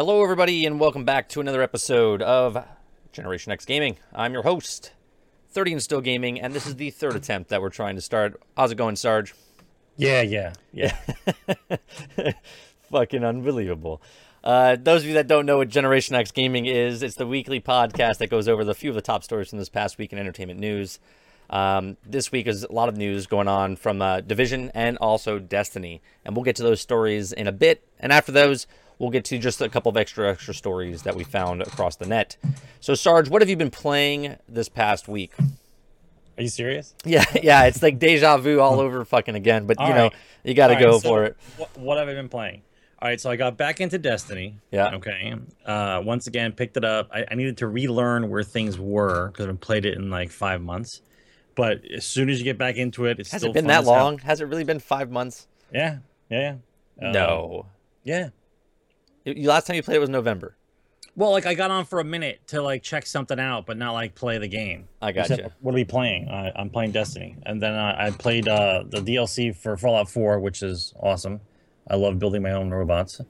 [0.00, 2.56] Hello, everybody, and welcome back to another episode of
[3.12, 3.98] Generation X Gaming.
[4.14, 4.92] I'm your host,
[5.50, 8.40] 30 and Still Gaming, and this is the third attempt that we're trying to start.
[8.56, 9.34] How's it going, Sarge?
[9.98, 10.96] Yeah, yeah, yeah.
[12.90, 14.00] Fucking unbelievable.
[14.42, 17.60] Uh, those of you that don't know what Generation X Gaming is, it's the weekly
[17.60, 20.18] podcast that goes over the few of the top stories from this past week in
[20.18, 20.98] entertainment news.
[21.50, 25.38] Um, this week is a lot of news going on from uh, Division and also
[25.38, 27.86] Destiny, and we'll get to those stories in a bit.
[27.98, 28.66] And after those,
[29.00, 32.06] we'll get to just a couple of extra extra stories that we found across the
[32.06, 32.36] net.
[32.78, 35.32] So, Sarge, what have you been playing this past week?
[36.38, 36.94] Are you serious?
[37.04, 39.66] Yeah, yeah, it's like deja vu all over fucking again.
[39.66, 40.14] But you know, right.
[40.44, 41.36] you got to go right, so for it.
[41.56, 42.62] What, what have I been playing?
[43.02, 44.58] All right, so I got back into Destiny.
[44.70, 44.94] Yeah.
[44.96, 45.34] Okay.
[45.64, 47.08] Uh, once again, picked it up.
[47.10, 50.60] I, I needed to relearn where things were because I've played it in like five
[50.60, 51.00] months.
[51.54, 53.84] But as soon as you get back into it, it's Has still it been that
[53.84, 54.18] long?
[54.18, 55.48] Has it really been five months?
[55.72, 55.98] Yeah,
[56.28, 56.56] yeah,
[57.00, 57.08] yeah.
[57.08, 57.66] Uh, no.
[58.04, 58.28] Yeah.
[59.36, 60.56] You- last time you played it was November.
[61.16, 63.92] Well, like I got on for a minute to like check something out, but not
[63.92, 64.88] like play the game.
[65.02, 65.52] I said, gotcha.
[65.60, 66.28] what are we playing?
[66.28, 70.38] I, I'm playing Destiny, and then I, I played uh, the DLC for Fallout 4,
[70.38, 71.40] which is awesome.
[71.88, 73.20] I love building my own robots.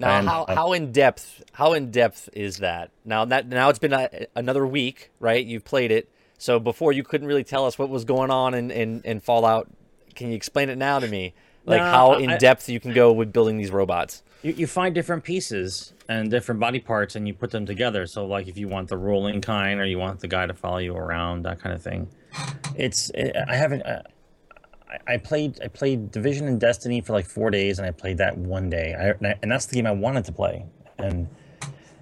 [0.00, 1.44] Now, And, how, uh, how in depth?
[1.52, 2.90] How in depth is that?
[3.04, 5.44] Now that now it's been a, another week, right?
[5.44, 6.10] You've played it.
[6.36, 9.68] So before you couldn't really tell us what was going on in, in, in Fallout.
[10.16, 11.34] Can you explain it now to me?
[11.66, 14.22] Like No, how in I- depth you can go with building these robots?
[14.42, 18.06] You, you find different pieces and different body parts, and you put them together.
[18.06, 20.78] So, like, if you want the rolling kind, or you want the guy to follow
[20.78, 22.08] you around, that kind of thing.
[22.76, 23.82] It's I haven't.
[23.82, 24.06] Uh, I-
[25.06, 28.36] I played I played Division and Destiny for like four days, and I played that
[28.36, 28.94] one day.
[28.94, 30.66] I- and that's the game I wanted to play.
[30.98, 31.28] And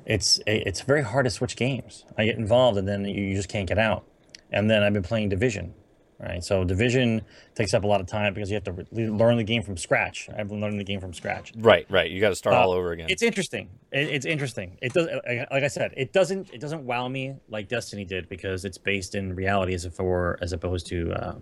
[0.07, 2.07] it's it's very hard to switch games.
[2.17, 4.05] I get involved, and then you just can't get out.
[4.51, 5.75] And then I've been playing Division,
[6.19, 6.43] right?
[6.43, 7.23] So Division
[7.55, 9.77] takes up a lot of time because you have to re- learn the game from
[9.77, 10.29] scratch.
[10.37, 11.53] I've been learning the game from scratch.
[11.57, 12.11] Right, right.
[12.11, 13.07] You got to start Uh, all over again.
[13.11, 13.69] It's interesting.
[13.93, 14.79] It, it's interesting.
[14.83, 18.29] It does, like like I said, it doesn't it doesn't wow me like Destiny did
[18.29, 21.35] because it's based in reality as if were as opposed to uh,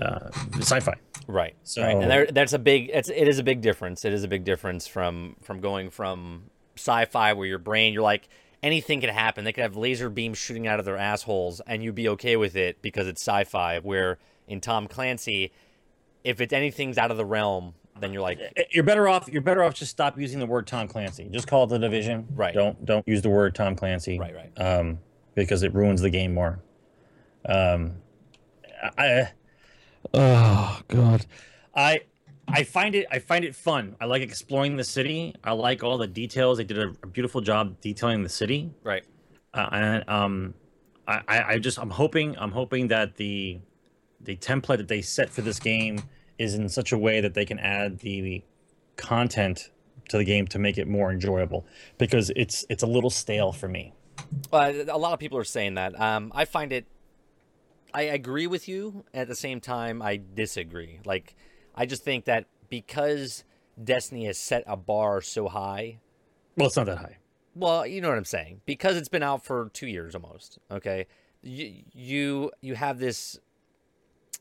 [0.00, 0.94] uh, sci-fi.
[1.28, 1.54] Right.
[1.62, 1.96] So- right.
[1.96, 2.90] and there, that's a big.
[2.92, 4.04] It's it is a big difference.
[4.04, 6.44] It is a big difference from from going from
[6.76, 8.28] sci-fi where your brain you're like
[8.62, 9.44] anything could happen.
[9.44, 12.56] They could have laser beams shooting out of their assholes, and you'd be okay with
[12.56, 13.78] it because it's sci-fi.
[13.80, 15.52] Where in Tom Clancy,
[16.24, 18.40] if it's anything's out of the realm, then you're like,
[18.70, 19.28] You're better off.
[19.28, 21.28] You're better off just stop using the word Tom Clancy.
[21.30, 22.26] Just call it the Division.
[22.34, 22.54] Right.
[22.54, 24.18] Don't don't use the word Tom Clancy.
[24.18, 24.60] Right, right.
[24.60, 24.98] Um,
[25.34, 26.60] because it ruins the game more.
[27.46, 27.94] Um,
[28.98, 29.30] I.
[30.14, 31.26] Oh God.
[31.74, 32.00] I.
[32.52, 33.96] I find it I find it fun.
[34.00, 35.34] I like exploring the city.
[35.42, 36.58] I like all the details.
[36.58, 38.70] They did a, a beautiful job detailing the city.
[38.84, 39.04] right,
[39.54, 40.54] uh, and um,
[41.06, 43.60] I, I I just I'm hoping I'm hoping that the
[44.20, 46.02] the template that they set for this game
[46.38, 48.42] is in such a way that they can add the
[48.96, 49.70] content
[50.08, 51.66] to the game to make it more enjoyable
[51.98, 53.92] because it's it's a little stale for me.
[54.50, 55.98] Well, a lot of people are saying that.
[56.00, 56.86] Um, I find it.
[57.94, 59.04] I agree with you.
[59.12, 61.00] At the same time, I disagree.
[61.04, 61.34] Like,
[61.74, 63.44] I just think that because
[63.82, 65.98] Destiny has set a bar so high.
[66.56, 67.18] Well, it's not that high.
[67.54, 68.60] Well, you know what I'm saying.
[68.66, 70.58] Because it's been out for two years almost.
[70.70, 71.06] Okay,
[71.42, 73.38] you you, you have this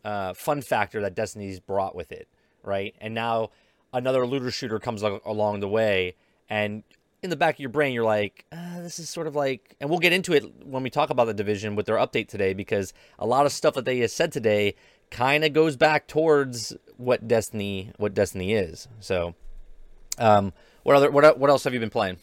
[0.03, 2.27] uh, fun factor that Destiny's brought with it,
[2.63, 2.95] right?
[2.99, 3.51] And now
[3.93, 6.15] another looter shooter comes al- along the way,
[6.49, 6.83] and
[7.23, 9.89] in the back of your brain, you're like, uh, this is sort of like, and
[9.89, 12.93] we'll get into it when we talk about the division with their update today, because
[13.19, 14.73] a lot of stuff that they said today
[15.11, 18.87] kind of goes back towards what Destiny, what Destiny is.
[18.99, 19.35] So,
[20.17, 20.53] um,
[20.83, 22.17] what other, what, what else have you been playing?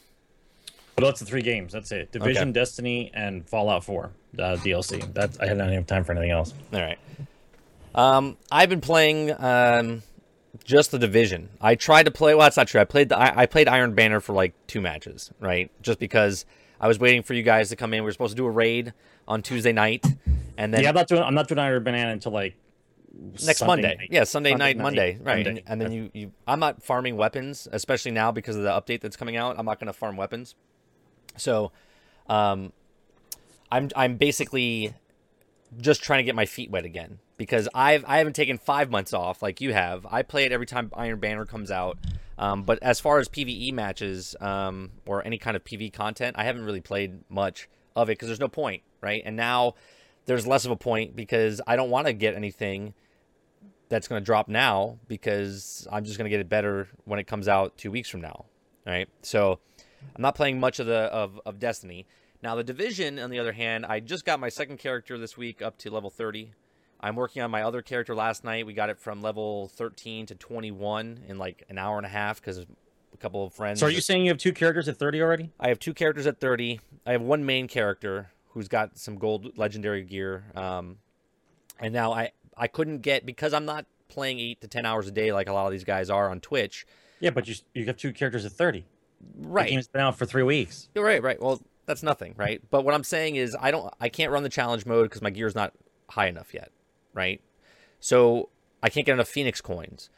[0.97, 1.73] But that's the three games.
[1.73, 2.11] That's it.
[2.11, 5.15] Division, Destiny, and Fallout 4 uh, DLC.
[5.15, 6.53] That's I had not have time for anything else.
[6.73, 6.99] All right.
[7.95, 10.03] Um, I've been playing um,
[10.65, 11.51] just the division.
[11.61, 12.35] I tried to play.
[12.35, 12.81] Well, that's not true.
[12.81, 13.19] I played the.
[13.19, 15.71] I, I played Iron Banner for like two matches, right?
[15.83, 16.45] Just because
[16.81, 18.03] I was waiting for you guys to come in.
[18.03, 18.93] We were supposed to do a raid
[19.27, 20.05] on Tuesday night,
[20.57, 22.57] and then yeah, I'm not doing I'm not doing Iron Banana until like
[23.13, 23.97] next Sunday Monday.
[23.99, 24.09] night.
[24.11, 25.45] Yeah, Sunday, Sunday night, night, Monday, right?
[25.45, 25.51] Monday.
[25.51, 29.01] And, and then you, you, I'm not farming weapons, especially now because of the update
[29.01, 29.57] that's coming out.
[29.59, 30.55] I'm not going to farm weapons.
[31.37, 31.73] So,
[32.29, 32.73] um,
[33.71, 34.95] I'm I'm basically
[35.79, 39.13] just trying to get my feet wet again because I've I haven't taken five months
[39.13, 40.07] off like you have.
[40.11, 41.99] I play it every time Iron Banner comes out,
[42.39, 46.45] Um, but as far as PVE matches um, or any kind of PV content, I
[46.45, 49.23] haven't really played much of it because there's no point, right?
[49.25, 49.75] And now
[50.29, 52.93] there's less of a point because I don't want to get anything
[53.89, 57.25] that's going to drop now because I'm just going to get it better when it
[57.25, 58.45] comes out two weeks from now,
[58.87, 59.09] right?
[59.23, 59.59] So
[60.15, 62.07] I'm not playing much of the of, of Destiny.
[62.43, 65.63] Now the Division, on the other hand, I just got my second character this week
[65.63, 66.53] up to level 30.
[67.01, 68.67] I'm working on my other character last night.
[68.67, 72.39] We got it from level 13 to 21 in like an hour and a half
[72.39, 72.67] because a
[73.17, 73.81] couple of friends.
[73.81, 75.53] So are you saying you have two characters at 30 already?
[75.59, 76.81] I have two characters at 30.
[77.07, 80.45] I have one main character who's got some gold legendary gear.
[80.55, 80.97] Um,
[81.79, 85.11] and now I I couldn't get because I'm not playing eight to ten hours a
[85.11, 86.87] day like a lot of these guys are on Twitch.
[87.21, 88.85] Yeah, but you you have two characters at 30.
[89.37, 89.67] Right.
[89.67, 90.89] The game's been out for three weeks.
[90.95, 91.41] You're right, right.
[91.41, 92.63] Well, that's nothing, right?
[92.71, 95.31] But what I'm saying is I don't I can't run the challenge mode because my
[95.31, 95.73] gear's not
[96.11, 96.71] high enough yet,
[97.15, 97.41] right?
[98.01, 98.51] So
[98.83, 100.11] I can't get enough Phoenix coins.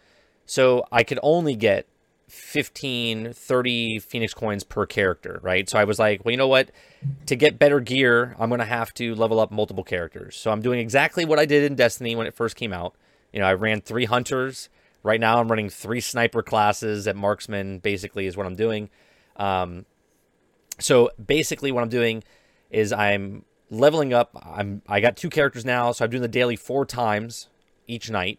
[0.47, 1.87] So I could only get
[2.31, 5.69] 15, 30 Phoenix coins per character, right?
[5.69, 6.71] So I was like, well, you know what?
[7.27, 10.37] To get better gear, I'm going to have to level up multiple characters.
[10.37, 12.95] So I'm doing exactly what I did in Destiny when it first came out.
[13.33, 14.69] You know, I ran three hunters.
[15.03, 18.91] Right now, I'm running three sniper classes at marksman, basically, is what I'm doing.
[19.37, 19.87] Um,
[20.79, 22.23] so basically, what I'm doing
[22.71, 24.31] is I'm leveling up.
[24.45, 27.49] I'm I got two characters now, so I'm doing the daily four times
[27.87, 28.39] each night.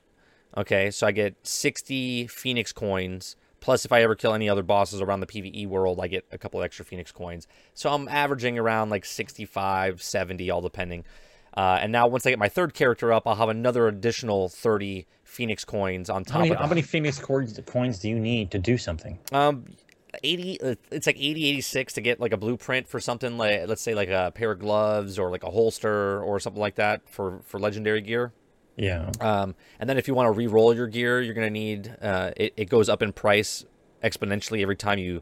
[0.56, 3.36] Okay, so I get 60 Phoenix coins.
[3.62, 6.38] Plus, if I ever kill any other bosses around the PvE world, I get a
[6.38, 7.48] couple extra Phoenix coins.
[7.76, 11.06] So I'm averaging around like 65, 70, all depending.
[11.56, 15.06] Uh, and now, once I get my third character up, I'll have another additional 30
[15.24, 18.60] Phoenix coins on top How many, of how many Phoenix coins, do you need to
[18.60, 19.20] do something?
[19.32, 19.66] Um,
[20.24, 23.82] 80, uh, it's like 80, 86 to get like a blueprint for something like, let's
[23.82, 27.42] say, like a pair of gloves or like a holster or something like that for,
[27.46, 28.34] for legendary gear.
[28.82, 29.12] Yeah.
[29.20, 32.32] Um, and then if you want to re-roll your gear, you're going to need, uh,
[32.36, 33.64] it, it goes up in price
[34.04, 35.22] exponentially every time you,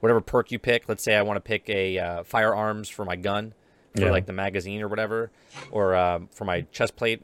[0.00, 0.88] whatever perk you pick.
[0.88, 3.52] Let's say I want to pick a uh, firearms for my gun,
[3.94, 4.10] for Yeah.
[4.10, 5.30] like the magazine or whatever,
[5.70, 7.22] or um, for my chest plate.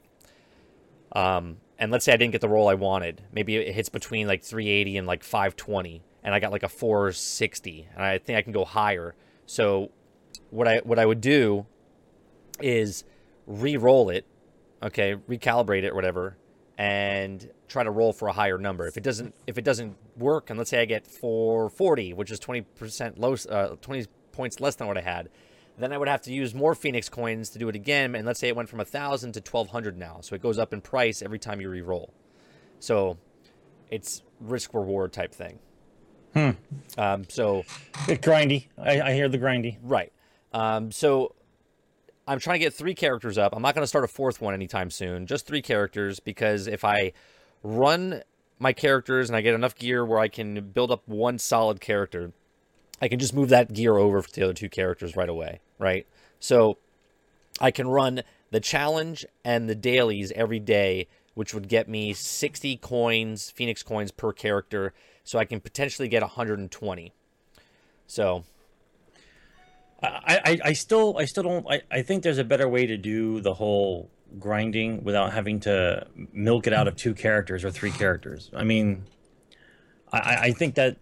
[1.12, 3.22] Um, and let's say I didn't get the roll I wanted.
[3.32, 7.88] Maybe it hits between like 380 and like 520, and I got like a 460,
[7.94, 9.14] and I think I can go higher.
[9.46, 9.90] So
[10.50, 11.64] what I what I would do
[12.60, 13.04] is
[13.46, 14.26] re-roll it,
[14.82, 16.36] okay, recalibrate it or whatever,
[16.78, 18.86] and try to roll for a higher number.
[18.86, 22.40] If it doesn't if it doesn't work, and let's say I get 440, which is
[22.40, 25.28] 20% low, uh, 20 points less than what I had,
[25.78, 28.14] then I would have to use more Phoenix coins to do it again.
[28.14, 30.72] And let's say it went from a thousand to 1200 now, so it goes up
[30.72, 32.12] in price every time you re-roll.
[32.78, 33.18] So
[33.90, 35.58] it's risk reward type thing.
[36.34, 36.50] Hmm.
[36.96, 37.64] Um, so
[38.06, 38.68] Bit grindy.
[38.78, 39.78] I, I hear the grindy.
[39.82, 40.12] Right.
[40.52, 41.34] Um, so
[42.30, 43.56] I'm trying to get three characters up.
[43.56, 45.26] I'm not going to start a fourth one anytime soon.
[45.26, 47.12] Just three characters because if I
[47.64, 48.22] run
[48.60, 52.30] my characters and I get enough gear where I can build up one solid character,
[53.02, 55.58] I can just move that gear over to the other two characters right away.
[55.80, 56.06] Right.
[56.38, 56.78] So
[57.60, 58.22] I can run
[58.52, 64.12] the challenge and the dailies every day, which would get me 60 coins, Phoenix coins
[64.12, 64.92] per character.
[65.24, 67.12] So I can potentially get 120.
[68.06, 68.44] So
[70.02, 72.96] I, I, I still I still don't I, I think there's a better way to
[72.96, 77.90] do the whole grinding without having to milk it out of two characters or three
[77.90, 78.50] characters.
[78.54, 79.04] I mean,
[80.12, 80.96] I, I think that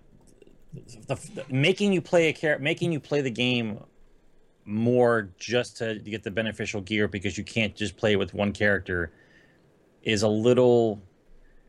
[1.06, 3.80] the, the- making you play a character, making you play the game
[4.64, 9.11] more just to get the beneficial gear because you can't just play with one character
[10.02, 11.00] is a little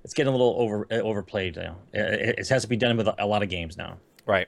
[0.03, 1.77] it's getting a little over overplayed now.
[1.93, 3.97] It, it has to be done with a lot of games now.
[4.25, 4.47] right.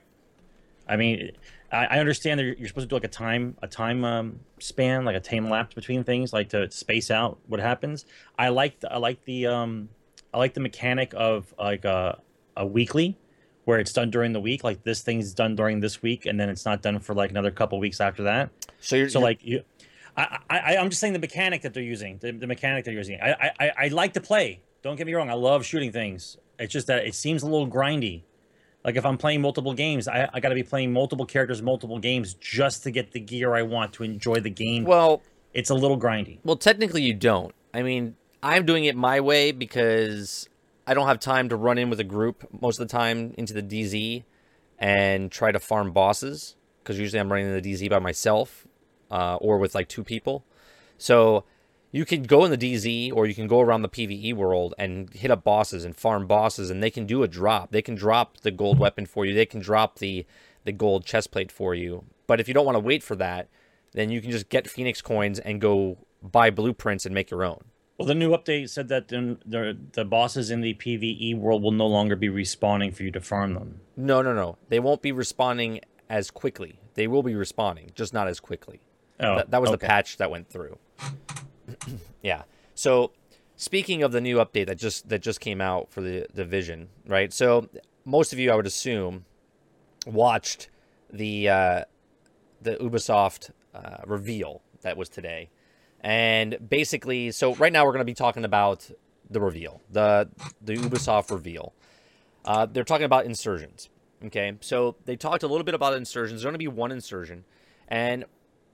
[0.88, 1.30] I mean,
[1.72, 5.04] I, I understand that you're, supposed to do like a time a time um, span,
[5.04, 8.04] like a time lapse between things, like to space out what happens.
[8.38, 9.88] I like the, I like the um,
[10.34, 12.20] I like the mechanic of like a
[12.56, 13.16] a weekly,
[13.64, 14.62] where it's done during the week.
[14.64, 17.50] Like this thing's done during this week, and then it's not done for like another
[17.50, 18.50] couple weeks after that.
[18.80, 19.62] So you're So you're- like you,
[20.16, 23.18] I, I I'm just saying the mechanic that they're using, the, the mechanic they're using.
[23.20, 24.60] I, I I- I like to play.
[24.82, 25.30] Don't get me wrong.
[25.30, 26.36] I love shooting things.
[26.58, 28.22] It's just that it seems a little grindy.
[28.84, 31.98] Like if I'm playing multiple games, I, I got to be playing multiple characters, multiple
[31.98, 34.84] games just to get the gear I want to enjoy the game.
[34.84, 35.22] well,
[35.54, 36.38] it's a little grindy.
[36.44, 37.54] well, technically you don't.
[37.74, 40.48] I mean, I'm doing it my way because
[40.86, 43.52] I don't have time to run in with a group most of the time into
[43.52, 44.24] the DZ
[44.78, 48.66] and try to farm bosses because usually I'm running the DZ by myself
[49.10, 50.44] uh, or with like two people.
[50.98, 51.44] So
[51.92, 55.12] you can go in the DZ or you can go around the PVE world and
[55.12, 57.70] hit up bosses and farm bosses, and they can do a drop.
[57.70, 59.34] They can drop the gold weapon for you.
[59.34, 60.26] They can drop the
[60.64, 62.04] the gold chest plate for you.
[62.26, 63.48] But if you don't want to wait for that,
[63.92, 67.64] then you can just get Phoenix coins and go buy blueprints and make your own.
[67.98, 71.72] Well, the new update said that the, the the bosses in the PVE world will
[71.72, 73.80] no longer be respawning for you to farm them.
[73.96, 74.56] No, no, no.
[74.70, 76.78] They won't be responding as quickly.
[76.94, 78.80] They will be responding, just not as quickly.
[79.20, 80.78] Oh, that, that was the patch that went through.
[82.22, 82.42] yeah.
[82.74, 83.12] So
[83.56, 87.32] speaking of the new update that just that just came out for the division, right?
[87.32, 87.68] So
[88.04, 89.24] most of you, I would assume,
[90.06, 90.68] watched
[91.12, 91.84] the uh,
[92.60, 95.50] the Ubisoft uh, reveal that was today,
[96.00, 98.90] and basically, so right now we're going to be talking about
[99.30, 100.28] the reveal, the
[100.60, 101.72] the Ubisoft reveal.
[102.44, 103.88] Uh, they're talking about insurgents.
[104.24, 106.42] Okay, so they talked a little bit about insurgents.
[106.42, 107.44] There's going to be one insurgent,
[107.88, 108.24] and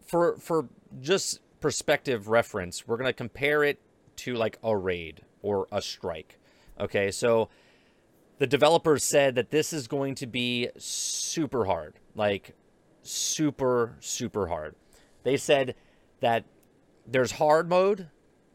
[0.07, 0.69] for for
[1.01, 3.79] just perspective reference, we're going to compare it
[4.17, 6.39] to like a raid or a strike.
[6.81, 7.49] Okay, so
[8.39, 12.55] the developers said that this is going to be super hard, like
[13.03, 14.75] super super hard.
[15.23, 15.75] They said
[16.21, 16.45] that
[17.07, 18.09] there's hard mode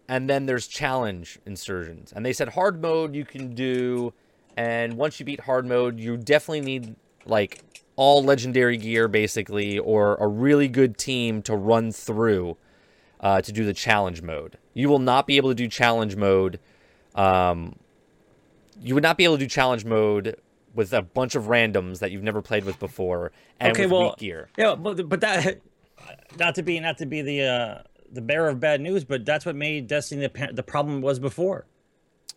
[0.08, 2.12] and then there's challenge insurgents.
[2.12, 4.14] And they said hard mode you can do
[4.56, 6.96] and once you beat hard mode, you definitely need
[7.26, 7.64] like
[7.96, 12.58] all legendary gear basically or a really good team to run through
[13.24, 14.60] uh, to do the challenge mode.
[14.76, 16.60] You will not be able to do challenge mode
[17.16, 17.76] um,
[18.82, 20.38] you would not be able to do challenge mode
[20.74, 24.04] with a bunch of randoms that you've never played with before and Okay, with well,
[24.10, 24.50] weak gear.
[24.58, 25.62] Yeah, but but that
[26.40, 29.46] not to be not to be the uh, the bearer of bad news, but that's
[29.46, 31.66] what made Destiny the the problem was before.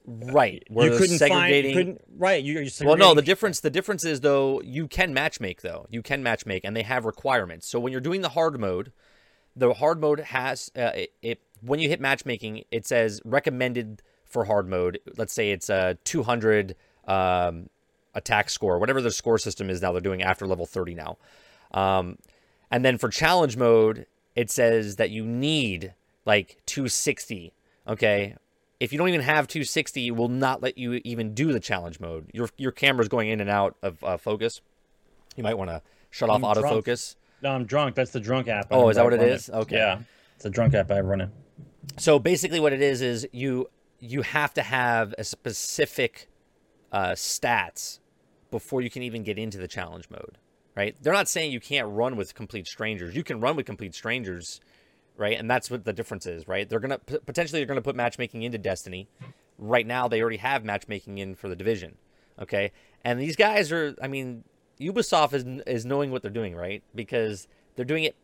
[0.09, 0.63] Right.
[0.69, 2.45] Where you couldn't find segregating you couldn't right.
[2.45, 5.87] You, you're Well, no, the difference the difference is though you can matchmake though.
[5.91, 7.67] You can matchmake and they have requirements.
[7.67, 8.93] So when you're doing the hard mode,
[9.57, 14.45] the hard mode has uh, it, it when you hit matchmaking, it says recommended for
[14.45, 15.01] hard mode.
[15.17, 17.71] Let's say it's a 200 um,
[18.15, 19.93] attack score, whatever the score system is now.
[19.93, 21.17] They're doing after level 30 now.
[21.73, 22.19] Um,
[22.71, 25.95] and then for challenge mode, it says that you need
[26.25, 27.53] like 260.
[27.89, 28.37] Okay.
[28.79, 31.99] If you don't even have 260, it will not let you even do the challenge
[31.99, 32.31] mode.
[32.35, 34.61] Your your camera's going in and out of uh, focus.
[35.35, 37.17] You might want to shut off I'm drunk.
[37.43, 37.95] No, I'm drunk.
[37.95, 38.69] That's the drunk app.
[38.71, 39.49] Oh, I is that what it?
[39.51, 39.77] Okay.
[39.77, 40.01] Yeah,
[40.35, 41.31] it's a drunk app I run it.
[41.99, 46.29] So basically, what it is is you you have to have a specific
[46.93, 48.01] uh, stats
[48.51, 50.39] before you can even get into the challenge mode,
[50.75, 50.97] right?
[51.01, 53.15] They're not saying you can't run with complete strangers.
[53.15, 54.61] You can run with complete strangers,
[55.17, 55.39] right?
[55.39, 56.69] And that's what the difference is, right?
[56.69, 59.09] They're gonna potentially they're gonna put matchmaking into Destiny.
[59.59, 61.97] Right now, they already have matchmaking in for the division,
[62.41, 62.73] okay?
[63.05, 64.45] And these guys are, I mean,
[64.81, 66.83] Ubisoft is is knowing what they're doing, right?
[66.95, 68.17] Because they're doing it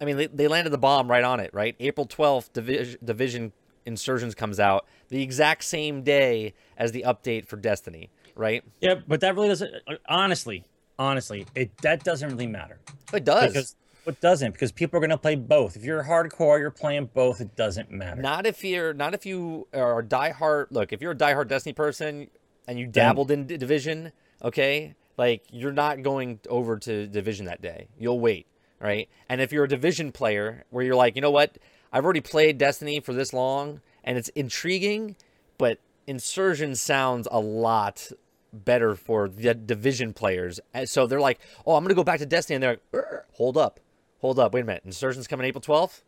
[0.00, 1.76] I mean, they, they landed the bomb right on it, right?
[1.80, 3.52] April 12th, Division, Division
[3.86, 8.64] Insurgents comes out the exact same day as the update for Destiny, right?
[8.80, 9.74] Yeah, but that really doesn't.
[10.08, 10.64] Honestly,
[10.98, 12.78] honestly, it that doesn't really matter.
[13.12, 13.52] It does.
[13.52, 15.76] Because it doesn't because people are going to play both.
[15.76, 17.40] If you're hardcore, you're playing both.
[17.40, 18.20] It doesn't matter.
[18.20, 20.66] not if you're not if you are a diehard.
[20.70, 22.28] Look, if you're a diehard Destiny person
[22.66, 27.60] and you dabbled in D- Division, okay, like you're not going over to Division that
[27.62, 27.88] day.
[27.98, 28.46] You'll wait,
[28.80, 29.08] right?
[29.28, 31.58] And if you're a Division player where you're like, you know what,
[31.92, 35.16] I've already played Destiny for this long and it's intriguing,
[35.58, 38.10] but Insurgent sounds a lot
[38.52, 40.60] better for the Division players.
[40.74, 43.24] And so they're like, oh, I'm gonna go back to Destiny, and they're like, "Er,
[43.32, 43.80] hold up,
[44.20, 46.02] hold up, wait a minute, Insurgent's coming April 12th.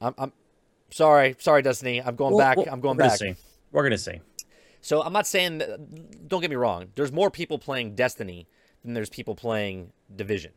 [0.00, 0.32] I'm, I'm
[0.90, 2.00] sorry, sorry, Destiny.
[2.00, 2.56] I'm going Well, back.
[2.58, 3.18] well, I'm going we're gonna back.
[3.18, 3.34] see.
[3.72, 4.20] We're gonna see.
[4.80, 5.58] So I'm not saying.
[5.58, 6.88] That, don't get me wrong.
[6.94, 8.46] There's more people playing Destiny
[8.84, 10.52] than there's people playing Division.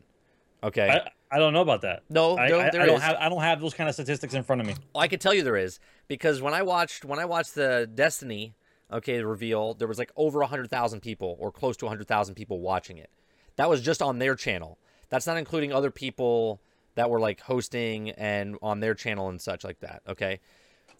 [0.62, 0.88] Okay.
[0.88, 2.02] I, I don't know about that.
[2.08, 3.02] No, I, no, I, I don't is.
[3.02, 4.74] have I don't have those kind of statistics in front of me.
[4.94, 5.78] I can tell you there is
[6.08, 8.54] because when I watched when I watched the Destiny,
[8.92, 12.60] okay, reveal, there was like over hundred thousand people or close to hundred thousand people
[12.60, 13.10] watching it.
[13.56, 14.78] That was just on their channel.
[15.10, 16.60] That's not including other people
[16.94, 20.02] that were like hosting and on their channel and such like that.
[20.08, 20.40] Okay.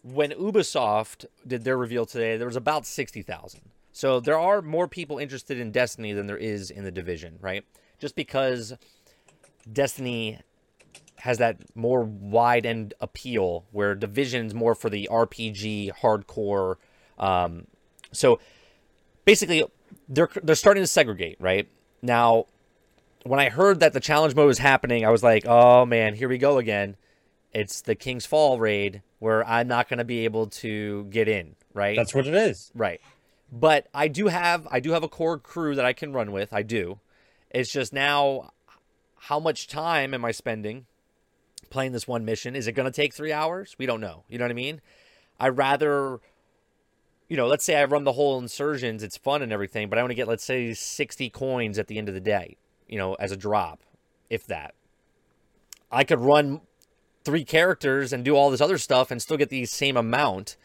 [0.04, 3.70] When Ubisoft did their reveal today, there was about sixty thousand.
[3.90, 7.64] So there are more people interested in Destiny than there is in the division, right?
[7.98, 8.74] Just because
[9.72, 10.40] Destiny
[11.18, 16.74] has that more wide end appeal where division's more for the RPG hardcore.
[17.18, 17.66] Um,
[18.12, 18.40] so
[19.24, 19.64] basically,
[20.06, 21.66] they're they're starting to segregate right
[22.02, 22.44] now.
[23.22, 26.28] When I heard that the challenge mode was happening, I was like, "Oh man, here
[26.28, 26.96] we go again."
[27.54, 31.54] It's the King's Fall raid where I'm not going to be able to get in,
[31.72, 31.96] right?
[31.96, 32.72] That's what it is.
[32.74, 33.00] Right.
[33.52, 36.52] But I do have I do have a core crew that I can run with.
[36.52, 36.98] I do.
[37.50, 38.50] It's just now
[39.16, 40.86] how much time am I spending
[41.70, 42.56] playing this one mission?
[42.56, 43.76] Is it going to take 3 hours?
[43.78, 44.24] We don't know.
[44.28, 44.80] You know what I mean?
[45.38, 46.20] I rather
[47.28, 50.02] you know, let's say I run the whole insurgents, it's fun and everything, but I
[50.02, 52.56] want to get let's say 60 coins at the end of the day,
[52.88, 53.80] you know, as a drop,
[54.28, 54.74] if that.
[55.90, 56.60] I could run
[57.24, 60.56] three characters and do all this other stuff and still get the same amount.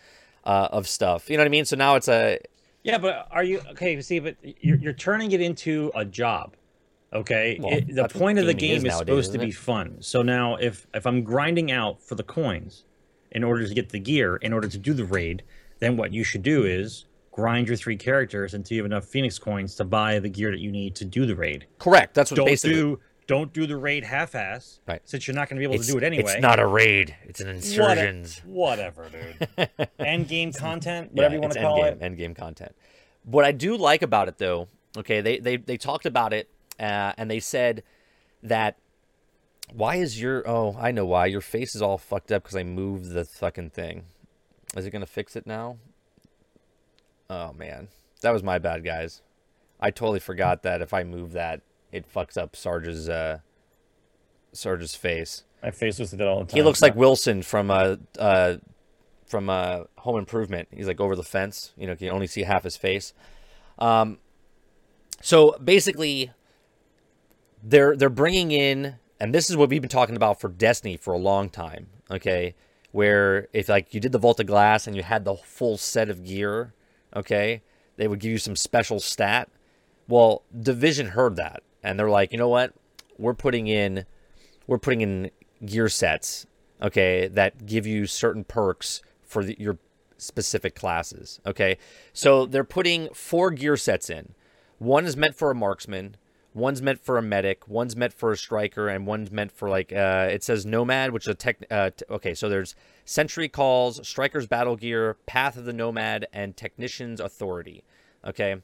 [0.46, 1.30] uh, of stuff.
[1.30, 1.66] You know what I mean?
[1.66, 2.40] So now it's a
[2.82, 4.02] Yeah, but are you okay?
[4.02, 6.56] See, but you're, you're turning it into a job.
[7.12, 9.52] Okay, Well, It- the point of the gaming is game is, nowadays, supposed to be
[9.52, 9.98] fun.
[10.00, 12.86] So now, if if I'm grinding out for the coins
[13.32, 15.44] in order to get the gear, in order to do the raid,
[15.80, 19.38] then what you should do is grind your three characters until you have enough Phoenix
[19.38, 21.66] coins to buy the gear that you need to do the raid.
[21.80, 22.14] correct.
[22.14, 22.76] That's what Don't basically.
[22.76, 25.02] do don't do the raid half-ass, Right.
[25.06, 26.34] Since you're not going to be able it's, to do it anyway.
[26.34, 27.16] it's not a raid.
[27.26, 28.40] It's an What- insurgents.
[28.44, 29.70] Whatever, dude.
[30.00, 32.00] End game content, Yeah, whatever you want to call endgame, it.
[32.02, 32.76] Endgame content.
[33.24, 34.68] What I do like about it, though,
[34.98, 37.84] okay, they they they talked about it, uh, and they said
[38.42, 38.78] that
[39.72, 42.64] why is your oh I know why your face is all fucked up because I
[42.64, 44.06] moved the fucking thing.
[44.76, 45.78] Is it gonna fix it now?
[47.30, 47.90] Oh man,
[48.22, 49.22] that was my bad, guys.
[49.80, 53.40] I totally forgot that if I move that, it fucks up Sarge's uh,
[54.54, 55.44] Sarge's face.
[55.64, 56.58] My face was did all the time.
[56.58, 58.58] He looks like Wilson from uh uh
[59.26, 60.70] from uh Home Improvement.
[60.72, 61.74] He's like over the fence.
[61.78, 63.14] You know, you can only see half his face.
[63.78, 64.20] Um,
[65.22, 66.32] so basically,
[67.64, 71.14] they're they're bringing in, and this is what we've been talking about for Destiny for
[71.14, 71.88] a long time.
[72.12, 72.56] Okay,
[72.92, 76.10] where if like you did the Vault of Glass and you had the full set
[76.10, 76.74] of gear,
[77.16, 77.62] okay,
[77.98, 79.50] they would give you some special stat.
[80.08, 82.74] Well, Division heard that, and they're like, you know what?
[83.18, 84.06] We're putting in
[84.68, 85.32] we're putting in
[85.66, 86.46] gear sets,
[86.82, 89.78] okay, that give you certain perks for the, your
[90.18, 91.78] specific classes, okay?
[92.14, 94.36] So they're putting four gear sets in.
[94.78, 96.18] One is meant for a marksman,
[96.54, 99.92] one's meant for a medic, one's meant for a striker, and one's meant for like
[99.92, 101.66] uh, it says nomad, which is a tech.
[101.70, 106.56] Uh, t- okay, so there's sentry calls, striker's battle gear, path of the nomad, and
[106.56, 107.84] technician's authority.
[108.26, 108.58] Okay,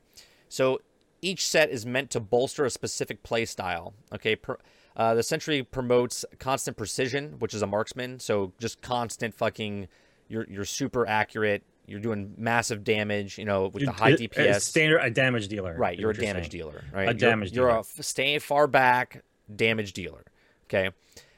[0.47, 0.81] so
[1.25, 3.93] each set is meant to bolster a specific play style.
[4.13, 4.57] Okay, per,
[4.95, 8.19] uh, the sentry promotes constant precision, which is a marksman.
[8.19, 9.87] So just constant fucking,
[10.27, 11.63] you're you're super accurate.
[11.87, 13.37] You're doing massive damage.
[13.37, 14.55] You know, with the high It- DPS.
[14.57, 15.75] it's standard a damage dealer.
[15.77, 16.49] Right, you're a damage saying.
[16.51, 16.83] dealer.
[16.93, 17.77] Right, A You're- damage You're, dealer.
[17.77, 19.23] a f- stay far back
[19.53, 20.23] damage dealer.
[20.67, 20.89] Okay.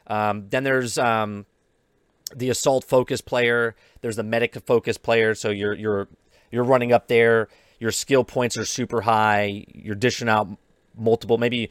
[0.08, 1.46] Um, then there's um,
[2.36, 3.76] the assault focus player.
[4.02, 5.36] There's the medic focus player.
[5.36, 6.08] So you're you're
[6.52, 7.50] you're running up there.
[7.80, 9.66] Your skill points are super high.
[9.74, 10.48] You're dishing out
[10.98, 11.38] multiple.
[11.38, 11.70] Maybe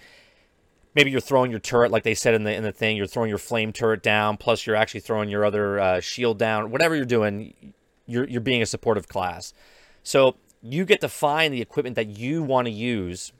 [0.94, 2.96] maybe you're throwing your turret like they said in the in the thing.
[2.96, 4.36] You're throwing your flame turret down.
[4.36, 6.70] Plus you're actually throwing your other uh, shield down.
[6.70, 7.74] Whatever you're doing,
[8.06, 9.52] you're you're being a supportive class.
[10.02, 13.32] So you get to find the equipment that you want to use.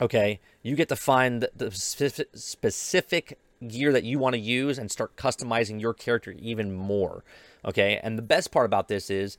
[0.00, 4.90] Okay, you get to find the- specific, specific gear that you want to use and
[4.90, 7.24] start customizing your character even more.
[7.64, 9.38] Okay, and the best part about this is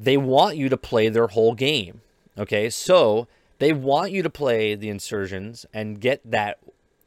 [0.00, 2.00] they want you to play their whole game.
[2.38, 6.58] Okay, so they want you to play the insurgents and get that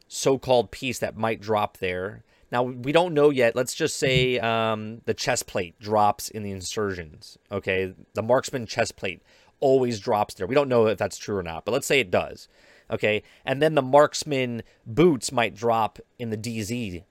[0.08, 2.23] so-called piece that might drop there.
[2.51, 3.56] Now we don't know yet.
[3.56, 7.39] Let's just say um, the chest plate drops in the insurgents.
[7.51, 9.23] Okay, the marksman chest plate
[9.60, 10.45] always drops there.
[10.45, 12.47] We don't know if that's true or not, but let's say it does.
[12.91, 17.03] Okay, and then the marksman boots might drop in the DZ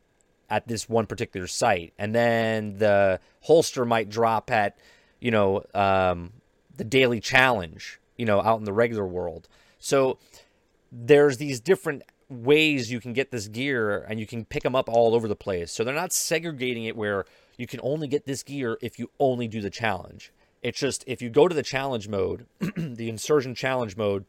[0.48, 4.76] at this one particular site, and then the holster might drop at,
[5.22, 6.32] you know, um,
[6.76, 9.48] the daily challenge, you know, out in the regular world.
[9.78, 10.18] So
[10.90, 14.88] there's these different ways you can get this gear and you can pick them up
[14.88, 15.70] all over the place.
[15.70, 17.24] So they're not segregating it where
[17.56, 20.32] you can only get this gear if you only do the challenge.
[20.60, 24.24] It's just if you go to the challenge mode, the insurgent challenge mode,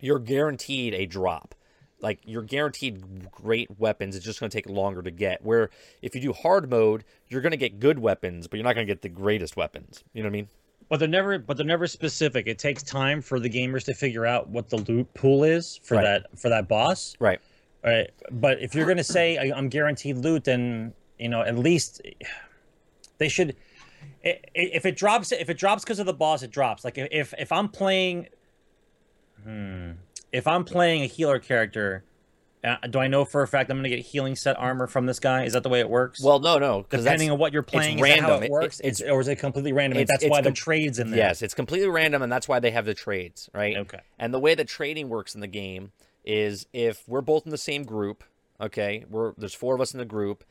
[0.00, 1.54] you're guaranteed a drop.
[2.00, 4.16] Like you're guaranteed great weapons.
[4.16, 5.42] It's just going to take longer to get.
[5.44, 5.70] Where
[6.02, 8.86] if you do hard mode, you're going to get good weapons, but you're not going
[8.86, 10.04] to get the greatest weapons.
[10.12, 10.48] You know what I mean?
[10.88, 12.46] But they're never, but they're never specific.
[12.46, 15.96] It takes time for the gamers to figure out what the loot pool is for
[15.96, 16.02] Right.
[16.04, 17.16] that for that boss.
[17.18, 17.40] Right.
[17.82, 18.10] Right.
[18.30, 22.02] But if you're gonna say I- I'm guaranteed loot, then you know at least
[23.18, 23.56] they should.
[24.22, 26.84] If it drops, if it drops because of the boss, it drops.
[26.84, 28.28] Like if if I'm playing,
[29.42, 29.92] hmm,
[30.36, 32.04] if I'm playing a healer character,
[32.62, 35.18] uh, do I know for a fact I'm gonna get healing set armor from this
[35.18, 35.44] guy?
[35.44, 36.22] Is that the way it works?
[36.22, 38.42] Well, no, no, because depending on what you're playing, is that how random.
[38.42, 38.80] it It- works?
[38.80, 39.98] it's- It's, or is it completely random?
[39.98, 41.18] it's- that's it's why the trades in there.
[41.18, 43.76] Yes, it's completely random, and that's why they have the trades, right?
[43.78, 44.00] Okay.
[44.18, 45.92] And the way that trading works in the game
[46.24, 48.24] is if we're both in the same group,
[48.60, 50.44] okay, we're there's four of us in the group.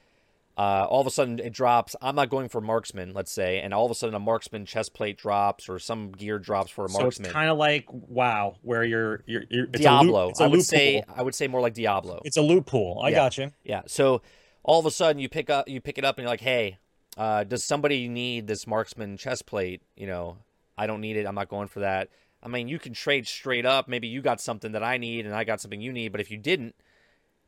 [0.58, 1.96] Uh, all of a sudden it drops.
[2.02, 4.94] I'm not going for marksman, let's say, and all of a sudden a marksman chest
[4.94, 7.26] plate drops or some gear drops for a marksman.
[7.26, 10.28] So it's kind of like WoW, where you're you're, you're it's Diablo.
[10.28, 11.16] Loop, I would say pool.
[11.18, 12.22] I would say more like Diablo.
[12.24, 13.02] It's a loot pool.
[13.04, 13.16] I Yeah.
[13.16, 13.52] got you.
[13.66, 13.82] Yeah.
[13.88, 14.22] So
[14.64, 16.78] all of a sudden you pick up you pick it up and you're like, hey,
[17.18, 19.82] uh, does somebody need this marksman chest plate?
[19.98, 20.38] You know,
[20.78, 21.26] I don't need it.
[21.26, 22.10] I'm not going for that.
[22.42, 23.88] I mean, you can trade straight up.
[23.90, 26.14] Maybe you got something that I need and I got something you need.
[26.14, 26.76] But if you didn't,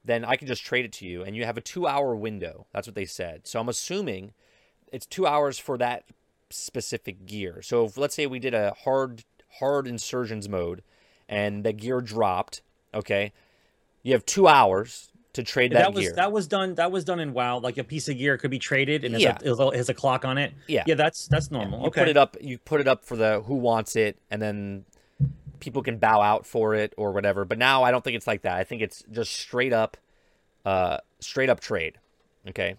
[0.07, 1.23] then I can just trade it to you.
[1.23, 2.65] And you have a two hour window.
[2.73, 3.45] That's what they said.
[3.45, 4.33] So I'm assuming
[4.91, 6.05] it's two hours for that
[6.49, 7.61] specific gear.
[7.61, 9.23] So if, let's say we did a hard
[9.59, 10.81] hard insurgents mode,
[11.27, 12.61] and the gear dropped.
[12.93, 13.33] Okay,
[14.03, 16.13] you have two hours to trade that, that was gear.
[16.15, 17.59] that was done that was done in WoW.
[17.59, 19.37] Like a piece of gear could be traded and Yeah.
[19.43, 20.53] a, it has a clock on it.
[20.67, 20.83] Yeah.
[20.87, 21.81] yeah, that's that's normal.
[21.81, 22.37] You okay, put it up.
[22.41, 24.85] You put it up for the who wants it, and then
[25.59, 27.45] people can bow out for it or whatever.
[27.45, 28.55] But now I don't think it's like that.
[28.57, 29.97] I think it's just straight up,
[30.65, 31.97] uh, straight up trade.
[32.49, 32.75] Okay,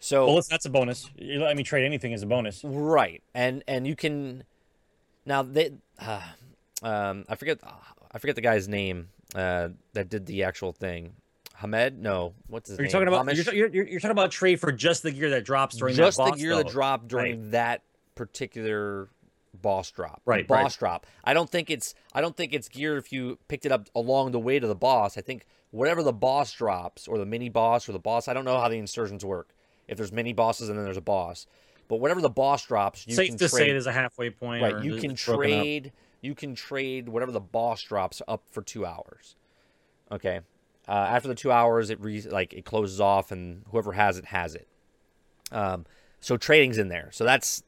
[0.00, 1.10] so Well, if that's a bonus.
[1.16, 2.62] You let me trade anything as a bonus.
[2.64, 4.44] right, and and you can
[5.26, 6.20] now they, uh,
[6.82, 7.60] um, I forget,
[8.12, 11.14] I forget the guy's name uh, that did the actual thing.
[11.54, 12.00] Hamed?
[12.00, 12.92] No, what's his Are you name?
[12.92, 15.94] talking about you're, you're, you're talking about trade for just the gear that drops during
[15.94, 17.82] just that the boss, gear that dropped during that
[18.14, 19.08] particular
[19.54, 20.22] boss drop.
[20.24, 20.78] Right, boss right.
[20.78, 21.06] drop.
[21.24, 24.32] I don't think it's I don't think it's gear if you picked it up along
[24.32, 25.18] the way to the boss.
[25.18, 28.44] I think whatever the boss drops or the mini boss or the boss, I don't
[28.44, 29.54] know how the insurgents work.
[29.88, 31.46] If there's mini bosses and then there's a boss.
[31.88, 34.62] But whatever the boss drops, you Safe can to trade say there's a halfway point.
[34.62, 39.34] right, you can trade you can trade whatever the boss drops up for 2 hours.
[40.10, 40.40] Okay?
[40.88, 44.26] Uh, after the 2 hours it re- like it closes off and whoever has it
[44.26, 44.68] has it.
[45.50, 45.84] Um,
[46.20, 47.10] so trading's in there.
[47.12, 47.64] So that's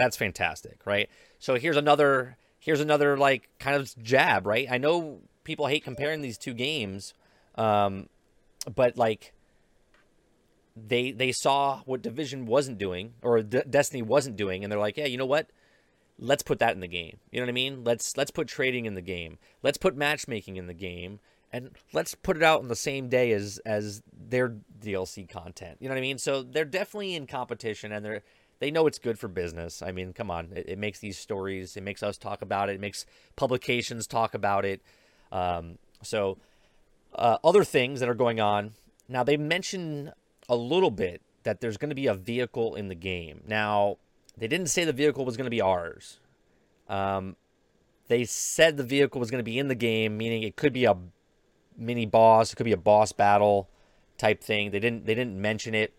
[0.00, 1.08] that's fantastic, right?
[1.38, 4.66] So here's another here's another like kind of jab, right?
[4.70, 7.14] I know people hate comparing these two games,
[7.56, 8.08] um,
[8.72, 9.32] but like
[10.76, 14.96] they they saw what Division wasn't doing or D- Destiny wasn't doing, and they're like,
[14.96, 15.50] yeah, you know what?
[16.18, 17.18] Let's put that in the game.
[17.32, 17.82] You know what I mean?
[17.82, 19.38] Let's let's put trading in the game.
[19.62, 21.18] Let's put matchmaking in the game,
[21.52, 25.78] and let's put it out on the same day as as their DLC content.
[25.80, 26.18] You know what I mean?
[26.18, 28.22] So they're definitely in competition, and they're
[28.60, 29.82] they know it's good for business.
[29.82, 32.74] I mean, come on, it, it makes these stories, it makes us talk about it,
[32.74, 34.80] it makes publications talk about it.
[35.32, 36.38] Um, so
[37.14, 38.72] uh, other things that are going on
[39.10, 40.12] now, they mention
[40.48, 43.42] a little bit that there's going to be a vehicle in the game.
[43.46, 43.96] Now,
[44.38, 46.20] they didn't say the vehicle was going to be ours.
[46.88, 47.34] Um,
[48.06, 50.84] they said the vehicle was going to be in the game, meaning it could be
[50.84, 50.96] a
[51.76, 53.68] mini boss, it could be a boss battle
[54.16, 54.70] type thing.
[54.70, 55.92] They didn't they didn't mention it.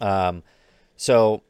[0.00, 0.42] Um,
[0.96, 1.42] so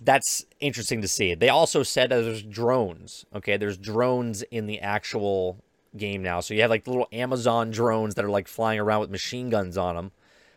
[0.00, 1.34] that's interesting to see.
[1.34, 3.26] They also said that there's drones.
[3.34, 5.62] Okay, there's drones in the actual
[5.96, 6.40] game now.
[6.40, 9.76] So you have like little Amazon drones that are like flying around with machine guns
[9.76, 10.12] on them.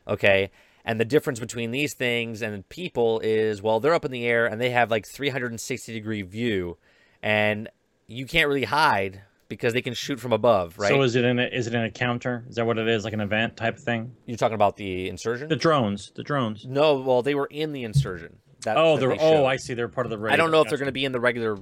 [0.07, 0.51] Okay.
[0.85, 4.45] And the difference between these things and people is, well, they're up in the air
[4.45, 6.77] and they have like 360 degree view,
[7.21, 7.69] and
[8.05, 9.21] you can't really hide
[9.53, 10.89] because they can shoot from above, right?
[10.89, 12.43] So is it in a, is it in a counter?
[12.49, 13.03] Is that what it is?
[13.03, 14.15] Like an event type thing?
[14.25, 15.49] You're talking about the insurgent?
[15.49, 16.65] The drones, the drones.
[16.65, 18.37] no, well, they were in the insurgent.
[18.63, 19.73] That, Oh, that they're they oh, I see.
[19.73, 20.33] They're part of the raid.
[20.33, 21.57] I don't know if they're going to be in the regular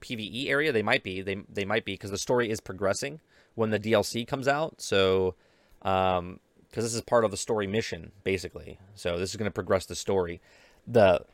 [0.00, 0.72] PVE area.
[0.72, 1.22] They might be.
[1.22, 3.20] They they might be because the story is progressing
[3.54, 4.80] when the DLC comes out.
[4.80, 5.34] So,
[5.82, 8.78] um, because this is part of the story mission basically.
[8.94, 10.40] So this is going to progress the story.
[10.86, 11.24] The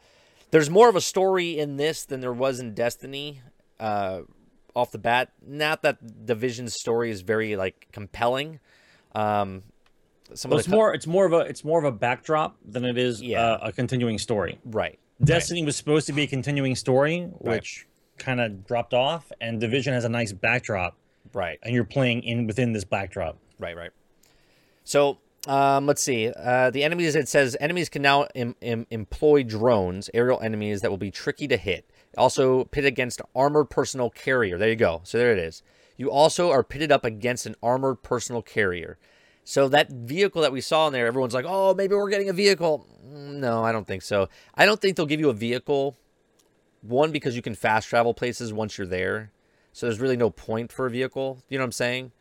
[0.50, 3.40] there's more of a story in this than there was in Destiny.
[3.80, 4.20] Uh,
[4.74, 8.60] off the bat, not that Division's story is very like compelling.
[9.14, 9.62] Um,
[10.32, 12.84] some Well, it's co- more it's more of a it's more of a backdrop than
[12.84, 13.42] it is Yeah.
[13.42, 14.58] uh, a continuing story.
[14.64, 14.98] right.
[15.22, 17.86] Destiny was supposed to be a continuing story, which
[18.18, 20.96] kind of dropped off, and Division has a nice backdrop,
[21.32, 21.58] Right.
[21.62, 23.38] and you're playing in within this backdrop.
[23.60, 23.90] Right, right.
[24.82, 26.30] So um, let's see.
[26.30, 30.90] Uh, the enemies, it says enemies can now em- em- employ drones, aerial enemies that
[30.90, 31.88] will be tricky to hit.
[32.16, 34.58] Also pitted against armored personal carrier.
[34.58, 35.00] There you go.
[35.04, 35.62] So there it is.
[35.96, 38.98] You also are pitted up against an armored personal carrier.
[39.44, 42.32] So that vehicle that we saw in there, everyone's like, "Oh, maybe we're getting a
[42.32, 44.28] vehicle." Mm, No, I don't think so.
[44.54, 45.96] I don't think they'll give you a vehicle.
[46.82, 49.32] One because you can fast travel places once you're there,
[49.72, 51.42] so there's really no point for a vehicle.
[51.48, 52.12] You know what I'm saying?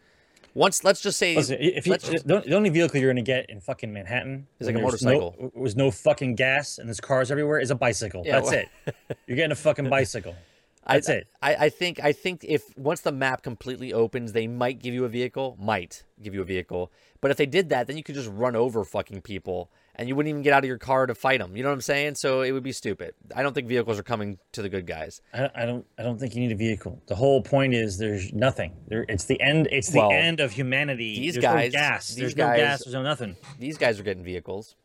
[0.55, 3.49] Once, let's just say, Listen, if you, just- the, only vehicle you're going to get
[3.49, 5.51] in fucking Manhattan Is like a no- motorcycle.
[5.55, 8.23] with no fucking gas and there's cars everywhere is a bicycle.
[8.25, 9.17] Yeah, That's well- it.
[9.27, 10.35] You're getting a fucking bicycle.
[10.85, 11.27] I- That's it.
[11.41, 15.05] I, I think I think if once the map completely opens, they might give you
[15.05, 15.55] a vehicle.
[15.59, 16.91] Might give you a vehicle.
[17.21, 20.15] But if they did that, then you could just run over fucking people, and you
[20.15, 21.55] wouldn't even get out of your car to fight them.
[21.55, 22.15] You know what I'm saying?
[22.15, 23.13] So it would be stupid.
[23.35, 25.21] I don't think vehicles are coming to the good guys.
[25.33, 25.85] I, I don't.
[25.97, 27.01] I don't think you need a vehicle.
[27.07, 28.73] The whole point is there's nothing.
[28.87, 29.67] There, it's the end.
[29.71, 31.19] It's the Well, end of humanity.
[31.19, 32.07] these there's guys- no gas.
[32.09, 32.83] these there's guys- no gas.
[32.83, 33.35] There's no nothing.
[33.59, 34.75] These guys are getting vehicles.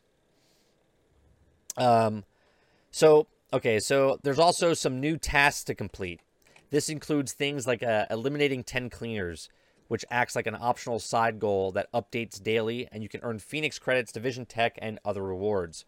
[1.77, 2.25] Um,
[2.90, 6.21] so okay, so there's also some new tasks to complete.
[6.71, 9.49] This includes things like uh, eliminating ten cleaners,
[9.88, 13.79] which acts like an optional side goal that updates daily, and you can earn Phoenix
[13.79, 15.85] credits, Division Tech, and other rewards.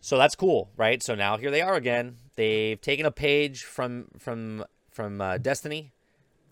[0.00, 1.02] So that's cool, right?
[1.02, 2.16] So now here they are again.
[2.36, 5.92] They've taken a page from from from uh, Destiny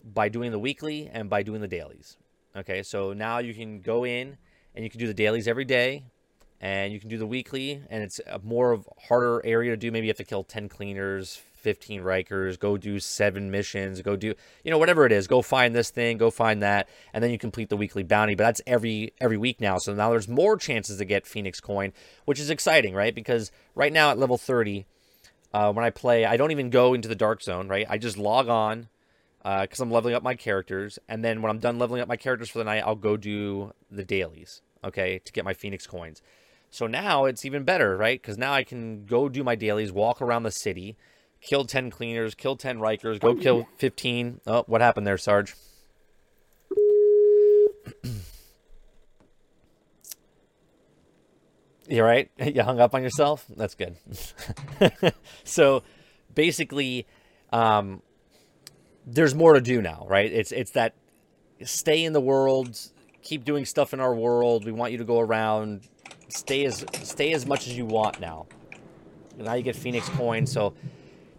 [0.03, 2.17] by doing the weekly and by doing the dailies.
[2.55, 4.37] Okay, so now you can go in
[4.75, 6.03] and you can do the dailies every day,
[6.61, 9.91] and you can do the weekly, and it's a more of harder area to do.
[9.91, 14.33] Maybe you have to kill ten cleaners, fifteen Rikers, go do seven missions, go do
[14.63, 15.27] you know whatever it is.
[15.27, 18.35] Go find this thing, go find that, and then you complete the weekly bounty.
[18.35, 19.77] But that's every every week now.
[19.77, 21.93] So now there's more chances to get Phoenix coin,
[22.25, 23.13] which is exciting, right?
[23.13, 24.85] Because right now at level thirty,
[25.53, 27.85] uh, when I play, I don't even go into the dark zone, right?
[27.89, 28.87] I just log on
[29.41, 32.17] because uh, I'm leveling up my characters, and then when I'm done leveling up my
[32.17, 36.21] characters for the night, I'll go do the dailies, okay, to get my Phoenix coins.
[36.71, 38.21] So now it's even better, right?
[38.21, 40.97] Because now I can go do my dailies, walk around the city,
[41.41, 44.41] kill 10 cleaners, kill 10 Rikers, go kill 15.
[44.47, 45.55] Oh, what happened there, Sarge?
[51.87, 52.29] You're right?
[52.39, 53.45] You hung up on yourself?
[53.55, 53.97] That's good.
[55.43, 55.83] so
[56.33, 57.07] basically,
[57.51, 58.01] um,
[59.05, 60.31] there's more to do now, right?
[60.31, 60.93] It's it's that
[61.63, 62.79] stay in the world,
[63.23, 64.65] keep doing stuff in our world.
[64.65, 65.81] We want you to go around,
[66.27, 68.45] stay as stay as much as you want now.
[69.37, 70.51] Now you get Phoenix coins.
[70.51, 70.73] So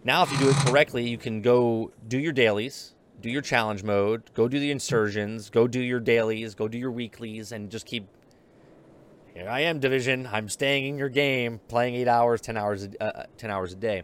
[0.03, 3.83] now if you do it correctly, you can go do your dailies, do your challenge
[3.83, 7.85] mode, go do the insurgents, go do your dailies, go do your weeklies, and just
[7.85, 8.07] keep.
[9.33, 10.27] Here I am, division.
[10.31, 14.03] I'm staying in your game, playing eight hours, ten hours, uh, ten hours a day.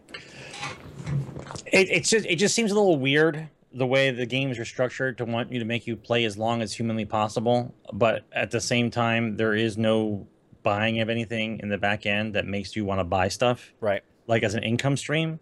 [1.66, 5.18] It, it's just it just seems a little weird the way the games are structured
[5.18, 8.60] to want you to make you play as long as humanly possible, but at the
[8.60, 10.26] same time, there is no
[10.62, 14.02] buying of anything in the back end that makes you want to buy stuff, right?
[14.26, 15.38] Like as an income stream.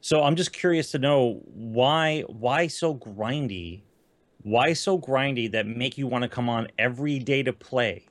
[0.00, 3.82] So I'm just curious to know why why so grindy,
[4.42, 8.06] why so grindy that make you want to come on every day to play.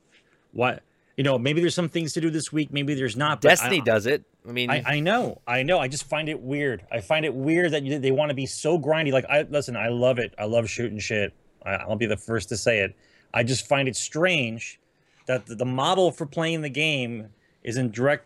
[0.51, 0.83] What
[1.17, 3.41] you know, maybe there's some things to do this week, maybe there's not.
[3.41, 4.23] Destiny I, does it.
[4.47, 5.77] I mean, I, I, know, I know.
[5.77, 6.85] I just find it weird.
[6.91, 9.11] I find it weird that you, they want to be so grindy.
[9.11, 10.33] Like, I listen, I love it.
[10.39, 11.33] I love shooting shit.
[11.65, 12.95] I, I'll be the first to say it.
[13.33, 14.79] I just find it strange
[15.27, 17.27] that the, the model for playing the game
[17.63, 18.25] is in direct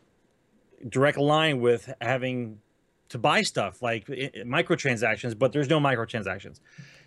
[0.87, 2.59] direct line with having
[3.13, 6.59] to buy stuff like microtransactions, but there's no microtransactions.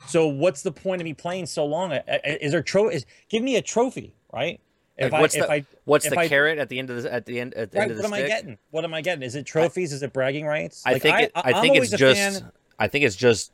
[0.07, 1.93] So what's the point of me playing so long?
[2.25, 2.89] Is there tro?
[2.89, 4.61] Is give me a trophy, right?
[4.97, 7.13] If like what's I, the, I, what's the I, carrot at the end of the
[7.13, 8.21] at the end at the right, end of the What stick?
[8.21, 8.59] am I getting?
[8.71, 9.23] What am I getting?
[9.25, 9.93] Is it trophies?
[9.93, 10.85] Is it bragging rights?
[10.87, 12.53] I like, think it, I, think it's just fan.
[12.79, 13.53] I think it's just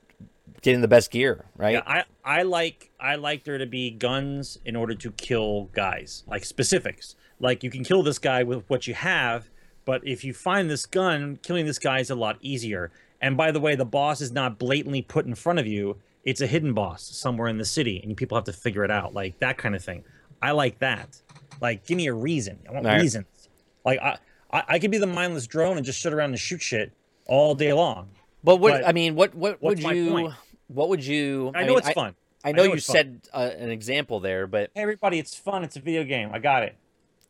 [0.61, 1.73] getting the best gear, right?
[1.73, 6.23] Yeah, I I like I like there to be guns in order to kill guys,
[6.27, 7.17] like specifics.
[7.41, 9.49] Like you can kill this guy with what you have,
[9.85, 12.90] but if you find this gun, killing this guy is a lot easier.
[13.21, 15.99] And by the way, the boss is not blatantly put in front of you.
[16.25, 19.14] It's a hidden boss somewhere in the city, and people have to figure it out,
[19.14, 20.05] like that kind of thing.
[20.40, 21.21] I like that.
[21.61, 22.59] Like, give me a reason.
[22.68, 23.01] I want right.
[23.01, 23.49] reasons.
[23.85, 24.18] Like, I,
[24.53, 26.92] I, I could be the mindless drone and just sit around and shoot shit
[27.27, 28.09] all day long.
[28.45, 30.11] But what but I mean, what what would you?
[30.11, 30.35] Point?
[30.68, 31.53] What would you?
[31.55, 32.14] I, I know mean, it's fun.
[32.45, 35.62] I, I know, know you said uh, an example there, but hey, everybody, it's fun.
[35.62, 36.31] It's a video game.
[36.33, 36.77] I got it.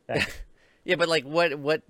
[0.84, 1.82] yeah, but like, what what?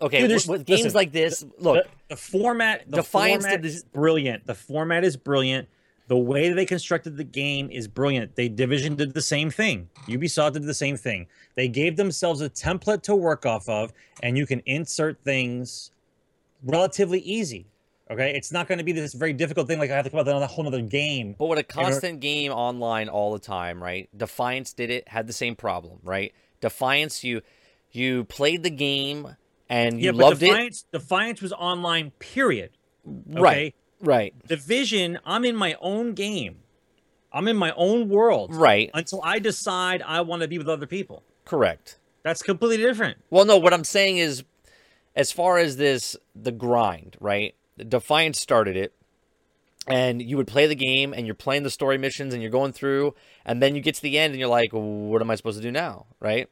[0.00, 3.84] Okay, Dude, with, games listen, like this, look, the, the format, the Defiance format is
[3.84, 4.46] brilliant.
[4.46, 5.68] The format is brilliant.
[6.08, 8.34] The way they constructed the game is brilliant.
[8.34, 9.88] They Division did the same thing.
[10.08, 11.28] Ubisoft did the same thing.
[11.54, 15.92] They gave themselves a template to work off of, and you can insert things
[16.64, 17.66] relatively easy.
[18.10, 20.20] Okay, it's not going to be this very difficult thing like I have to come
[20.20, 21.36] up with a whole other game.
[21.38, 24.08] But with a constant game online all the time, right?
[24.14, 26.34] Defiance did it, had the same problem, right?
[26.60, 27.40] Defiance, you
[27.92, 29.36] you played the game
[29.68, 30.98] and you yeah, loved Defiance, it.
[30.98, 32.70] Defiance was online, period.
[33.06, 33.40] Okay?
[33.40, 33.74] Right.
[34.00, 34.46] Right.
[34.48, 36.58] Division, I'm in my own game.
[37.32, 38.54] I'm in my own world.
[38.54, 38.90] Right.
[38.92, 41.22] Until I decide I want to be with other people.
[41.44, 41.98] Correct.
[42.22, 43.18] That's completely different.
[43.30, 44.44] Well, no, what I'm saying is
[45.16, 47.54] as far as this the grind, right?
[47.76, 48.92] Defiance started it.
[49.88, 52.72] And you would play the game and you're playing the story missions and you're going
[52.72, 55.58] through and then you get to the end and you're like, what am I supposed
[55.58, 56.06] to do now?
[56.20, 56.48] Right?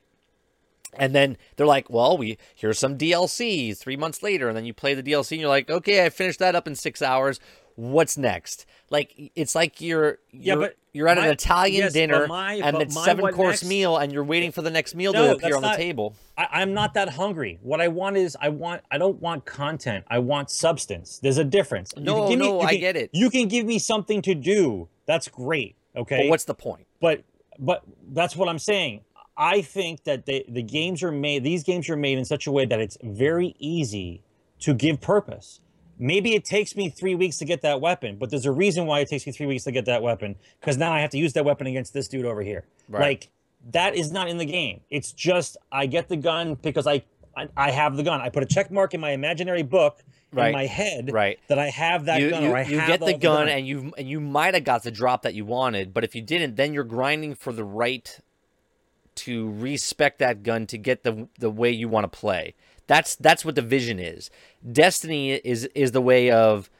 [0.94, 4.48] And then they're like, well, we here's some DLC three months later.
[4.48, 6.74] And then you play the DLC and you're like, okay, I finished that up in
[6.74, 7.40] six hours.
[7.76, 8.66] What's next?
[8.90, 12.55] Like it's like you're, you're yeah, but you're at my, an Italian yes, dinner my,
[12.55, 13.68] and it's seven course next?
[13.68, 16.16] meal and you're waiting for the next meal no, to appear on not, the table.
[16.37, 17.59] I, am not that hungry.
[17.62, 20.05] What I want is I want I don't want content.
[20.09, 21.20] I want substance.
[21.22, 21.94] There's a difference.
[21.96, 23.11] No, me, no, can, I get it.
[23.12, 24.88] You can give me something to do.
[25.07, 25.76] That's great.
[25.94, 26.22] Okay.
[26.22, 26.87] But what's the point?
[27.00, 27.22] But
[27.59, 29.03] but that's what I'm saying.
[29.40, 31.42] I think that the the games are made.
[31.42, 34.22] These games are made in such a way that it's very easy
[34.61, 35.61] to give purpose.
[35.98, 39.00] Maybe it takes me three weeks to get that weapon, but there's a reason why
[39.00, 41.33] it takes me three weeks to get that weapon because now I have to use
[41.33, 42.66] that weapon against this dude over here.
[42.88, 43.00] Right.
[43.00, 43.31] Like
[43.72, 44.83] that is not in the game.
[44.90, 47.03] It's just I get the gun because I,
[47.35, 48.20] I, I have the gun.
[48.20, 50.48] I put a check mark in my imaginary book right.
[50.48, 51.38] in my head right.
[51.48, 52.42] that I have that you, gun.
[52.42, 54.64] You, or I you get the gun, the gun, and you and you might have
[54.64, 57.64] got the drop that you wanted, but if you didn't, then you're grinding for the
[57.64, 58.20] right
[59.24, 62.54] to respect that gun to get the the way you want to play.
[62.87, 64.30] That's that's what the vision is.
[64.72, 66.70] Destiny is is the way of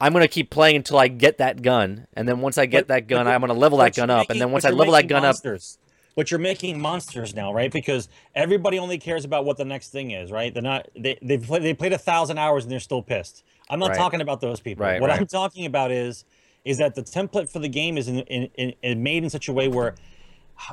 [0.00, 2.88] I'm gonna keep playing until I get that gun, and then once I get But-
[2.94, 5.08] that gun, I'm gonna level that gun up, and then once I level that making
[5.08, 5.78] gun up, monsters.
[6.14, 7.70] But you're making monsters now, right?
[7.70, 10.52] Because everybody only cares about what the next thing is, right?
[10.52, 10.88] They're not.
[10.96, 13.44] They they've played, they played a thousand hours and they're still pissed.
[13.70, 13.96] I'm not Right.
[13.98, 14.84] talking about those people.
[14.84, 15.20] Right, what right.
[15.20, 16.24] I'm talking about is
[16.64, 19.52] is that the template for the game is in, in, in made in such a
[19.52, 19.94] way where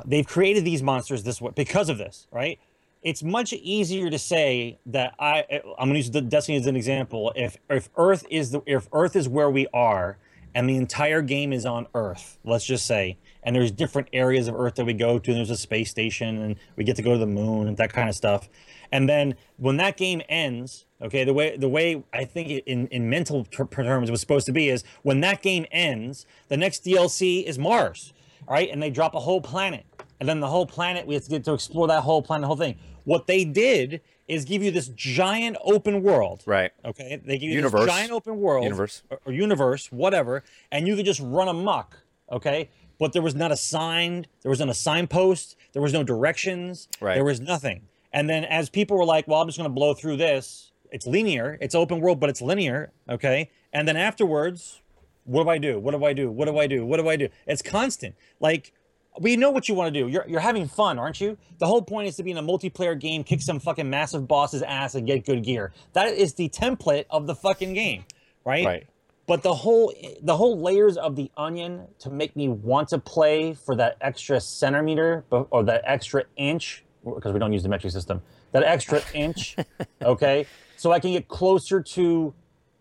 [0.04, 2.58] they've created these monsters this way because of this, right?
[3.02, 5.44] It's much easier to say that I
[5.78, 7.32] I'm going to use the Destiny as an example.
[7.36, 10.18] If if Earth is the if Earth is where we are
[10.54, 14.54] and the entire game is on Earth, let's just say, and there's different areas of
[14.54, 17.12] Earth that we go to, and there's a space station, and we get to go
[17.12, 18.48] to the moon and that kind of stuff.
[18.90, 23.08] And then when that game ends, okay, the way the way I think in in
[23.08, 26.84] mental ter- terms it was supposed to be is when that game ends, the next
[26.84, 28.12] DLC is Mars,
[28.48, 29.84] right, and they drop a whole planet,
[30.20, 32.46] and then the whole planet we have to get to explore that whole planet, the
[32.48, 32.76] whole thing.
[33.04, 36.72] What they did is give you this giant open world, right?
[36.84, 37.84] Okay, they give you Universe.
[37.86, 39.02] this giant open world, Universe.
[39.10, 41.98] or, or universe, whatever, and you could just run amok.
[42.32, 46.02] Okay, but there was not a sign, there was not a signpost, there was no
[46.02, 47.14] directions, Right.
[47.14, 47.82] there was nothing.
[48.12, 51.06] And then as people were like, "Well, I'm just going to blow through this," it's
[51.06, 52.90] linear, it's open world, but it's linear.
[53.08, 54.80] Okay, and then afterwards,
[55.26, 55.78] what do I do?
[55.78, 56.30] What do I do?
[56.30, 56.86] What do I do?
[56.86, 57.28] What do I do?
[57.46, 58.14] It's constant.
[58.40, 58.72] Like
[59.18, 60.08] we know what you want to do.
[60.08, 61.36] You're, you're having fun, aren't you?
[61.58, 64.62] The whole point is to be in a multiplayer game, kick some fucking massive boss's
[64.62, 65.72] ass, and get good gear.
[65.94, 68.04] That is the template of the fucking game,
[68.44, 68.64] right?
[68.64, 68.86] Right.
[69.26, 73.54] But the whole the whole layers of the onion to make me want to play
[73.54, 78.22] for that extra centimeter or that extra inch because we don't use the metric system.
[78.52, 79.56] That extra inch,
[80.02, 82.34] okay, so I can get closer to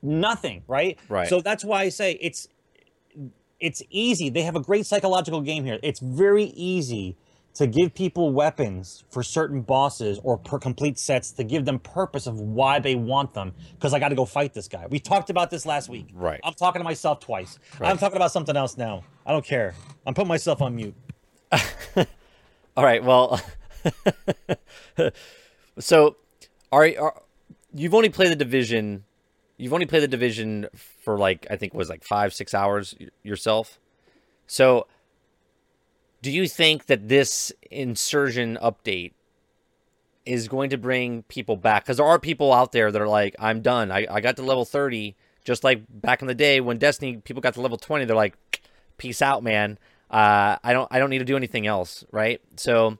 [0.05, 0.97] nothing, right?
[1.09, 1.27] Right.
[1.27, 2.47] So that's why I say it's
[3.59, 4.29] it's easy.
[4.29, 5.79] They have a great psychological game here.
[5.81, 7.17] It's very easy
[7.55, 12.27] to give people weapons for certain bosses or per complete sets to give them purpose
[12.27, 13.53] of why they want them.
[13.73, 14.85] Because I got to go fight this guy.
[14.89, 16.07] We talked about this last week.
[16.13, 16.39] Right.
[16.43, 17.57] I'm talking to myself twice.
[17.79, 17.89] Right.
[17.89, 19.05] I'm talking about something else now.
[19.25, 19.73] I don't care.
[20.05, 20.95] I'm putting myself on mute.
[22.77, 23.01] All right.
[23.01, 23.39] Well,
[25.79, 26.17] so
[26.73, 27.21] are, are
[27.73, 29.04] you've only played the division?
[29.57, 33.79] You've only played the division for like I think was like five six hours yourself.
[34.47, 34.87] So,
[36.21, 39.13] do you think that this insurgent update
[40.25, 41.83] is going to bring people back?
[41.83, 43.91] Because there are people out there that are like, I'm done.
[43.91, 47.41] I, I got to level thirty, just like back in the day when Destiny people
[47.41, 48.05] got to level twenty.
[48.05, 48.35] They're like,
[48.97, 49.77] peace out, man.
[50.09, 52.41] Uh, I don't I don't need to do anything else, right?
[52.57, 52.97] So,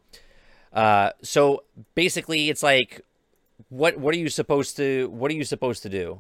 [0.73, 1.63] uh, so
[1.95, 3.01] basically, it's like,
[3.69, 6.19] what what are you supposed to what are you supposed to do?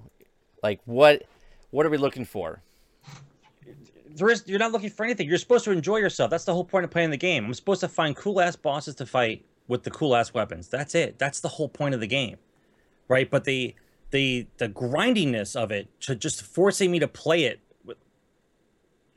[0.65, 1.21] Like what
[1.69, 2.63] what are we looking for?
[4.15, 5.29] There is, you're not looking for anything.
[5.29, 6.31] You're supposed to enjoy yourself.
[6.31, 7.45] That's the whole point of playing the game.
[7.45, 10.67] I'm supposed to find cool ass bosses to fight with the cool ass weapons.
[10.67, 11.19] That's it.
[11.19, 12.37] That's the whole point of the game,
[13.07, 13.29] right?
[13.29, 13.75] But the
[14.09, 17.59] the the grindiness of it, to just forcing me to play it.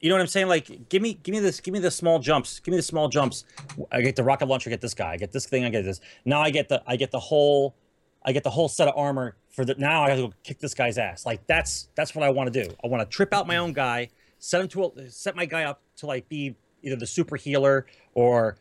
[0.01, 0.49] You know what I'm saying?
[0.49, 3.09] Like, give me give me this, give me the small jumps, give me the small
[3.09, 3.45] jumps.
[3.91, 5.87] I get the rocket launcher, I get this guy, I get this thing, I get
[5.87, 5.99] this.
[6.27, 7.75] Now I get the I get the whole
[8.23, 10.61] I get the whole set of armor for the now I have to go kick
[10.61, 11.27] this guy's ass.
[11.27, 12.73] Like that's that's what I want to do.
[12.85, 15.65] I want to trip out my own guy, set him to a, set my guy
[15.65, 18.57] up to like be either the super healer or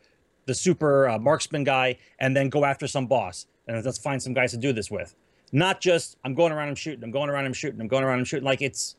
[0.46, 3.46] the super uh, marksman guy, and then go after some boss.
[3.68, 5.14] And let's find some guys to do this with.
[5.52, 8.18] Not just I'm going around and shooting, I'm going around and shooting, I'm going around
[8.18, 8.44] and shooting.
[8.44, 8.96] Like it's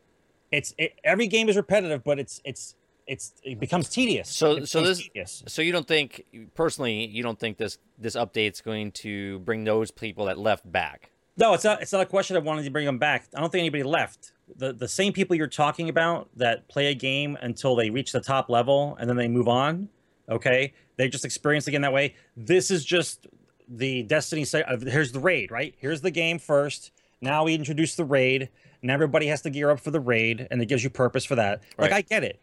[0.53, 2.75] it's it, every game is repetitive, but it's it's
[3.07, 4.29] it's it becomes tedious.
[4.29, 5.43] So- so this- tedious.
[5.47, 6.23] So you don't think
[6.55, 11.11] personally you don't think this this update's going to bring those people that left back?
[11.39, 11.81] No, it's not.
[11.81, 13.27] It's not a question of wanting to bring them back.
[13.33, 14.33] I don't think anybody left.
[14.57, 18.19] The the same people you're talking about that play a game until they reach the
[18.19, 19.87] top level and then they move on.
[20.27, 22.15] Okay, they just experience again that way.
[22.35, 23.27] This is just
[23.69, 24.45] the Destiny.
[24.53, 25.73] Uh, here's the raid, right?
[25.77, 26.91] Here's the game first.
[27.21, 28.49] Now we introduce the raid,
[28.81, 31.35] and everybody has to gear up for the raid, and it gives you purpose for
[31.35, 31.61] that.
[31.77, 32.41] Like I get it.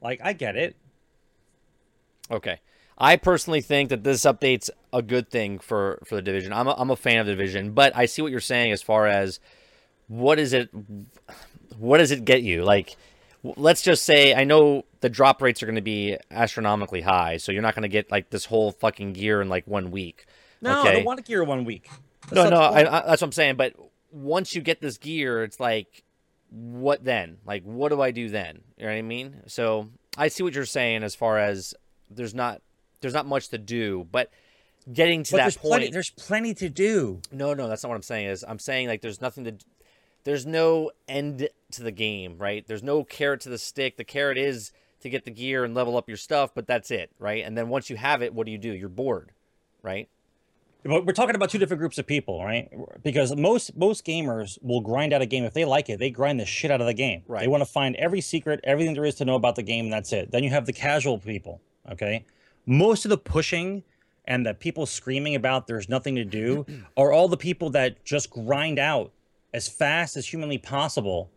[0.00, 0.76] Like I get it.
[2.30, 2.60] Okay.
[2.98, 6.52] I personally think that this update's a good thing for for the division.
[6.52, 8.82] I'm a, I'm a fan of the division, but I see what you're saying as
[8.82, 9.38] far as
[10.08, 10.70] what is it
[11.78, 12.64] what does it get you?
[12.64, 12.96] Like
[13.42, 17.52] let's just say I know the drop rates are going to be astronomically high, so
[17.52, 20.26] you're not going to get like this whole fucking gear in like one week.
[20.60, 21.90] No, I don't want to gear one week.
[22.22, 22.80] That's No, no, I.
[22.80, 23.56] I, that's what I'm saying.
[23.56, 23.74] But
[24.10, 26.02] once you get this gear, it's like,
[26.50, 27.38] what then?
[27.44, 28.62] Like, what do I do then?
[28.76, 29.42] You know what I mean?
[29.46, 31.74] So I see what you're saying as far as
[32.10, 32.62] there's not
[33.00, 34.30] there's not much to do, but
[34.92, 35.70] getting to But that there's point.
[35.70, 35.90] plenty.
[35.90, 37.20] There's plenty to do.
[37.32, 38.28] no, no, that's not what I'm saying.
[38.28, 39.54] Is I'm saying like there's nothing to.
[40.24, 42.66] There's no end to the game, right?
[42.66, 43.96] There's no carrot to the stick.
[43.96, 44.74] The carrot is to
[45.06, 47.44] to get the gear and level up your stuff, but that's it, right?
[47.44, 48.72] And then once you have it, what do you do?
[48.72, 49.30] You're bored,
[49.82, 50.08] right?
[50.82, 52.68] But we're talking about two different groups of people, right?
[53.02, 55.98] Because most most gamers will grind out a game if they like it.
[55.98, 57.22] They grind the shit out of the game.
[57.26, 57.40] Right.
[57.40, 59.92] They want to find every secret, everything there is to know about the game, and
[59.92, 60.30] that's it.
[60.30, 61.60] Then you have the casual people.
[61.90, 62.24] Okay.
[62.66, 63.84] Most of the pushing
[64.26, 68.30] and the people screaming about there's nothing to do are all the people that just
[68.30, 69.12] grind out
[69.54, 71.30] as fast as humanly possible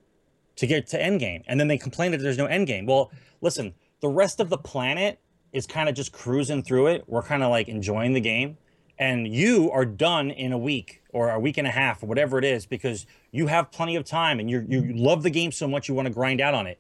[0.56, 2.86] to get to endgame, and then they complain that there's no endgame.
[2.86, 5.20] Well, listen, the rest of the planet
[5.54, 7.06] is kind of just cruising through it.
[7.08, 8.58] We're kind of like enjoying the game
[9.00, 12.38] and you are done in a week or a week and a half or whatever
[12.38, 15.68] it is because you have plenty of time and you you love the game so
[15.68, 16.80] much you want to grind out on it.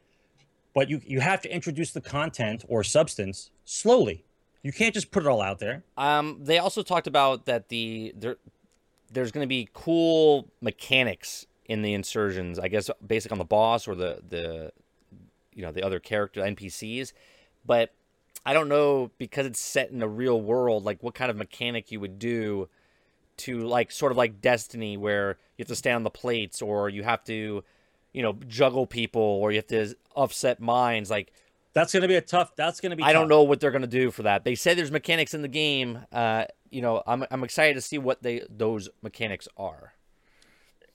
[0.75, 4.25] But you you have to introduce the content or substance slowly.
[4.61, 5.83] You can't just put it all out there.
[5.97, 8.37] Um, they also talked about that the there,
[9.11, 12.59] there's going to be cool mechanics in the insurgents.
[12.59, 14.71] I guess based on the boss or the the
[15.53, 17.13] you know the other character NPCs,
[17.65, 17.93] but
[18.45, 21.91] I don't know because it's set in a real world, like what kind of mechanic
[21.91, 22.69] you would do
[23.37, 26.89] to like sort of like Destiny, where you have to stay on the plates, or
[26.89, 27.63] you have to,
[28.13, 31.09] you know, juggle people, or you have to offset mines.
[31.09, 31.31] Like
[31.73, 32.55] That's going to be a tough.
[32.55, 33.03] That's going to be.
[33.03, 34.43] I don't know what they're gonna do for that.
[34.43, 35.99] They say there's mechanics in the game.
[36.11, 39.93] Uh, you know, I'm I'm excited to see what they those mechanics are.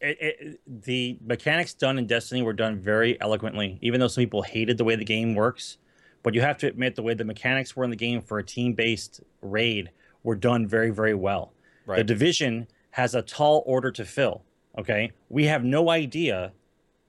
[0.01, 4.43] It, it, the mechanics done in Destiny were done very eloquently, even though some people
[4.43, 5.79] hated the way the game works.
[6.23, 8.45] But you have to admit the way the mechanics were in the game for a
[8.45, 9.91] team-based raid
[10.23, 11.53] were done very, very well.
[11.87, 14.43] The division has a tall order to fill.
[14.79, 16.53] Okay, we have no idea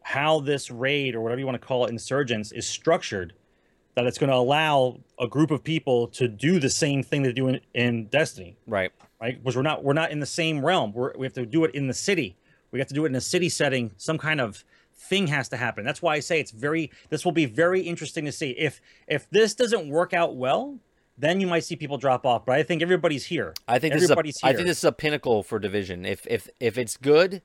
[0.03, 3.33] how this raid or whatever you want to call it, insurgents, is structured.
[3.95, 7.31] That it's going to allow a group of people to do the same thing they
[7.31, 8.91] do in, in Destiny Right.
[9.21, 9.41] right?
[9.41, 10.91] Because we're not we're not in the same realm.
[10.93, 12.35] We're, we have to do it in the city.
[12.71, 13.91] We have to do it in a city setting.
[13.95, 14.65] Some kind of
[14.97, 15.85] thing has to happen.
[15.85, 16.91] That's why I say it's very.
[17.09, 20.79] This will be very interesting to see if if this doesn't work out well.
[21.17, 22.45] Then you might see people drop off.
[22.45, 23.53] But I think everybody's here.
[23.65, 26.05] I think this is a, everybody's I think this is a pinnacle for division.
[26.05, 27.41] If if if it's good,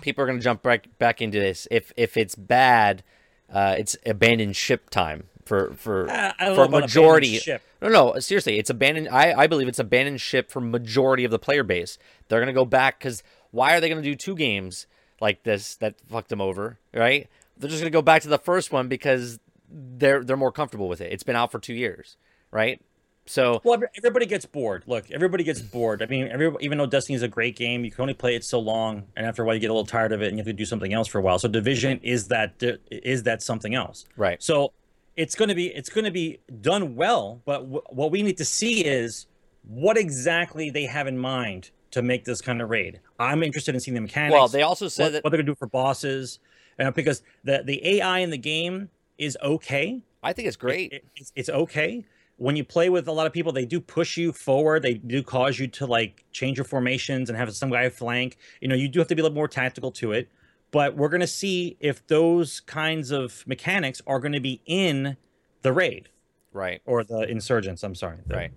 [0.00, 1.68] people are gonna jump back back into this.
[1.70, 3.04] If if it's bad,
[3.52, 7.38] uh, it's abandoned ship time for for Uh, for majority.
[7.38, 7.62] ship.
[7.80, 9.08] No, no, seriously, it's abandoned.
[9.08, 11.98] I I believe it's abandoned ship for majority of the player base.
[12.28, 14.86] They're gonna go back because why are they gonna do two games
[15.20, 16.78] like this that fucked them over?
[16.92, 17.28] Right?
[17.56, 19.38] They're just gonna go back to the first one because
[19.70, 21.12] they're they're more comfortable with it.
[21.12, 22.16] It's been out for two years,
[22.50, 22.80] right?
[23.28, 24.84] So Well, everybody gets bored.
[24.86, 26.00] Look, everybody gets bored.
[26.00, 28.44] I mean, every, even though Destiny is a great game, you can only play it
[28.44, 30.42] so long, and after a while, you get a little tired of it, and you
[30.42, 31.36] have to do something else for a while.
[31.40, 34.06] So, Division is that is that something else.
[34.16, 34.40] Right.
[34.40, 34.72] So,
[35.16, 38.36] it's going to be it's going to be done well, but w- what we need
[38.38, 39.26] to see is
[39.66, 43.00] what exactly they have in mind to make this kind of raid.
[43.18, 44.32] I'm interested in seeing the mechanics.
[44.32, 46.38] well, they also said what, that what they're going to do for bosses,
[46.78, 50.02] uh, because the the AI in the game is okay.
[50.22, 50.92] I think it's great.
[50.92, 52.04] It- it's, it's okay.
[52.38, 54.82] When you play with a lot of people, they do push you forward.
[54.82, 58.36] They do cause you to like change your formations and have some guy flank.
[58.60, 60.28] You know, you do have to be a little more tactical to it.
[60.76, 65.16] But we're gonna see if those kinds of mechanics are gonna be in
[65.62, 66.10] the raid
[66.52, 66.82] right.
[66.84, 67.82] or the insurgents.
[67.82, 68.52] I'm sorry, the- Right.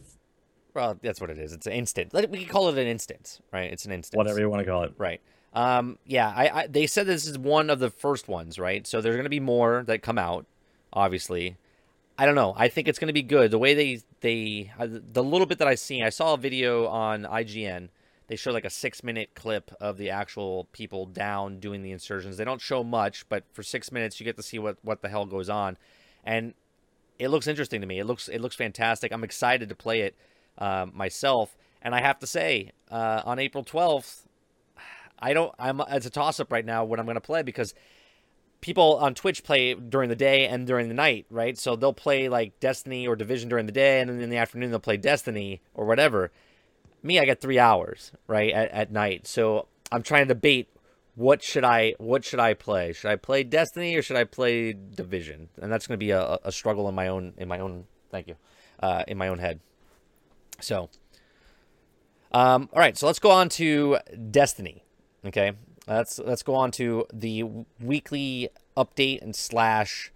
[0.74, 1.54] Well, that's what it is.
[1.54, 2.12] It's an instant.
[2.12, 3.72] We can call it an instance, right?
[3.72, 4.18] It's an instance.
[4.18, 4.96] whatever you want to call it.
[4.98, 5.22] Right.
[5.54, 8.86] Um, yeah, I, I they said this is one of the first ones, right?
[8.86, 10.46] So there's going to be more that come out,
[10.92, 11.56] obviously.
[12.18, 12.54] I don't know.
[12.58, 13.50] I think it's going to be good.
[13.50, 16.86] The way they they uh, the little bit that I seen, I saw a video
[16.88, 17.88] on IGN.
[18.30, 22.38] They show like a six minute clip of the actual people down doing the insertions.
[22.38, 25.10] They don't show much, but for six minutes you get to see what what the
[25.10, 25.78] hell goes on,
[26.24, 26.54] and
[27.18, 28.00] it looks interesting to me.
[28.00, 29.12] It looks it looks fantastic.
[29.12, 30.16] I'm excited to play it
[30.60, 34.22] um, myself, and I have to say, uh, on April 12th,
[35.18, 35.54] I don't.
[35.58, 35.82] I'm.
[35.90, 37.74] It's a toss up right now when I'm going to play because
[38.62, 41.58] people on Twitch play during the day and during the night, right?
[41.58, 44.70] So they'll play like Destiny or Division during the day, and then in the afternoon
[44.70, 46.32] they'll play Destiny or whatever.
[47.02, 50.68] Me, I get three hours right at, at night, so I'm trying to debate
[51.16, 52.94] what should I what should I play?
[52.94, 55.50] Should I play Destiny or should I play Division?
[55.62, 57.86] And that's going to be a, a struggle in my own in my own.
[58.10, 58.36] Thank you,
[58.82, 59.60] uh, in my own head.
[60.62, 60.90] So,
[62.32, 63.98] um, all right, so let's go on to
[64.32, 64.84] Destiny.
[65.26, 65.54] Okay,
[65.88, 67.44] let's let's go on to the
[67.82, 70.12] weekly update and slash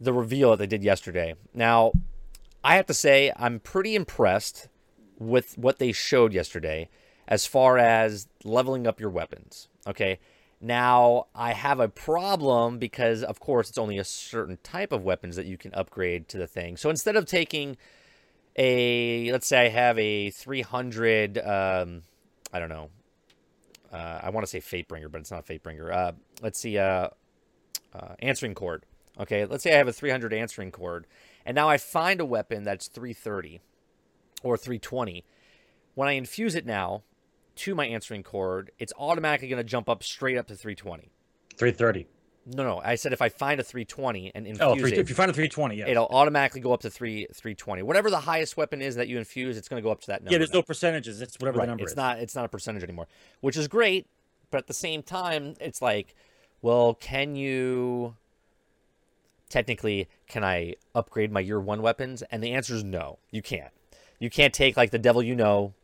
[0.00, 1.34] the reveal that they did yesterday.
[1.54, 1.92] Now,
[2.64, 4.68] I have to say I'm pretty impressed
[5.18, 6.88] with what they showed yesterday
[7.26, 9.68] as far as leveling up your weapons.
[9.86, 10.18] Okay.
[10.60, 15.36] Now, I have a problem because, of course, it's only a certain type of weapons
[15.36, 16.76] that you can upgrade to the thing.
[16.76, 17.76] So instead of taking
[18.56, 22.02] a, let's say I have a 300, um,
[22.52, 22.90] I don't know,
[23.92, 25.94] uh, I want to say Fatebringer, but it's not Fatebringer.
[25.94, 26.12] Uh,
[26.42, 27.08] let's see, uh,
[27.94, 28.84] uh, answering cord.
[29.20, 31.06] Okay, let's say I have a 300 answering cord,
[31.46, 33.60] and now I find a weapon that's 330
[34.42, 35.24] or 320.
[35.94, 37.02] When I infuse it now
[37.56, 41.10] to my answering cord, it's automatically going to jump up straight up to 320.
[41.56, 42.06] 330.
[42.50, 44.92] No, no, I said if I find a 320 and oh, infuse Oh, it, three,
[44.98, 45.88] if you find a 320, yeah.
[45.88, 47.82] it'll automatically go up to three 320.
[47.82, 50.22] Whatever the highest weapon is that you infuse, it's going to go up to that
[50.22, 50.32] number.
[50.32, 50.60] yeah, there's now.
[50.60, 51.20] no percentages.
[51.20, 51.64] It's whatever right.
[51.64, 51.96] the number it's is.
[51.96, 53.06] not it's not a percentage anymore,
[53.40, 54.06] which is great.
[54.50, 56.14] But at the same time, it's like,
[56.62, 58.16] well, can you
[59.50, 62.22] technically can I upgrade my year one weapons?
[62.30, 63.72] And the answer is no, you can't.
[64.18, 65.74] You can't take like the devil you know.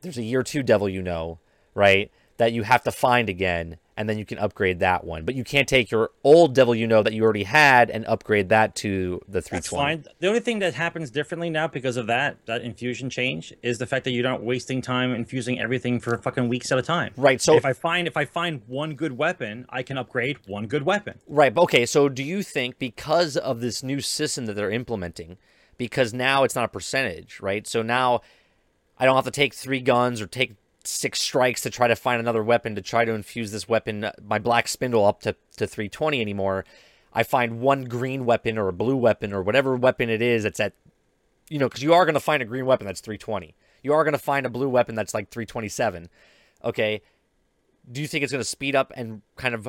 [0.00, 1.38] There's a year two devil you know,
[1.74, 2.10] right?
[2.36, 5.24] That you have to find again, and then you can upgrade that one.
[5.24, 8.48] But you can't take your old devil you know that you already had and upgrade
[8.50, 9.56] that to the 320.
[9.56, 10.14] That's fine.
[10.20, 13.86] The only thing that happens differently now because of that that infusion change is the
[13.86, 17.12] fact that you're not wasting time infusing everything for fucking weeks at a time.
[17.16, 20.68] Right, so- if I find if I find one good weapon, I can upgrade one
[20.68, 21.18] good weapon.
[21.26, 21.54] Right.
[21.56, 21.84] Okay.
[21.86, 25.38] So, do you think because of this new system that they're implementing,
[25.78, 27.66] because now it's not a percentage, right?
[27.66, 28.20] So now
[28.98, 32.20] I don't have to take three guns or take six strikes to try to find
[32.20, 36.20] another weapon to try to infuse this weapon, my black spindle, up to, to 320
[36.20, 36.64] anymore.
[37.12, 40.60] I find one green weapon or a blue weapon or whatever weapon it is that's
[40.60, 40.74] at,
[41.48, 43.54] you know, because you are going to find a green weapon that's 320.
[43.82, 46.08] You are going to find a blue weapon that's like 327.
[46.64, 47.02] Okay.
[47.90, 49.68] Do you think it's going to speed up and kind of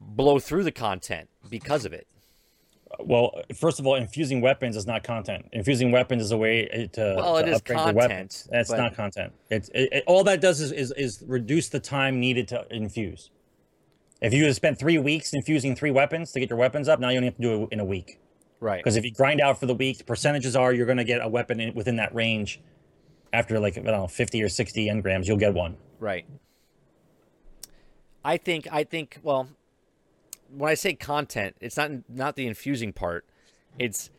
[0.00, 2.06] blow through the content because of it?
[3.00, 5.48] Well, first of all, infusing weapons is not content.
[5.52, 8.48] Infusing weapons is a way eh, to, Well, to is upgrade your content, weapons.
[8.50, 9.32] That's but- not content.
[9.50, 13.30] It's it, it- all that does is, is is reduce the time needed to infuse.
[14.22, 17.10] If you had spent three weeks infusing three weapons to get your weapons up, now
[17.10, 18.18] you only have to do it in a week.
[18.60, 18.78] Right.
[18.82, 21.22] Because if you grind out for the week, the percentages are you're going to get
[21.22, 22.60] a weapon in, within that range.
[23.32, 25.76] After like I don't know, 50 or 60 engrams, you'll get one.
[26.00, 26.24] Right.
[28.24, 29.48] I think I think well,
[30.50, 33.24] when I say content, it's not not the infusing part.
[33.78, 34.10] It's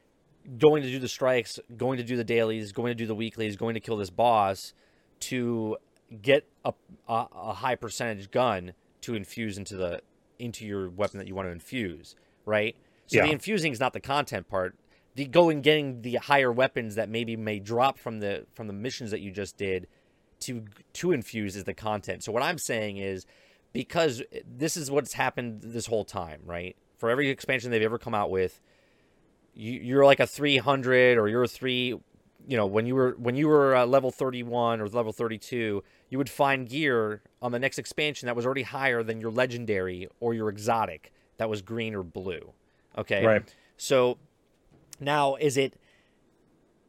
[0.59, 3.55] going to do the strikes, going to do the dailies, going to do the weeklies,
[3.55, 4.73] going to kill this boss
[5.19, 5.77] to
[6.21, 6.73] get a,
[7.07, 10.01] a, a high percentage gun to infuse into the
[10.39, 12.15] into your weapon that you want to infuse,
[12.45, 12.75] right?
[13.07, 13.25] So Yeah.
[13.25, 14.75] the infusing is not the content part.
[15.15, 19.11] The going getting the higher weapons that maybe may drop from the from the missions
[19.11, 19.87] that you just did
[20.41, 22.23] to to infuse is the content.
[22.23, 23.25] So what I'm saying is
[23.77, 26.75] because this is what's happened this whole time, right?
[26.97, 28.59] For every expansion they've ever come out with,
[29.53, 31.95] you, you're like a 300 or you're a three.
[32.47, 36.17] You know, when you were when you were uh, level 31 or level 32, you
[36.17, 40.33] would find gear on the next expansion that was already higher than your legendary or
[40.33, 42.53] your exotic that was green or blue.
[42.97, 43.55] Okay, Right.
[43.77, 44.17] So
[44.99, 45.79] now is it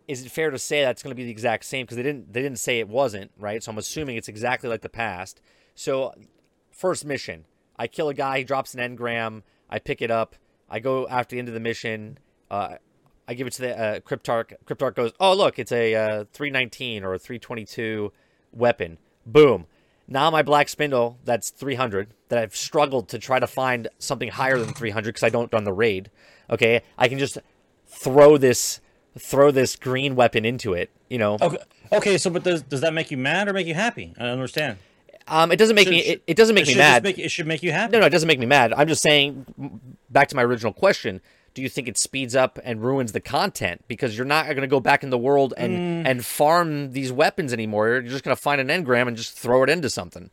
[0.06, 2.32] is it fair to say that's going to be the exact same because they didn't
[2.32, 5.42] they didn't say it wasn't right so i'm assuming it's exactly like the past
[5.74, 6.14] so
[6.78, 7.44] first mission
[7.76, 10.36] i kill a guy he drops an engram i pick it up
[10.70, 12.16] i go after the end of the mission
[12.52, 12.76] uh,
[13.26, 17.02] i give it to the uh, cryptarch cryptarch goes oh look it's a uh, 319
[17.02, 18.12] or a 322
[18.52, 19.66] weapon boom
[20.06, 24.56] now my black spindle that's 300 that i've struggled to try to find something higher
[24.58, 26.10] than 300 because i don't run the raid
[26.48, 27.38] okay i can just
[27.86, 28.80] throw this
[29.18, 31.58] throw this green weapon into it you know Okay.
[31.90, 32.18] Okay.
[32.18, 34.12] So, but does does that make you mad or make you happy?
[34.18, 34.76] I understand.
[35.30, 37.30] Um it doesn't make Should- me it, it doesn't make it me mad make- it
[37.30, 37.92] should make you happy.
[37.92, 39.46] no no it doesn't make me mad i'm just saying
[40.10, 41.20] back to my original question
[41.54, 44.66] do you think it speeds up and ruins the content because you're not going to
[44.68, 45.72] go back in the world and
[46.04, 46.08] Mm.
[46.10, 49.62] and farm these weapons anymore you're just going to find an engram and just throw
[49.62, 50.30] it into something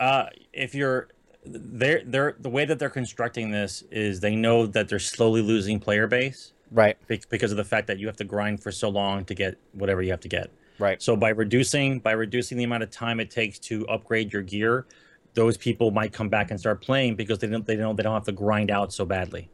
[0.00, 1.08] uh, if you're
[1.46, 5.78] they're they're the way that they're constructing this is they know that they're slowly losing
[5.78, 6.96] player base right
[7.28, 10.02] because of the fact that you have to grind for so long to get whatever
[10.02, 10.50] you have to get.
[10.78, 14.42] Right So by reducing by reducing the amount of time it takes to upgrade your
[14.42, 14.86] gear,
[15.34, 18.14] those people might come back and start playing because they don't they don't they don't
[18.14, 19.50] have to grind out so badly.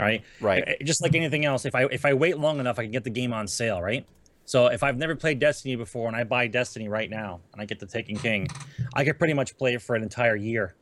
[0.00, 0.22] All right.
[0.40, 0.76] Right.
[0.84, 3.10] Just like anything else, if I if I wait long enough, I can get the
[3.10, 4.06] game on sale, right?
[4.44, 7.64] So if I've never played Destiny before and I buy Destiny right now and I
[7.64, 8.48] get the Taken King,
[8.94, 10.74] I could pretty much play it for an entire year.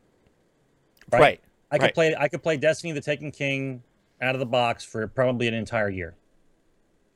[1.13, 1.41] right
[1.71, 1.95] I could Right.
[1.95, 3.83] play I could play Destiny the Taken King
[4.21, 6.15] out of the box for probably an entire year.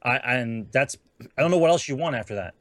[0.07, 0.97] I and that's
[1.37, 2.55] I don't know what else you want after that.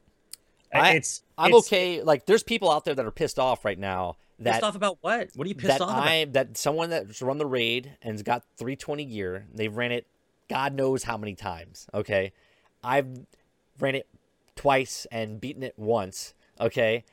[0.74, 3.78] I- it's i'm it's- okay like there's people out there that are pissed off right
[3.78, 5.30] now that Pissed off about what?
[5.34, 6.06] What are you pissed that off about?
[6.08, 10.06] I that someone that's run the raid and's got 320 gear, they've ran it
[10.48, 11.86] God knows how many times.
[11.94, 12.32] Okay,
[12.84, 13.08] I've
[13.80, 14.06] ran it
[14.56, 16.34] twice and beaten it once.
[16.60, 17.04] Okay,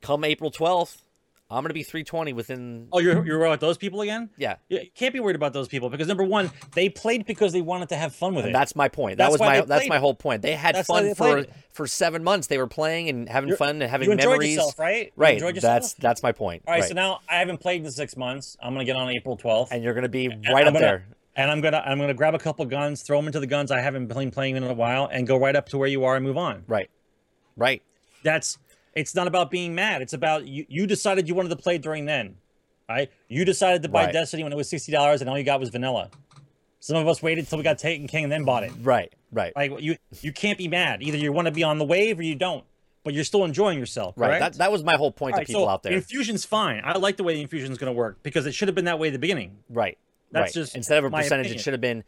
[0.00, 1.02] come April 12th,
[1.50, 2.88] I'm gonna be 320 within.
[2.92, 4.30] Oh, you're you're worried about those people again?
[4.36, 7.60] Yeah, You can't be worried about those people because number one, they played because they
[7.60, 8.58] wanted to have fun with and it.
[8.58, 9.18] that's my point.
[9.18, 10.42] That That's was my that's my whole point.
[10.42, 12.46] They had That's fun they for played for seven months.
[12.46, 14.54] They were playing and having You're- fun and having you enjoyed memories.
[14.54, 15.06] yourself, right?
[15.06, 15.38] You Right.
[15.40, 15.62] yourself?
[15.62, 16.62] That's that's my point.
[16.66, 16.88] All right, right.
[16.88, 18.56] so now I haven't played in six months.
[18.62, 20.86] I'm gonna get on April 12th, and you're gonna be and right I'm up gonna-
[20.86, 21.06] there.
[21.36, 23.80] and I'm gonna I'm gonna grab a couple guns, throw them into the guns I
[23.80, 26.24] haven't been playing in a while, and go right up to where you are and
[26.24, 26.64] move on.
[26.68, 26.90] Right.
[27.56, 27.82] Right.
[28.22, 28.58] That's
[28.94, 30.02] it's not about being mad.
[30.02, 30.66] It's about you.
[30.68, 32.36] You decided you wanted to play during then,
[32.88, 33.10] right?
[33.28, 34.12] You decided to buy Right.
[34.12, 36.10] Destiny when it was sixty dollars, and all you got was vanilla.
[36.80, 38.72] Some of us waited until we got Taken King and then bought it.
[38.80, 39.12] Right.
[39.30, 39.52] Right.
[39.54, 41.02] Like you, you can't be mad.
[41.02, 42.64] Either you want to be on the wave or you don't,
[43.04, 44.14] but you're still enjoying yourself.
[44.16, 44.28] Right.
[44.38, 44.40] correct?
[44.40, 45.92] That that was my whole point All to right, people so out there.
[45.92, 46.80] Infusion's fine.
[46.84, 48.98] I like the way the infusion's going to work because it should have been that
[48.98, 49.58] way at the beginning.
[49.68, 49.98] Right.
[50.32, 50.62] That's right.
[50.62, 51.60] just instead of a percentage, opinion.
[51.60, 52.04] it should have been.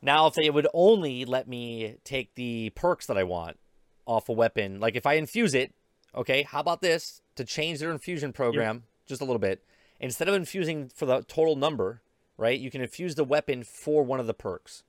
[0.00, 3.58] Now, if they would only let me take the perks that I want
[4.06, 5.72] off a weapon, like if I infuse it,
[6.14, 9.62] okay, how about this to change their infusion program just a little bit?
[10.00, 12.02] Instead of infusing for the total number,
[12.36, 14.82] right, you can infuse the weapon for one of the perks.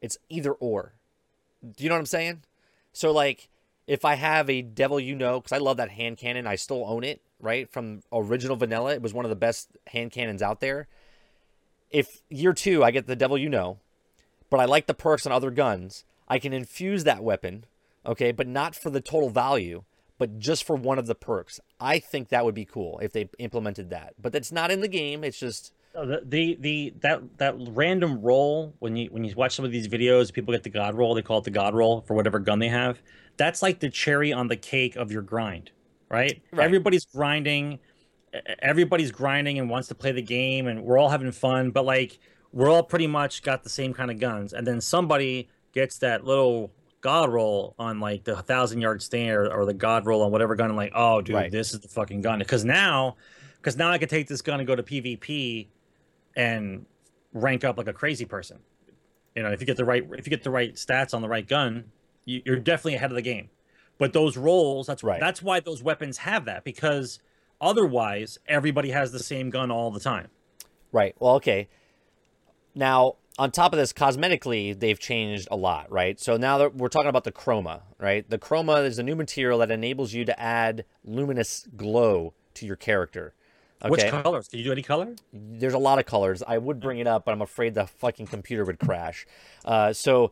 [0.00, 0.94] It's either or.
[1.62, 2.42] Do you know what I'm saying?
[2.92, 3.48] So, like,
[3.86, 6.84] if I have a Devil You Know, because I love that hand cannon, I still
[6.86, 7.70] own it, right?
[7.70, 10.88] From original vanilla, it was one of the best hand cannons out there.
[11.90, 13.78] If year two I get the Devil You Know,
[14.50, 17.64] but I like the perks on other guns, I can infuse that weapon,
[18.04, 19.84] okay, but not for the total value,
[20.22, 21.58] but just for one of the perks.
[21.80, 24.14] I think that would be cool if they implemented that.
[24.22, 25.24] But that's not in the game.
[25.24, 29.64] It's just The, the the that that random roll when you when you watch some
[29.64, 31.14] of these videos, people get the god roll.
[31.14, 33.02] They call it the god roll for whatever gun they have.
[33.36, 35.72] That's like the cherry on the cake of your grind,
[36.08, 36.40] right?
[36.52, 36.64] Right.
[36.64, 37.80] Everybody's grinding.
[38.60, 41.72] Everybody's grinding and wants to play the game, and we're all having fun.
[41.72, 42.20] But like,
[42.52, 46.24] we're all pretty much got the same kind of guns, and then somebody gets that
[46.24, 46.70] little
[47.02, 50.54] god roll on like the thousand yard stand or, or the god roll on whatever
[50.56, 50.68] gun.
[50.68, 51.50] And like, oh, dude, Right.
[51.52, 52.38] this is the fucking gun.
[52.38, 53.16] Because now,
[53.58, 55.66] because now I can take this gun and go to PvP
[56.34, 56.86] and
[57.34, 58.58] rank up like a crazy person.
[59.34, 61.28] You know, if you get the right if you get the right stats on the
[61.28, 61.90] right gun,
[62.24, 63.50] you, you're definitely ahead of the game.
[63.98, 65.20] But those rolls, that's Right.
[65.20, 67.18] that's why those weapons have that because
[67.60, 70.28] otherwise everybody has the same gun all the time.
[70.92, 71.14] Right.
[71.18, 71.68] Well, okay.
[72.74, 76.20] Now, on top of this, cosmetically, they've changed a lot, right?
[76.20, 78.28] So now that we're talking about the chroma, right?
[78.28, 82.76] The chroma is a new material that enables you to add luminous glow to your
[82.76, 83.34] character.
[83.82, 83.90] Okay.
[83.90, 84.48] Which colors?
[84.48, 85.14] Can you do any color?
[85.32, 86.42] There's a lot of colors.
[86.46, 89.26] I would bring it up, but I'm afraid the fucking computer would crash.
[89.64, 90.30] Uh, so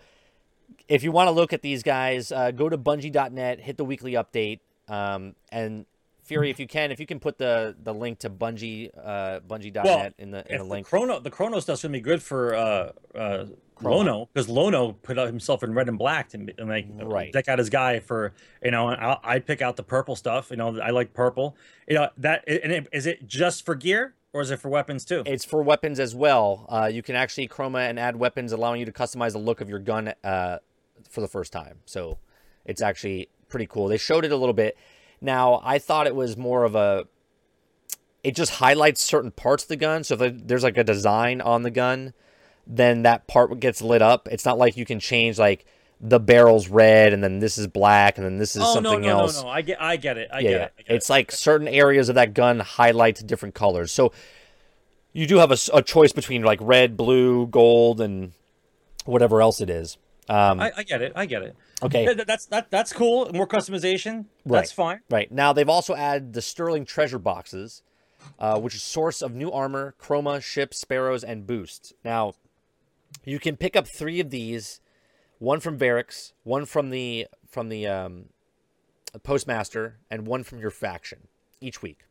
[0.88, 4.12] if you want to look at these guys, uh, go to bungie.net, hit the weekly
[4.12, 5.84] update, um, and
[6.30, 9.84] Fury, if you can, if you can put the the link to Bungie, uh, Bungie.net
[9.84, 10.86] Well, in the in the the link.
[10.88, 13.46] chroma the chroma stuff's gonna be good for uh uh
[13.82, 17.32] Lono because Lono put out himself in red and black and, and like Right.
[17.32, 20.56] deck out his guy for you know I I pick out the purple stuff you
[20.56, 21.56] know I like purple
[21.88, 25.04] you know that and it, is it just for gear or is it for weapons
[25.04, 25.24] too?
[25.26, 26.64] It's for weapons as well.
[26.68, 29.68] Uh, you can actually chroma and add weapons, allowing you to customize the look of
[29.68, 30.58] your gun uh,
[31.08, 31.80] for the first time.
[31.84, 32.18] So
[32.64, 33.88] it's actually pretty cool.
[33.88, 34.76] They showed it a little bit.
[35.20, 37.06] Now I thought it was more of a.
[38.22, 40.04] It just highlights certain parts of the gun.
[40.04, 42.12] So if there's like a design on the gun,
[42.66, 44.28] then that part gets lit up.
[44.30, 45.64] It's not like you can change like
[46.00, 49.02] the barrel's red and then this is black and then this is oh no something
[49.02, 50.64] no else no no I get I get it I yeah, get yeah.
[50.64, 50.72] it.
[50.78, 53.92] I get It's like certain areas of that gun highlight different colors.
[53.92, 54.12] So
[55.12, 58.32] you do have a choice between like red, blue, gold, and
[59.04, 59.98] whatever else it is.
[60.28, 61.54] Um, I, I get it I get it.
[61.82, 63.30] Okay, that's that that's cool.
[63.32, 64.26] More customization.
[64.44, 65.00] That's fine.
[65.10, 67.82] right now they've also added the Sterling Treasure boxes,
[68.38, 71.92] uh, which is source of new armor, chroma, ships, sparrows, and boosts.
[72.04, 72.34] Now
[73.24, 74.80] you can pick up three of these,
[75.38, 78.26] one from Variks, one from the from the um,
[79.22, 81.28] postmaster, and one from your faction
[81.60, 82.04] each week.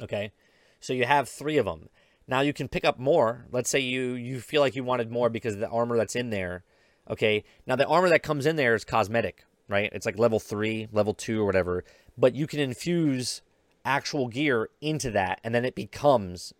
[0.00, 0.32] Okay,
[0.80, 1.88] so you have three of them.
[2.26, 3.46] Now you can pick up more.
[3.50, 6.30] Let's say you you feel like you wanted more because of the armor that's in
[6.30, 6.64] there.
[7.10, 9.90] Okay, now the armor that comes in there is cosmetic, right?
[9.92, 11.84] It's like level three, level two, or whatever.
[12.16, 13.42] But you can infuse
[13.84, 16.52] actual gear into that, and then it becomes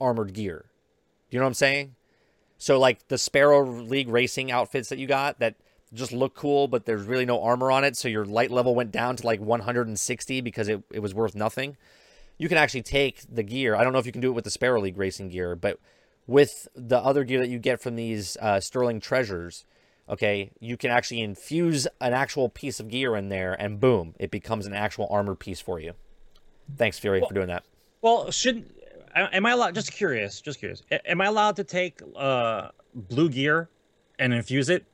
[0.00, 0.66] armored gear.
[1.30, 1.94] Do you know what I'm saying?
[2.58, 5.56] So like the Sparrow League racing outfits that you got that
[5.92, 8.90] just look cool, but there's really no armor on it, so your light level went
[8.90, 11.76] down to like 160 because it, it was worth nothing.
[12.36, 13.76] You can actually take the gear.
[13.76, 15.78] I don't know if you can do it with the Sparrow League racing gear, but
[16.26, 19.64] with the other gear that you get from these uh, Sterling treasures,
[20.08, 24.30] okay, you can actually infuse an actual piece of gear in there, and boom, it
[24.30, 25.92] becomes an actual armor piece for you.
[26.76, 27.64] Thanks, Fury, for doing that.
[28.02, 28.70] Well, should
[29.14, 29.74] am I allowed?
[29.74, 30.82] Just curious, just curious.
[31.06, 33.68] Am I allowed to take uh, blue gear
[34.18, 34.84] and infuse it?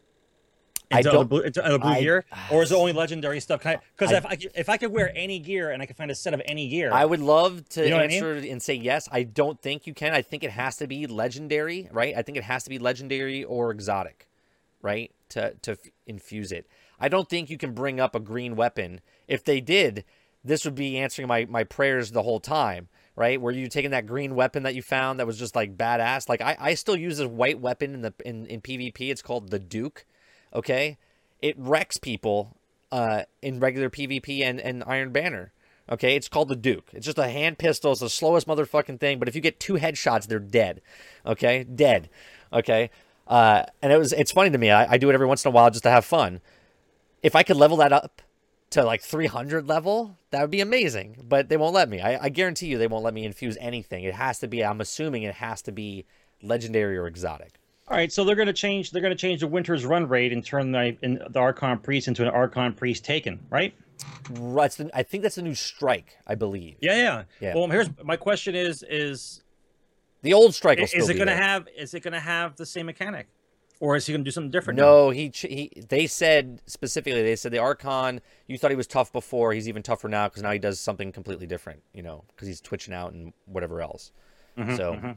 [0.93, 3.63] I into don't- blue, into blue I- gear, or is it only legendary stuff?
[3.63, 6.11] Because I- if I could- if I could wear any gear and I could find
[6.11, 8.17] a set of any gear, I would love to You know what I mean?
[8.25, 9.09] answer and say yes.
[9.13, 10.13] I don't think you can.
[10.13, 12.13] I think it has to be legendary, right?
[12.17, 14.27] I think it has to be legendary or exotic,
[14.83, 15.13] right?
[15.31, 15.77] To to
[16.07, 16.67] infuse it.
[16.99, 19.01] I don't think you can bring up a green weapon.
[19.27, 20.05] If they did,
[20.45, 23.41] this would be answering my my prayers the whole time, right?
[23.41, 26.29] Were you taking that green weapon that you found that was just like badass?
[26.29, 29.11] Like I, I still use this white weapon in the in, in PvP.
[29.11, 30.05] It's called the Duke.
[30.55, 30.99] Okay,
[31.41, 32.57] it wrecks people
[32.93, 35.53] uh, in regular PvP and, and Iron Banner.
[35.91, 36.89] Okay, it's called the Duke.
[36.93, 37.93] It's just a hand pistol.
[37.93, 39.19] It's the slowest motherfucking thing.
[39.19, 40.83] But if you get two headshots, they're dead.
[41.27, 42.09] Okay, dead.
[42.53, 42.91] Okay,
[43.31, 44.71] uh, and it was it's funny to me.
[44.71, 46.41] I, I do it every once in a while just to have fun.
[47.23, 48.23] If I could level that up
[48.71, 51.25] to like 300 level, that would be amazing.
[51.29, 52.01] But they won't let me.
[52.01, 54.03] I, I guarantee you, they won't let me infuse anything.
[54.03, 54.65] It has to be.
[54.65, 56.07] I'm assuming it has to be
[56.43, 57.61] legendary or exotic.
[57.87, 58.91] All right, so they're going to change.
[58.91, 62.09] They're going to change the Winter's run rate and turn the in, the Archon Priest
[62.09, 63.75] into an Archon Priest Taken, right?
[64.31, 66.17] Right, I think that's a new strike.
[66.27, 66.77] I believe.
[66.81, 67.23] Yeah, yeah.
[67.41, 67.55] Yeah.
[67.55, 69.43] Well, here's my question: Is is
[70.23, 72.67] The old strike will is, it going to have is it going to have the
[72.67, 73.29] same mechanic,
[73.81, 74.79] or is he going to do something different?
[74.79, 74.85] now?
[74.85, 75.73] No, he he.
[75.89, 77.23] They said specifically.
[77.23, 78.21] They said the Archon.
[78.47, 79.53] You thought he was tough before.
[79.53, 81.83] He's even tougher now because now he does something completely different.
[81.95, 84.13] You know, because he's twitching out and whatever else.
[84.59, 85.15] Mm-hmm, so,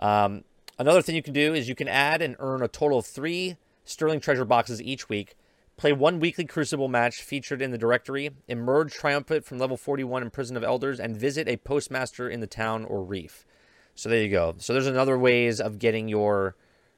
[0.00, 0.44] um,
[0.78, 3.56] another thing you can do is you can add and earn a total of three
[3.84, 5.36] Sterling Treasure boxes each week.
[5.76, 8.30] Play one weekly Crucible match featured in the directory.
[8.46, 12.46] Emerge triumphant from level 41 in Prison of Elders, and visit a postmaster in the
[12.46, 13.46] town or reef.
[13.94, 14.54] So there you go.
[14.58, 16.56] So there's another ways of getting your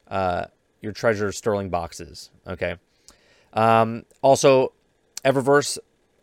[0.08, 0.46] uh,
[0.80, 2.30] your treasure sterling boxes.
[2.46, 2.76] Okay.
[3.52, 4.72] Um, also,
[5.24, 5.78] Eververse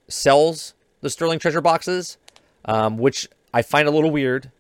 [0.08, 2.18] sells the sterling treasure boxes,
[2.66, 4.52] um, which I find a little weird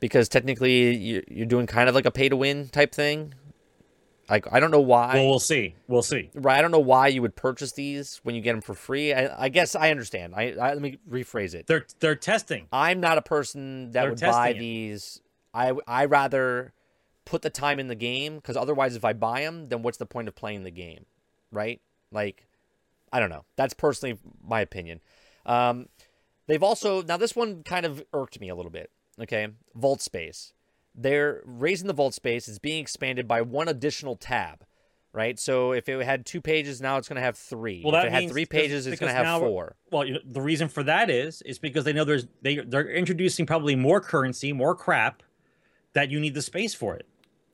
[0.00, 3.34] because technically you- you're doing kind of like a pay to win type thing.
[4.30, 5.14] Like I don't know why.
[5.14, 5.74] Well, we'll see.
[5.88, 6.30] We'll see.
[6.34, 9.12] Right, I don't know why you would purchase these when you get them for free.
[9.12, 10.34] I, I guess I understand.
[10.34, 11.66] I, I let me rephrase it.
[11.66, 12.68] They're they're testing.
[12.72, 14.58] I'm not a person that They're would buy it.
[14.58, 15.20] these.
[15.54, 16.72] I I rather
[17.24, 20.06] put the time in the game because otherwise, if I buy them, then what's the
[20.06, 21.06] point of playing the game,
[21.50, 21.80] right?
[22.10, 22.46] Like,
[23.12, 23.44] I don't know.
[23.56, 25.00] That's personally my opinion.
[25.46, 25.88] Um,
[26.46, 28.90] they've also now this one kind of irked me a little bit.
[29.20, 30.52] Okay, vault space.
[30.94, 32.48] They're raising the vault space.
[32.48, 34.64] It's being expanded by one additional tab.
[35.14, 37.82] Right, so if it had two pages, now it's going to have three.
[37.84, 39.76] Well, if that it had means three pages, it's going to have four.
[39.90, 42.88] Well, you know, the reason for that is is because they know there's they they're
[42.88, 45.22] introducing probably more currency, more crap,
[45.94, 47.06] that you need the space for it.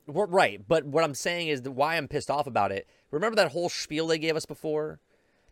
[0.07, 2.87] Well, right, but what I'm saying is that why I'm pissed off about it.
[3.11, 4.99] Remember that whole spiel they gave us before,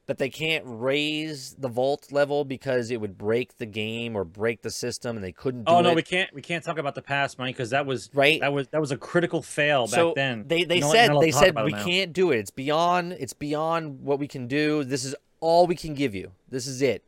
[0.08, 4.62] that they can't raise the vault level because it would break the game or break
[4.64, 5.96] the system, and they couldn't do Oh no, it.
[5.96, 8.40] we can't we can't talk about the past, Mike, because that was Right.
[8.40, 10.46] That was that was a critical fail back so then.
[10.48, 12.38] they they You're said you're not allowed they said we can't do it.
[12.38, 14.84] It's beyond it's beyond what we can do.
[14.84, 16.32] This is all we can give you.
[16.50, 17.04] This is it.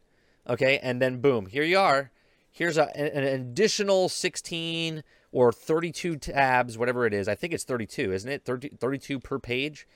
[0.47, 2.11] Okay, and then boom, here you are.
[2.51, 7.27] Here's a, an, an additional 16 or 32 tabs, whatever it is.
[7.27, 8.45] I think it's 32, isn't it?
[8.45, 9.87] 30, 32 per page.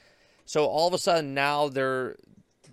[0.45, 2.17] So all of a sudden now they're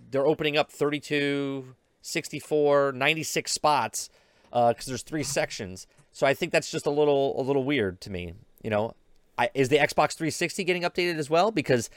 [0.09, 4.09] they're opening up 32, 64, 96 spots
[4.49, 5.87] because there's three sections.
[6.11, 8.33] So I think that's just a little a little weird to me.
[8.61, 8.95] You know,
[9.37, 11.51] I, is the Xbox 360 getting updated as well?
[11.51, 11.89] Because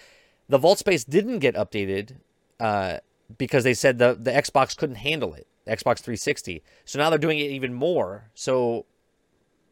[0.48, 2.12] the Vault Space didn't get updated
[2.60, 2.98] uh,
[3.36, 5.46] because they said the the Xbox couldn't handle it.
[5.66, 6.62] Xbox 360.
[6.84, 8.30] So now they're doing it even more.
[8.34, 8.84] So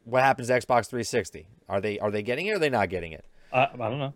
[0.05, 1.46] what happens to Xbox 360?
[1.68, 3.24] Are they are they getting it or are they not getting it?
[3.53, 4.14] Uh, I don't know.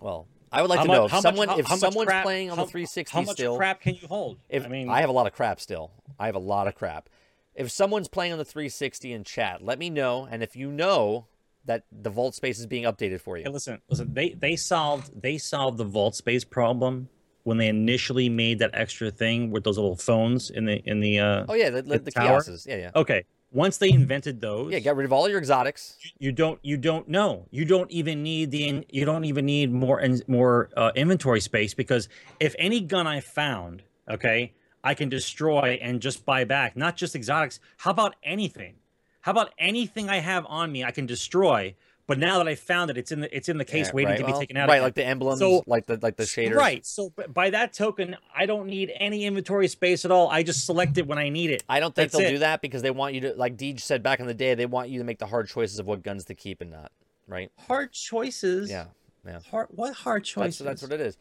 [0.00, 2.08] Well, I would like How to mu- know if how much- how- if how someone's
[2.08, 3.56] crap- playing on the 360 How much still.
[3.56, 4.38] crap can you hold?
[4.48, 5.90] If I mean, I have a lot of crap still.
[6.18, 7.08] I have a lot of crap.
[7.54, 10.26] If someone's playing on the 360 in chat, let me know.
[10.30, 11.26] And if you know
[11.64, 14.12] that the vault space is being updated for Hey, you, listen, listen.
[14.12, 17.08] They they solved they solved the vault space problem
[17.44, 21.18] when they initially made that extra thing with those little phones in the in the.
[21.20, 23.24] Uh, oh yeah, the, the, the the kiosks, yeah, yeah, Okay,
[23.54, 24.80] once they invented those, yeah.
[24.80, 25.96] Get rid of all your exotics.
[26.18, 30.00] you don't you don't know you don't even need the you don't even need more
[30.00, 32.08] in, more uh, inventory space because
[32.40, 34.52] if any gun I found, okay,
[34.82, 36.76] I can destroy and just buy back.
[36.76, 37.60] Not just exotics.
[37.78, 38.74] How about anything?
[39.20, 41.74] How about anything I have on me I can destroy?
[42.06, 44.10] But now that I found it, it's in the it's in the case Yeah, waiting
[44.10, 44.68] right, to be well, taken out.
[44.68, 44.82] Right, again.
[44.84, 46.54] like the emblems, So- like the like the shaders.
[46.54, 46.84] Right.
[46.84, 50.28] So by that token, I don't need any inventory space at all.
[50.28, 51.64] I just select it when I need it.
[51.68, 52.32] I don't think That's they'll it.
[52.32, 54.66] do that because they want you to, like Deej said back in the day, they
[54.66, 56.92] want you to make the hard choices of what guns to keep and not.
[57.26, 57.50] Right?
[57.68, 58.68] Hard choices.
[58.70, 58.86] Yeah,
[59.26, 59.38] yeah.
[59.50, 59.68] Hard.
[59.70, 60.58] What hard That's choices?
[60.58, 61.16] that's what it is.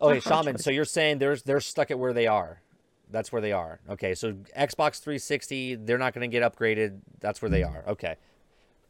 [0.00, 0.58] Okay, hard Shaman.
[0.58, 2.62] So you're saying they're they're stuck at where they are.
[3.10, 3.78] That's where they are.
[3.90, 7.00] Okay, so Xbox 360, they're not going to get upgraded.
[7.20, 7.84] That's where they are.
[7.88, 8.16] Okay,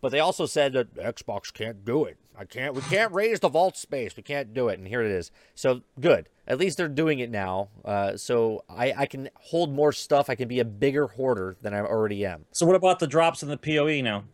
[0.04, 2.18] But they also said that Xbox can't do it.
[2.38, 2.74] I can't.
[2.74, 4.14] We can't raise the vault space.
[4.14, 4.78] We can't do it.
[4.78, 5.30] And here it is.
[5.54, 6.28] So good.
[6.46, 7.70] At least they're doing it now.
[7.86, 10.28] Uh, so I, I can hold more stuff.
[10.28, 12.44] I can be a bigger hoarder than I already am.
[12.52, 14.24] So what about the drops in the POE now?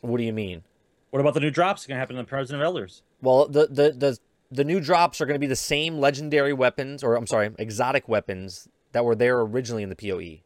[0.00, 0.64] What do you mean?
[1.10, 3.04] What about the new drops going to happen in the Prison of Elders?
[3.22, 4.18] Well, the the the
[4.50, 8.08] the new drops are going to be the same legendary weapons, or I'm sorry, exotic
[8.08, 10.42] weapons that were there originally in the POE,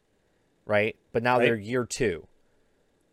[0.67, 0.95] right?
[1.11, 1.47] But now Right.
[1.47, 2.29] they're year two.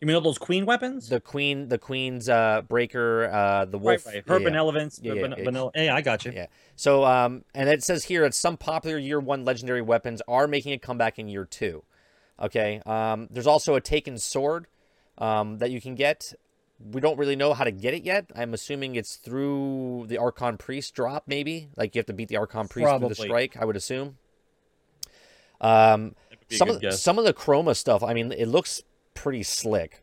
[0.01, 1.09] You mean all those queen weapons?
[1.09, 4.05] The queen, the queen's uh, breaker, uh, the wolf.
[4.05, 4.23] right, right.
[4.25, 4.45] yeah, Her yeah.
[4.45, 4.99] benevolence.
[5.03, 5.43] Yeah, the yeah, ben- yeah.
[5.43, 6.31] vanilla- yeah, I got you.
[6.31, 6.45] Yeah.
[6.77, 10.71] So, um, and it says here that some popular year one legendary weapons are making
[10.71, 11.83] a comeback in year two.
[12.41, 12.81] Okay.
[12.85, 14.67] Um, there's also a taken sword
[15.17, 16.31] um, that you can get.
[16.79, 18.31] We don't really know how to get it yet.
[18.33, 21.67] I'm assuming it's through the Archon Priest drop, maybe.
[21.75, 23.15] Like you have to beat the Archon Priest through the Probably.
[23.27, 23.57] strike.
[23.59, 24.17] I would assume.
[25.59, 27.01] Um, That would be a some of guess.
[27.01, 28.01] some of the chroma stuff.
[28.01, 28.81] I mean, it looks
[29.19, 30.01] pretty slick.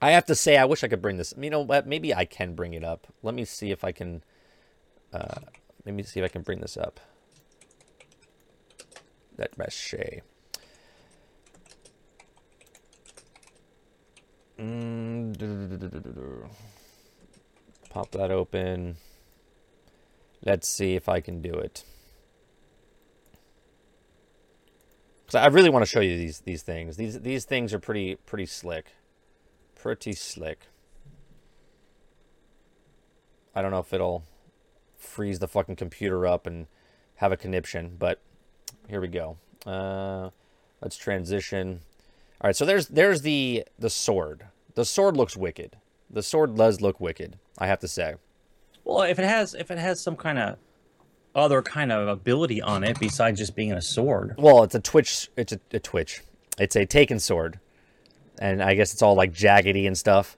[0.00, 1.34] I have to say, I wish I could bring this.
[1.38, 1.86] You know what?
[1.86, 3.06] Maybe I can bring it up.
[3.22, 4.24] Let me see if I can.
[5.12, 5.40] Uh,
[5.84, 6.98] let me see if I can bring this up.
[9.36, 10.22] That mache.
[14.58, 16.48] Mm.
[17.90, 18.96] Pop that open.
[20.42, 21.84] Let's see if I can do it.
[25.32, 26.98] Because I really want to show you these these things.
[26.98, 28.92] These these things are pretty pretty slick,
[29.74, 30.66] pretty slick.
[33.54, 34.24] I don't know if it'll
[34.96, 36.66] freeze the fucking computer up and
[37.16, 38.20] have a conniption, but
[38.88, 39.38] here we go.
[39.64, 40.30] Uh,
[40.82, 41.80] let's transition.
[42.42, 44.44] All right, so there's there's the the sword.
[44.74, 45.76] The sword looks wicked.
[46.10, 47.38] The sword does look wicked.
[47.56, 48.16] I have to say.
[48.84, 50.58] Well, if it has if it has some kind of
[51.34, 55.30] other kind of ability on it besides just being a sword, Well, it's a twitch.
[55.36, 56.22] It's a, a twitch.
[56.58, 57.58] It's a taken sword,
[58.38, 60.36] and I guess it's all like jaggedy and stuff,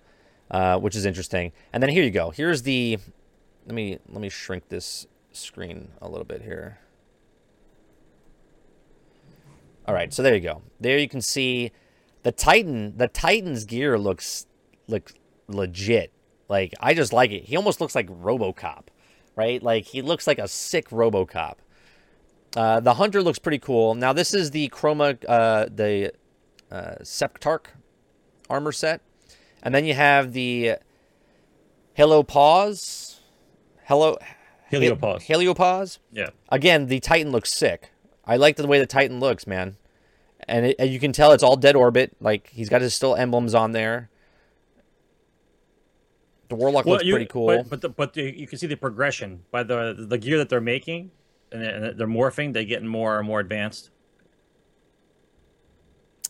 [0.51, 1.53] uh, which is interesting.
[1.73, 2.31] And then here you go.
[2.31, 2.99] Here's the.
[3.67, 6.79] Let me let me shrink this screen a little bit here.
[9.87, 10.63] All right, so there you go.
[10.81, 11.73] There you can see
[12.23, 12.97] the Titan.
[12.97, 14.47] The Titan's gear looks
[14.87, 15.15] looks
[15.49, 16.13] legit.
[16.49, 17.45] Like I just like it.
[17.45, 18.85] He almost looks like RoboCop,
[19.37, 19.63] right?
[19.63, 21.55] Like he looks like a sick RoboCop.
[22.57, 23.95] Uh, the hunter looks pretty cool.
[23.95, 26.13] Now this is the chroma, uh, the
[26.71, 27.67] uh, Septarch
[28.49, 29.01] armor set,
[29.63, 30.77] and then you have the
[31.99, 33.21] Helopause,
[33.85, 34.19] Hello
[34.73, 35.27] Heliopause.
[35.27, 35.99] Heliopause.
[36.13, 36.31] yeah.
[36.49, 37.91] Again, the Titan looks sick.
[38.25, 39.77] I like the way the Titan looks, man.
[40.49, 42.17] And, it, and you can tell it's all dead orbit.
[42.21, 44.11] Like he's got his still emblems on there.
[46.55, 47.47] The Warlock looks you- pretty cool.
[47.47, 50.49] But but, the, but the, you can see the progression by the the gear that
[50.49, 51.11] they're making,
[51.51, 52.53] and they're, they're morphing.
[52.53, 53.91] They getting more and more advanced.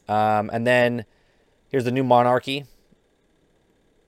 [0.08, 1.04] Um, and then
[1.68, 2.64] here's the new Monarchy.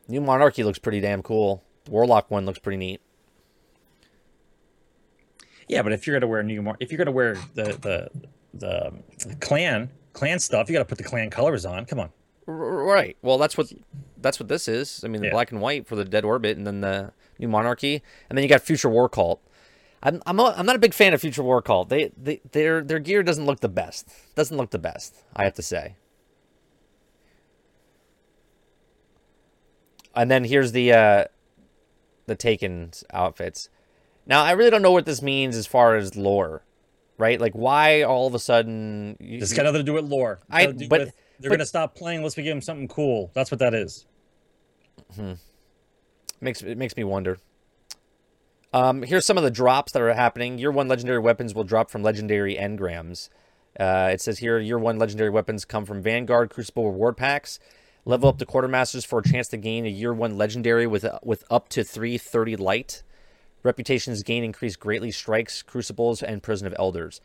[0.08, 1.62] New Monarchy looks pretty damn cool.
[1.84, 3.00] The Warlock one looks pretty neat.
[5.68, 8.10] Yeah, but if you're gonna wear new, mar- if you're gonna wear the the
[8.54, 8.92] the,
[9.28, 11.84] the clan clan stuff, you got to put the clan colors on.
[11.84, 12.10] Come on.
[12.46, 13.16] Right.
[13.22, 13.70] Well, that's what
[14.26, 15.02] that's what this is.
[15.04, 15.32] I mean, the Yeah.
[15.32, 18.48] black and white for the Dead Orbit, and then the new Monarchy, and then you
[18.48, 19.40] got Future War Cult.
[20.02, 21.88] I'm I'm, a, I'm not a big fan of Future War Cult.
[21.88, 24.08] They, they their their gear doesn't look the best.
[24.34, 25.14] Doesn't look the best.
[25.34, 25.96] I have to say.
[30.14, 31.24] And then here's the uh,
[32.26, 33.68] the Taken outfits.
[34.26, 36.62] Now I really don't know what this means as far as lore,
[37.18, 37.40] right?
[37.40, 39.16] Like why all of a sudden?
[39.20, 40.40] You, It's got nothing to do with lore.
[40.50, 43.30] I- but- with- they're but- gonna stop playing Let's give them something cool.
[43.34, 44.06] That's what that is.
[46.40, 47.38] Makes it makes me wonder.
[48.72, 50.58] Um, here's some of the drops that are happening.
[50.58, 53.30] Year one legendary weapons will drop from legendary engrams.
[53.78, 57.58] Uh, it says here, year one legendary weapons come from Vanguard Crucible reward packs.
[58.04, 61.44] Level up to quartermasters for a chance to gain a year one legendary with with
[61.50, 63.02] up to three thirty light.
[63.62, 65.10] Reputations gain increase greatly.
[65.10, 67.20] Strikes, crucibles, and prison of elders.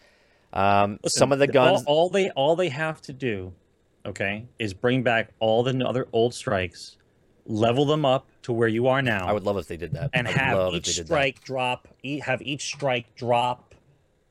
[0.54, 1.84] Um, some of the All- guns.
[1.86, 3.54] all, they all they have to do,
[4.06, 6.98] okay, is bring back all the other old strikes,
[7.46, 10.10] level them up to where you are now, I would love if they did that.
[10.14, 11.88] and I have love if each strike drop.
[12.04, 13.76] E- have each strike drop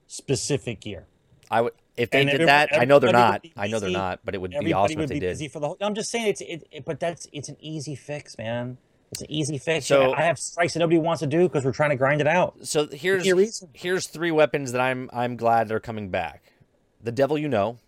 [0.06, 1.06] specific gear.
[1.50, 2.70] I would if they and did that.
[2.78, 3.44] I know they're not.
[3.56, 4.20] I know they're not.
[4.24, 5.30] But it would be awesome would if they be did.
[5.32, 5.76] busy for the whole.
[5.80, 8.78] I'm just saying it's it, it- but that's it's an easy fix, man.
[9.12, 9.86] It's an easy fix.
[9.86, 12.28] So- I have strikes that nobody wants to do because we're trying to grind it
[12.28, 12.54] out.
[12.66, 13.70] So here's reason.
[13.72, 16.52] here's three weapons that I'm I'm glad they're coming back.
[17.02, 17.78] The Devil You Know.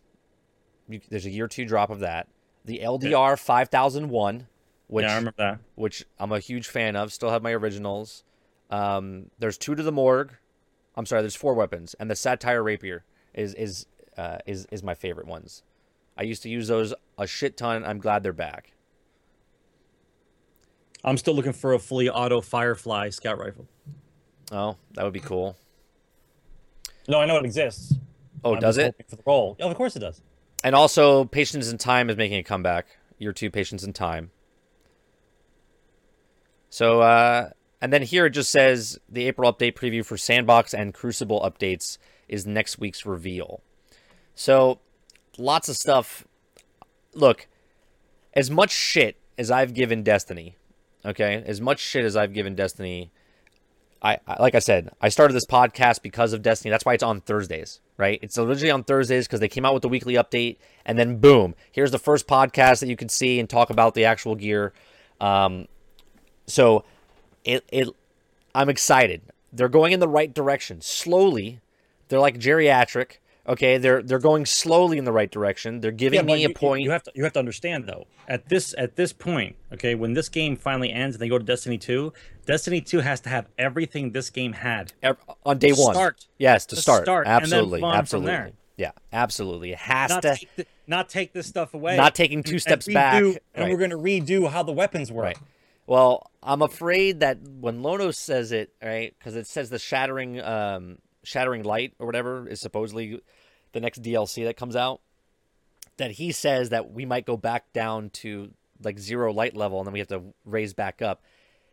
[0.89, 2.27] You, there's a year two drop of that.
[2.65, 4.47] The LDR 5001,
[4.93, 5.59] which yeah, I remember that.
[5.75, 7.15] which I'm a huge fan of.
[7.15, 8.25] Still have my originals.
[8.69, 10.35] Um, there's two to the morgue.
[10.97, 11.23] I'm sorry.
[11.23, 13.87] There's four weapons, and the Saterienne Rapier is is
[14.19, 15.63] uh, is is my favorite ones.
[16.19, 17.85] I used to use those a shit ton.
[17.87, 18.75] I'm glad they're back.
[21.03, 23.67] I'm still looking for a fully auto Firefly scout rifle.
[24.53, 25.57] Oh, that would be cool.
[27.09, 27.95] No, I know it exists.
[28.45, 28.95] Oh, I'm does it?
[29.09, 29.57] For the roll.
[29.59, 30.21] Oh, of course it does.
[30.63, 32.87] And also, Patience and Time is making a comeback.
[33.19, 34.31] Year two, Patience and Time.
[36.73, 37.51] So, uh,
[37.83, 41.99] and then here it just says the April update preview for Sandbox and Crucible updates
[42.31, 43.61] is next week's reveal.
[44.35, 44.79] So,
[45.37, 46.27] lots of stuff.
[47.13, 47.47] Look,
[48.33, 50.57] as much shit as I've given Destiny,
[51.05, 53.13] okay, as much shit as I've given Destiny,
[54.01, 56.71] I, I like I said, I started this podcast because of Destiny.
[56.71, 58.19] That's why it's on Thursdays, right?
[58.23, 60.57] It's originally on Thursdays because they came out with the weekly update,
[60.87, 64.07] and then boom, here's the first podcast that you can see and talk about the
[64.07, 64.73] actual gear.
[65.21, 65.69] Um,
[66.47, 66.85] so
[67.45, 67.89] it it
[68.55, 69.23] I'm excited.
[69.53, 70.81] They're going in the right direction.
[70.81, 71.61] Slowly.
[72.09, 73.19] They're like geriatric.
[73.49, 75.81] Okay, they're they're going slowly in the right direction.
[75.81, 76.83] They're giving but me you, a point.
[76.83, 78.07] You have to you have to understand though.
[78.29, 81.45] At this at this point, okay, when this game finally ends and they go to
[81.45, 82.13] Destiny 2,
[82.47, 84.93] Destiny 2 has to have everything this game had.
[85.03, 85.95] ev- on day one.
[85.95, 86.27] Start.
[86.39, 87.03] Yes, to, To start.
[87.05, 87.83] start, and Absolutely.
[87.83, 88.53] absolutely.
[88.77, 89.73] Yeah, absolutely.
[89.73, 91.97] It has Not to take, the, not take this stuff away.
[91.97, 93.23] Not taking two and steps redo- back.
[93.23, 93.71] And Right.
[93.71, 95.25] we're going to redo how the weapons work.
[95.25, 95.39] Right.
[95.87, 100.99] Well, I'm afraid that when Lono says it, right, because it says the shattering, um,
[101.25, 103.21] shattering light or whatever is supposedly
[103.73, 105.01] the next DLC that comes out.
[105.99, 108.53] That he says that we might go back down to
[108.83, 111.23] like zero light level, and then we have to raise back up.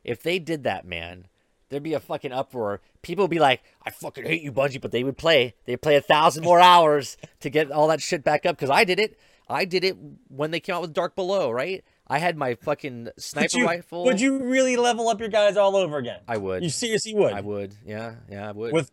[0.03, 1.27] If they did that, man,
[1.69, 2.81] there'd be a fucking uproar.
[3.01, 5.55] People would be like, "I fucking hate you, Bungie," but they would play.
[5.65, 8.57] They'd play a thousand more hours to get all that shit back up.
[8.57, 9.17] Because I did it.
[9.47, 9.97] I did it
[10.27, 11.83] when they came out with Dark Below, right?
[12.09, 14.03] I had my fucking sniper you, rifle.
[14.05, 16.21] would you really level up your guys all over again?
[16.27, 16.63] I would.
[16.63, 17.33] You seriously would?
[17.33, 17.75] I would.
[17.85, 18.73] Yeah, yeah, I would.
[18.73, 18.91] With,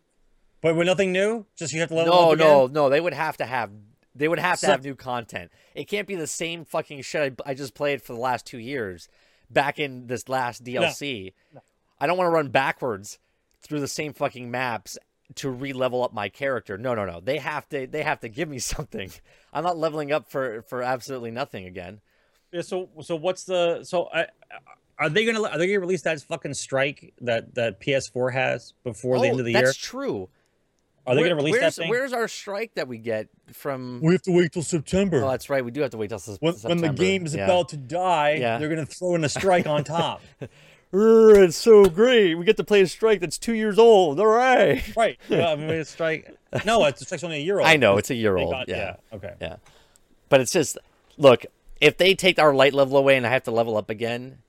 [0.61, 1.45] but with nothing new?
[1.55, 2.47] Just you have to level no, up again?
[2.47, 2.89] no, no.
[2.89, 3.71] They would have to have.
[4.13, 5.51] They would have to So- have new content.
[5.73, 8.57] It can't be the same fucking shit I, I just played for the last two
[8.59, 9.07] years,
[9.49, 11.33] back in this last DLC.
[11.99, 13.19] I don't want to run backwards
[13.61, 14.97] through the same fucking maps
[15.35, 16.77] to re-level up my character.
[16.77, 17.19] No, no, no.
[17.19, 17.87] They have to.
[17.87, 19.11] They have to give me something.
[19.51, 22.01] I'm not leveling up for for absolutely nothing again.
[22.51, 24.27] Yeah, so so what's the so I,
[24.99, 29.19] are they gonna are they gonna release that fucking strike that that PS4 has before
[29.19, 29.67] the oh, end of the that's year?
[29.67, 30.29] That's true.
[31.05, 31.89] Are they Where- gonna release where's, that thing?
[31.89, 33.99] Where's our strike that we get from?
[34.01, 35.23] We have to wait till September.
[35.23, 35.63] Oh, that's right.
[35.63, 36.93] We do have to wait till Sep- when, when the September.
[37.01, 37.45] game is Yeah.
[37.45, 38.57] about to die, Yeah.
[38.57, 40.21] they're gonna throw in a strike on top.
[40.93, 42.35] It's so great.
[42.35, 44.21] We get to play a strike that's two years old.
[44.21, 44.81] All right.
[44.95, 45.17] right?
[45.29, 46.33] Yeah, I mean, it's strike.
[46.65, 47.67] No, it's the strike's only a year old.
[47.67, 48.51] I know it's a year old.
[48.53, 48.95] got- yeah.
[49.11, 49.33] Okay.
[49.41, 49.57] yeah,
[50.29, 50.77] But it's just
[51.17, 51.45] look.
[51.79, 54.39] If they take our light level away and I have to level up again,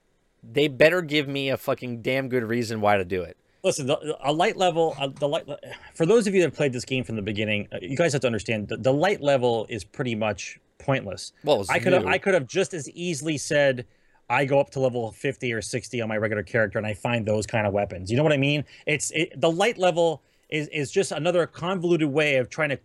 [0.43, 3.37] they better give me a fucking damn good reason why to do it.
[3.65, 5.45] Listen, the, a light level, uh, the light.
[5.95, 8.13] For those of you that have played this game from the beginning, uh, you guys
[8.13, 11.33] have to understand the, the light level is pretty much pointless.
[11.43, 12.07] Well, I could have.
[12.07, 13.85] I could have just as easily said,
[14.31, 17.27] I go up to level fifty or sixty on my regular character, and I find
[17.27, 18.13] those kind of weapons.
[18.13, 18.65] You know what I mean?
[18.87, 22.79] It's it, the light level is is just another convoluted way of trying to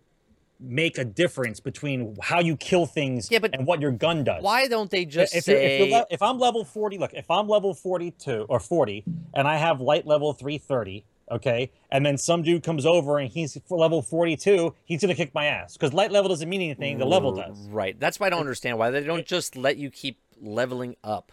[0.60, 4.42] make a difference between how you kill things Yeah, but and what your gun does.
[4.42, 5.88] Why don't they just if, you're, if, say?
[5.88, 9.56] you're le- if I'm level 40, look, if I'm level 42 or 40 and I
[9.56, 14.00] have light level 330, okay, and then some dude comes over and he's for level
[14.00, 17.32] 42, he's going to kick my ass because light level doesn't mean anything, the level
[17.34, 17.58] does.
[17.68, 17.98] Right.
[17.98, 21.32] That's why I don't understand why they don't just let you keep leveling up,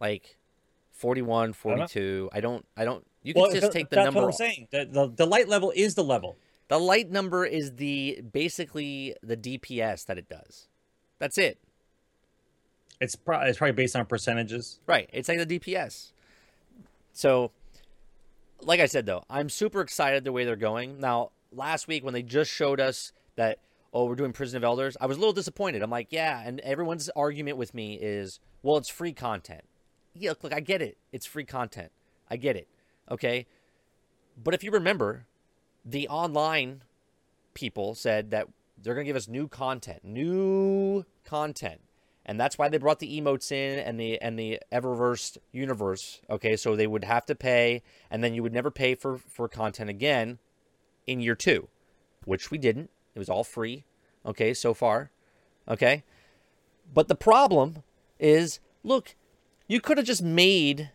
[0.00, 0.36] like
[0.92, 2.30] 41, 42.
[2.32, 2.64] I don't.
[2.76, 3.06] I don't.
[3.22, 3.96] You can Well, just take the number.
[3.96, 4.20] that's number.
[4.20, 4.34] what I'm off.
[4.36, 4.68] saying.
[4.70, 6.36] The, the, the light level is the level.
[6.70, 10.68] The light number is the basically the DPS that it does.
[11.18, 11.58] That's it.
[13.00, 14.78] It's, pro- it's probably based on percentages.
[14.86, 15.10] Right.
[15.12, 16.12] It's like the DPS.
[17.12, 17.50] So,
[18.60, 21.00] like I said though, I'm super excited the way they're going.
[21.00, 23.58] Now, last week when they just showed us that
[23.92, 25.82] oh we're doing Prison of Elders, I was a little disappointed.
[25.82, 29.64] I'm like, yeah, and everyone's argument with me is, well, it's free content.
[30.14, 30.98] Yeah, look, I get it.
[31.10, 31.90] It's free content.
[32.30, 32.68] I get it.
[33.10, 33.48] Okay.
[34.40, 35.26] But if you remember,
[35.84, 36.82] the online
[37.54, 38.48] people said that
[38.82, 41.80] they're going to give us new content, new content.
[42.26, 46.20] And that's why they brought the emotes in and the and the Eververse universe.
[46.28, 49.48] Okay, so they would have to pay, and then you would never pay for for
[49.48, 50.38] content again
[51.06, 51.68] in year two,
[52.24, 52.90] which we didn't.
[53.14, 53.84] It was all free.
[54.24, 55.10] Okay, so far.
[55.66, 56.04] Okay,
[56.92, 57.82] but the problem
[58.18, 59.16] is, look,
[59.66, 60.90] you could have just made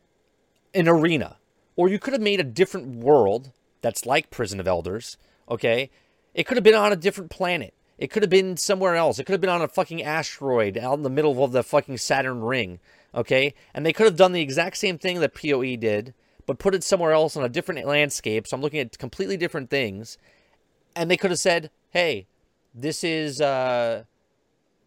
[0.73, 1.38] an arena,
[1.75, 3.51] or you could have made a different world
[3.86, 5.15] that's like Prison of Elders.
[5.47, 5.91] Okay,
[6.33, 7.75] it could have been on a different planet.
[7.99, 9.19] It could have been somewhere else.
[9.19, 11.99] It could have been on a fucking asteroid out in the middle of the fucking
[11.99, 12.79] Saturn ring.
[13.13, 16.15] Okay, and they could have done the exact same thing that Poe did,
[16.47, 18.47] but put it somewhere else on a different landscape.
[18.47, 20.17] So I'm looking at completely different things,
[20.95, 22.25] and they could have said, "Hey,
[22.73, 24.05] this is uh,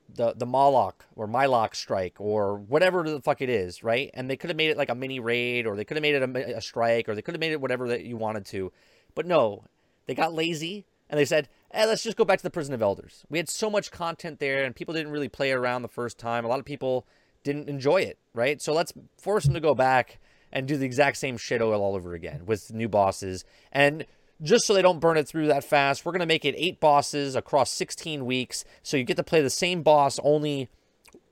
[0.09, 4.11] the the Moloch or Mylock strike or whatever the fuck it is, right?
[4.15, 6.15] And they could have made it like a mini raid, or they could have made
[6.15, 8.73] it a, a strike, or they could have made it whatever that you wanted to.
[9.15, 9.65] But no,
[10.07, 12.83] they got lazy and they said, eh, let's just go back to the Prison of
[12.83, 13.25] Elders.
[13.31, 16.45] We had so much content there, and people didn't really play around the first time.
[16.45, 17.07] A lot of people
[17.43, 18.61] didn't enjoy it, right?
[18.61, 20.19] So let's force them to go back
[20.53, 23.45] and do the exact same shit all all over again with new bosses.
[23.73, 24.07] And
[24.43, 26.81] just so they don't burn it through that fast, we're going to make it eight
[26.81, 28.65] bosses across 16 weeks.
[28.83, 30.69] So you get to play the same boss only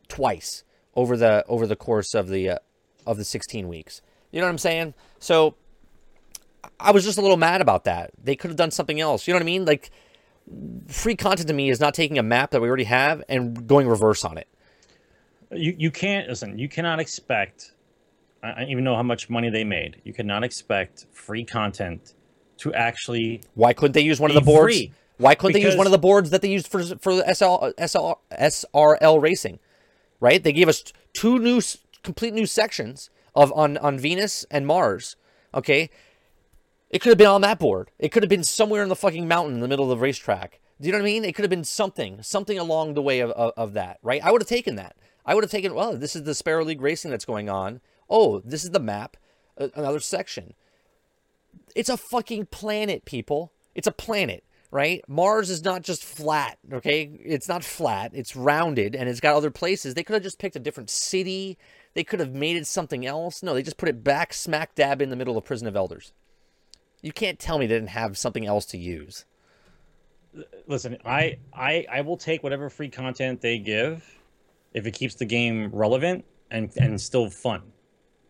[0.09, 2.59] twice over the over the course of the uh,
[3.07, 4.03] of the 16 weeks.
[4.33, 4.95] You know what I'm saying?
[5.19, 5.55] So
[6.81, 8.11] I was just a little mad about that.
[8.23, 9.27] They could have done something else.
[9.27, 9.65] You know what I mean?
[9.65, 9.91] Like
[10.89, 13.89] free content to me is not taking a map that we already have and going
[13.89, 14.49] reverse on it.
[15.53, 16.59] You you can't listen.
[16.59, 17.73] You cannot expect.
[18.43, 20.01] I I don't even know how much money they made.
[20.05, 22.15] You cannot expect free content
[22.59, 23.43] to actually.
[23.55, 24.75] Why couldn't they use one of the boards?
[24.75, 24.93] free.
[25.19, 27.73] Why couldn't they use one of the boards that they used for for the SL,
[27.85, 29.59] SL, SRL racing?
[30.21, 30.43] Right?
[30.43, 31.61] They gave us two new
[32.03, 35.17] complete new sections of on on Venus and Mars.
[35.55, 35.91] Okay?
[36.91, 37.91] It could have been on that board.
[37.99, 40.61] It could have been somewhere in the fucking mountain in the middle of the racetrack.
[40.81, 41.25] Do you know what I mean?
[41.25, 44.23] It could have been something, something along the way of, of, of that, right?
[44.23, 44.95] I would have taken that.
[45.25, 47.81] I would have taken, well, this is the Sparrow League racing that's going on.
[48.09, 49.17] Oh, this is the map,
[49.59, 50.55] uh, another section.
[51.77, 53.53] It's a fucking planet, people.
[53.75, 55.03] It's a planet, right?
[55.07, 57.03] Mars is not just flat, okay?
[57.23, 58.13] It's not flat.
[58.15, 59.93] It's rounded and it's got other places.
[59.93, 61.59] They could have just picked a different city.
[61.93, 63.43] They could have made it something else.
[63.43, 66.13] No, they just put it back smack dab in the middle of Prison of Elders.
[67.03, 69.27] You can't tell me they didn't have something else to use.
[70.67, 74.03] Listen, I I I will take whatever free content they give,
[74.73, 77.63] if it keeps the game relevant and and still fun.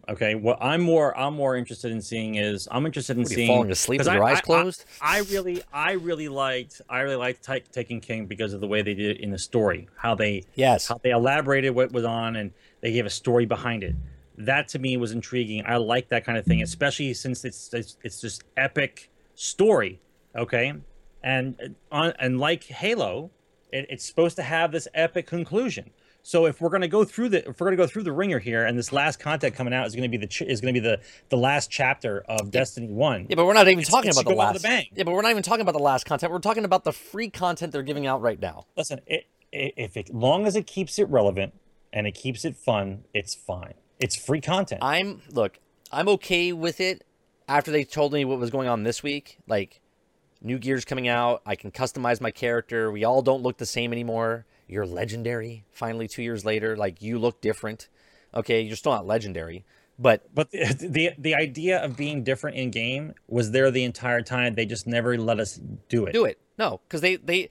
[0.08, 3.48] Okay, what I'm more I'm more interested in seeing is I'm interested in What, seeing
[3.48, 4.84] falling asleep with your I- eyes I- closed?
[5.00, 8.68] I, I really I really liked I really liked Ta- Taken King because of the
[8.68, 10.86] way they did it in the story, how they Yes.
[10.86, 12.52] how they elaborated what was on and
[12.82, 13.96] they gave a story behind it.
[14.38, 15.64] That to me was intriguing.
[15.66, 19.98] I like that kind of thing, especially since it's it's, it's just epic story.
[20.36, 20.72] Okay,
[21.24, 23.30] and uh, on and like Halo,
[23.72, 25.90] it, it's supposed to have this epic conclusion.
[26.26, 28.66] So if we're gonna go through the if we're gonna go through the ringer here,
[28.66, 30.98] and this last content coming out is gonna be the ch- is gonna be the
[31.28, 33.26] the last chapter of Destiny One.
[33.28, 34.62] Yeah, but we're not even It's- talking it's about the last.
[34.62, 34.86] the.
[34.96, 36.32] Yeah, but we're not even talking about the last content.
[36.32, 38.66] We're talking about the free content they're giving out right now.
[38.76, 41.54] Listen, it, i if it long as it keeps it relevant
[41.92, 43.74] and it keeps it fun, it's fine.
[44.00, 44.82] It's free content.
[44.82, 45.60] I'm look,
[45.92, 47.04] I'm okay with it
[47.46, 49.38] after they told me what was going on this week.
[49.46, 49.80] Like
[50.42, 52.90] new gears coming out, I can customize my character.
[52.90, 54.44] We all don't look the same anymore.
[54.66, 56.76] You're legendary finally 2 years later.
[56.76, 57.88] Like you look different.
[58.34, 59.64] Okay, you're still not legendary,
[59.98, 64.22] but But the, the the idea of being different in game was there the entire
[64.22, 64.54] time.
[64.54, 66.12] They just never let us do it.
[66.12, 66.38] do it.
[66.58, 67.50] No, cuz they they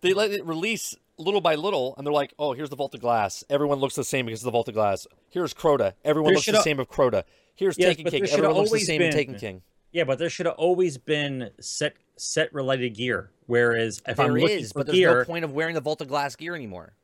[0.00, 3.00] they let it release little by little and they're like, "Oh, here's the Vault of
[3.00, 3.44] Glass.
[3.50, 5.06] Everyone looks the same because of the Vault of Glass.
[5.30, 5.92] Here's Crota.
[6.04, 7.24] Everyone There looks the same of Crota.
[7.54, 8.24] Here's Yes, Taken King.
[8.28, 9.62] Everyone looks the same in Taken King."
[9.92, 13.30] Yeah, but there should have always been set set related gear.
[13.46, 15.80] Whereas if I'm There looking is, for but there's gear, no point of wearing the
[15.80, 16.94] Vault of Glass gear anymore.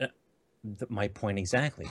[0.00, 0.08] Uh,
[0.78, 1.86] th- my point exactly.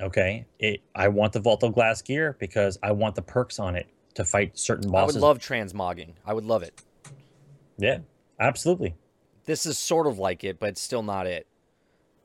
[0.00, 3.74] Okay, it, I want the Vault of Glass gear because I want the perks on
[3.74, 5.16] it to fight certain bosses.
[5.16, 6.12] I would love transmogging.
[6.26, 6.80] I would love it.
[7.78, 7.98] yeah,
[8.38, 8.94] absolutely.
[9.46, 11.46] This is sort of like it, but it's still not it.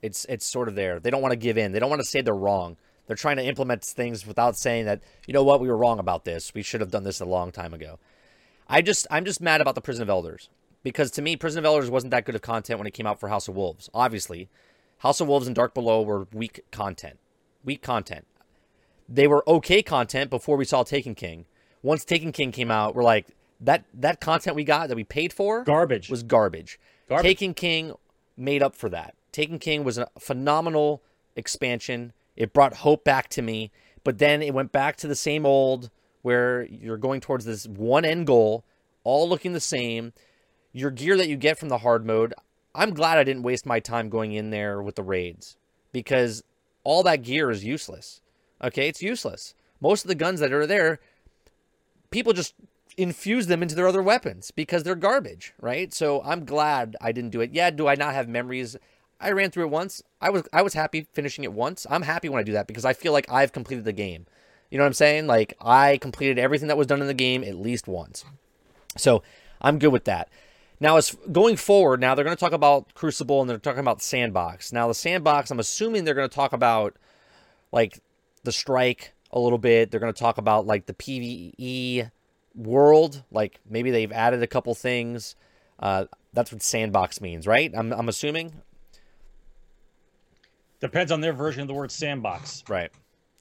[0.02, 1.00] It's it's sort of there.
[1.00, 1.72] They don't want to give in.
[1.72, 2.76] They don't want to say they're wrong.
[3.08, 6.26] They're trying to implement things without saying that, you know what, we were wrong about
[6.26, 6.54] this.
[6.54, 8.00] We should have done this a long time ago.
[8.68, 10.50] I just I'm just mad about the Prison of Elders.
[10.84, 13.20] Because to me, Prison of Elders wasn't that good of content when it came out
[13.20, 13.90] for House of Wolves.
[13.94, 14.50] Obviously.
[15.00, 17.20] House of Wolves and Dark Below were weak content.
[17.64, 18.26] Weak content.
[19.08, 21.46] They were okay content before we saw Taken King.
[21.82, 23.28] Once Taken King came out, we're like,
[23.60, 26.10] that that content we got that we paid for Garbage.
[26.10, 26.80] was garbage.
[27.08, 27.24] Garbage.
[27.24, 27.94] Taken King
[28.36, 29.16] made up for that.
[29.32, 31.02] Taken King was a phenomenal
[31.36, 32.14] expansion.
[32.36, 33.72] It brought hope back to me,
[34.04, 35.90] but then it went back to the same old
[36.22, 38.64] where you're going towards this one end goal,
[39.04, 40.14] all looking the same.
[40.72, 42.34] Your gear that you get from the hard mode,
[42.74, 45.58] I'm glad I didn't waste my time going in there with the raids
[45.92, 46.44] because
[46.84, 48.22] all that gear is useless.
[48.64, 49.54] Okay, it's useless.
[49.80, 51.00] Most of the guns that are there,
[52.10, 52.56] people just
[52.98, 55.94] infuse them into their other weapons because they're garbage, right?
[55.94, 57.52] So I'm glad I didn't do it.
[57.54, 58.78] Yeah, do I not have memories?
[59.24, 60.04] I ran through it once.
[60.22, 61.88] I was I was happy finishing it once.
[61.90, 64.26] I'm happy when I do that because I feel like I've completed the game.
[64.70, 65.28] You know what I'm saying?
[65.28, 68.26] Like I completed everything that was done in the game at least once.
[68.98, 69.24] So
[69.62, 70.30] I'm good with that.
[70.80, 74.02] Now, as going forward, now they're going to talk about Crucible and they're talking about
[74.02, 74.74] Sandbox.
[74.74, 76.98] Now, the Sandbox, I'm assuming they're going to talk about
[77.72, 78.00] like
[78.44, 79.92] the strike a little bit.
[79.92, 82.12] They're going to talk about like the PVE
[82.56, 83.24] world.
[83.32, 85.36] Like maybe they've added a couple things.
[85.80, 87.72] Uh, that's what Sandbox means, right?
[87.76, 88.54] I'm, I'm assuming.
[90.84, 92.62] Depends on their version of the word sandbox.
[92.68, 92.92] Right.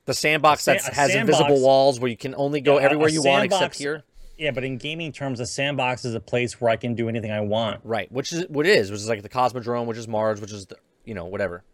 [0.05, 3.21] The sandbox that has sandbox- invisible walls where you can only go Yeah, everywhere you
[3.21, 4.05] want except here.
[4.39, 7.33] Yeah, but in gaming terms, a sandbox is a place where I can do anything
[7.33, 7.81] I want.
[7.83, 8.11] Right.
[8.13, 10.67] Which is what it is, which is like the Cosmodrome, which is Mars, which is
[10.67, 11.65] the, you know whatever.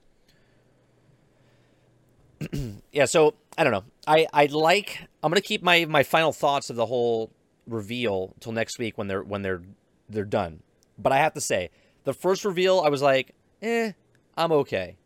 [2.93, 3.05] yeah.
[3.05, 3.85] So I don't know.
[4.07, 5.07] I I like.
[5.23, 7.31] I'm gonna keep my my final thoughts of the whole
[7.67, 9.61] reveal till next week when they're when they're
[10.09, 10.63] they're done.
[10.97, 11.69] But I have to say,
[12.05, 13.93] the first reveal, I was like, eh,
[14.35, 14.97] I'm okay.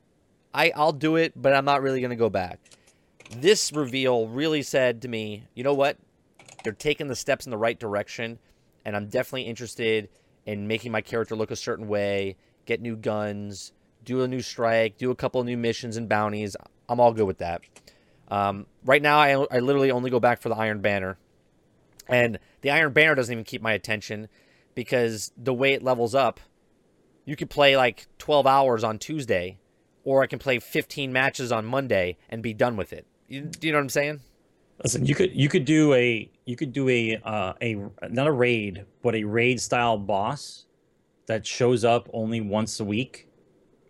[0.55, 2.61] I I'll do it, but I'm not really gonna go back.
[3.37, 5.97] This reveal really said to me, you know what?
[6.65, 8.39] They're taking the steps in the right direction,
[8.85, 10.09] and I'm definitely interested
[10.47, 13.73] in making my character look a certain way, get new guns,
[14.05, 16.57] do a new strike, do a couple new missions and bounties.
[16.89, 17.63] I'm all good with that.
[18.29, 21.19] Um, right now, I, I literally only go back for the Iron Banner,
[22.09, 24.29] and the Iron Banner doesn't even keep my attention
[24.75, 26.41] because the way it levels up,
[27.25, 29.59] you could play like 12 hours on Tuesday,
[30.05, 33.07] or I can play 15 matches on Monday and be done with it.
[33.29, 34.21] You, do you know what I'm saying?
[34.83, 37.77] Listen, you could you could do a you could do a uh, a
[38.09, 40.67] not a raid, but a raid style boss
[41.27, 43.29] that shows up only once a week,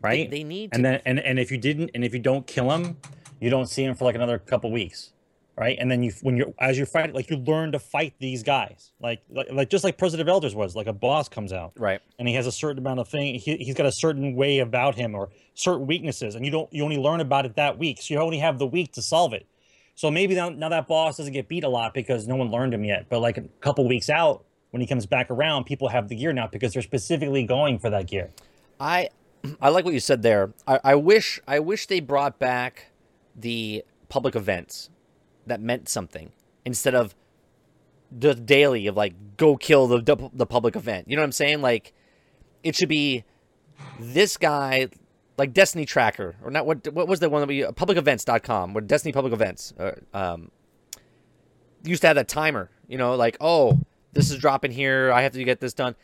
[0.03, 0.31] right?
[0.31, 2.71] they need to- and then and, and if you didn't and if you don't kill
[2.73, 2.99] him,
[3.41, 5.12] you don't see him for like another couple weeks,
[5.57, 5.77] right?
[5.79, 8.93] And then you when you're as you fight, like you learn to fight these guys,
[9.01, 12.01] like like, like just like Prison of Elders was, like a boss comes out, Right.
[12.19, 13.35] and he has a certain amount of thing.
[13.37, 16.83] He, he's got a certain way about him or certain weaknesses, and you don't you
[16.85, 19.47] only learn about it that week, so you only have the week to solve it.
[19.95, 22.73] So maybe now, now that boss doesn't get beat a lot because no one learned
[22.73, 23.07] him yet.
[23.11, 26.33] But like a couple weeks out, when he comes back around, people have the gear
[26.33, 28.31] now because they're specifically going for that gear.
[28.81, 29.11] I
[29.61, 30.55] I like what you said there.
[30.67, 32.87] I, I wish I wish they brought back
[33.37, 34.89] the public events
[35.47, 36.33] that meant something
[36.65, 37.15] instead of
[38.17, 41.09] the daily of like go kill the the, public event.
[41.09, 41.63] You know what I'm saying?
[41.63, 41.93] Like
[42.63, 43.25] it should be
[43.99, 44.89] this guy
[45.39, 49.13] like Destiny Tracker or not what what was the one that we publicevents.com or Destiny
[49.13, 50.51] Public Events uh, um
[51.85, 53.81] used to have that timer, you know, like oh,
[54.13, 55.97] this is dropping here, I have to get this done.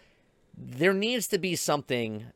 [0.57, 2.27] There needs to be something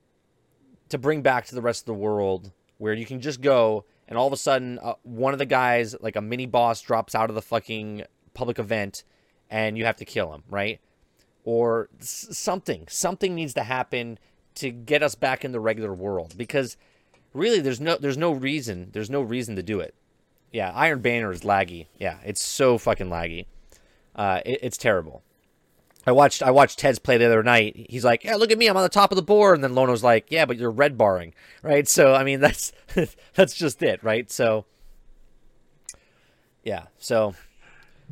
[0.91, 4.19] to bring back to the rest of the world where you can just go and
[4.19, 7.31] all of a sudden uh, one of the guys like a mini boss drops out
[7.31, 9.05] of the fucking public event
[9.49, 10.81] and you have to kill him right?
[11.45, 14.19] Or s- something something needs to happen
[14.57, 16.77] to get us back in the regular world because
[17.33, 19.95] really there's no there's no reason there's no reason to do it.
[20.53, 21.87] Yeah iron banner is laggy.
[21.99, 23.47] Yeah it's so fucking laggy.
[24.15, 25.23] Uh, it, it's terrible
[26.07, 27.87] I watched I watched Ted's play the other night.
[27.89, 29.75] He's like, "Yeah, look at me, I'm on the top of the board." And then
[29.75, 32.73] Lono's like, "Yeah, but you're red barring, right?" So I mean, that's
[33.35, 34.31] that's just it, right?
[34.31, 34.65] So
[36.65, 37.35] yeah, so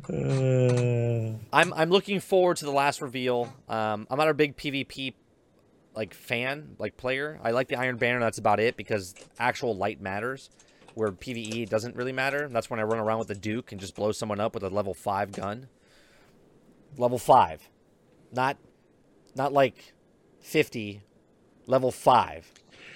[0.09, 3.53] I'm I'm looking forward to the last reveal.
[3.67, 5.13] Um, I'm not a big PvP
[5.93, 7.39] like fan, like player.
[7.43, 8.19] I like the Iron Banner.
[8.19, 10.49] That's about it because actual light matters.
[10.93, 12.49] Where PVE doesn't really matter.
[12.49, 14.69] That's when I run around with the Duke and just blow someone up with a
[14.69, 15.67] level five gun.
[16.97, 17.69] Level five
[18.31, 18.57] not
[19.35, 19.93] not like
[20.41, 21.01] 50
[21.67, 22.51] level 5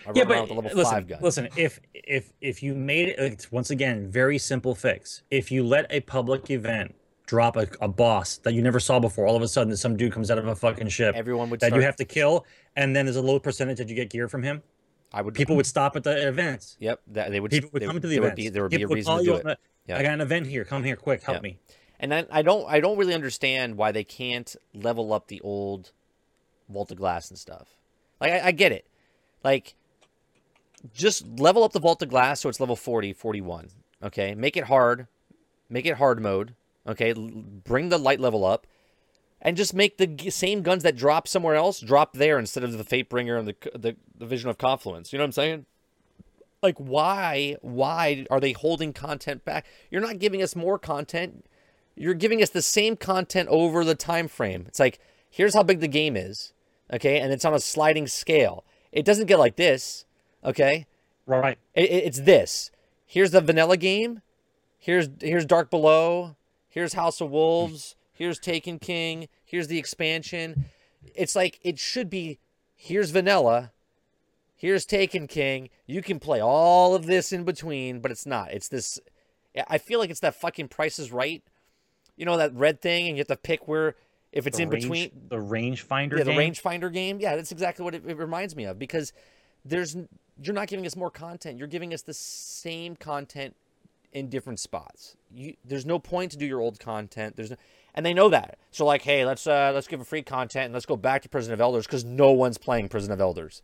[0.08, 1.50] I Yeah, but with a level listen, 5 gun listen.
[1.56, 5.24] If if if you made it, it's once again very simple fix.
[5.32, 6.96] If you let a public event
[7.26, 10.12] drop a, a boss that you never saw before, all of a sudden some dude
[10.12, 12.46] comes out of a fucking ship everyone would that start, you have to kill,
[12.76, 14.62] and then there's a low percentage that you get gear from him.
[15.14, 16.78] I would People would stop at the events.
[16.80, 18.32] yep that, they would People would they, come to the there events.
[18.32, 19.98] would be there would be a reason to do it Yeah.
[19.98, 20.66] I got an event here.
[20.66, 21.58] Come here, quick, help me.
[22.00, 25.92] And then I don't I don't really understand why they can't level up the old
[26.70, 27.76] Vault Glass and stuff
[28.20, 28.88] like I, I get it
[29.44, 29.76] like
[30.94, 33.70] just level up the Vault Glass so it's level 40 41
[34.04, 35.08] okay make it hard
[35.70, 36.56] make it hard mode
[36.88, 37.32] okay L-
[37.64, 38.68] bring the light level up
[39.42, 42.78] and just make the g- same guns that drop somewhere else drop there instead of
[42.78, 45.12] the Fatebringer and the, the the Vision of Confluence.
[45.12, 45.66] You know what I'm saying?
[46.64, 49.66] Like why why are they holding content back?
[49.92, 51.46] You're not giving us more content.
[51.96, 54.66] You're giving us the same content over the time frame.
[54.68, 55.00] It's like
[55.30, 56.54] here's how big the game is,
[56.92, 58.64] okay, and it's on a sliding scale.
[58.92, 60.06] It doesn't get like this,
[60.44, 60.88] okay?
[61.26, 61.58] Right.
[61.74, 62.72] It, it- it's this.
[63.06, 64.22] Here's the vanilla game.
[64.78, 66.36] Here's here's Dark Below.
[66.70, 67.96] Here's House of Wolves.
[68.14, 69.28] Here's Taken King.
[69.44, 70.66] Here's the expansion.
[71.16, 72.40] It's like it should be.
[72.76, 73.72] Here's vanilla.
[74.58, 75.70] Here's Taken King.
[75.86, 78.52] You can play all of this in between, but it's not.
[78.52, 79.00] It's this.
[79.70, 81.44] I feel like it's that fucking Price is Right.
[82.18, 83.96] You know that red thing, and you have to pick where
[84.32, 86.18] if it's The in range- between the rangefinder.
[86.18, 86.52] yeah, the game?
[86.54, 87.20] rangefinder game.
[87.20, 89.14] Yeah, that's exactly what it, it reminds me of because
[89.64, 89.96] there's
[90.42, 91.58] you're not giving us more content.
[91.58, 93.56] You're giving us the same content
[94.12, 95.16] in different spots.
[95.34, 97.36] You there's no point to do your old content.
[97.36, 97.58] There's no,
[97.94, 98.58] and they know that.
[98.72, 101.30] So like, hey, let's uh let's give a free content and let's go back to
[101.30, 103.62] Prison of Elders because no one's playing Prison of Elders.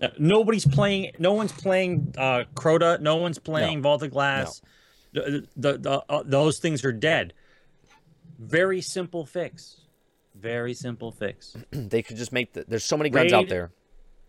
[0.00, 1.12] Uh, nobody's playing.
[1.18, 3.00] No one's playing uh, Crota.
[3.00, 4.60] No one's playing Vault of Glass.
[5.14, 7.32] The, the, the, uh, those things are dead.
[8.38, 9.82] Very simple fix.
[10.34, 11.56] Very simple fix.
[11.70, 13.72] they could just make the, there's so many guns out there.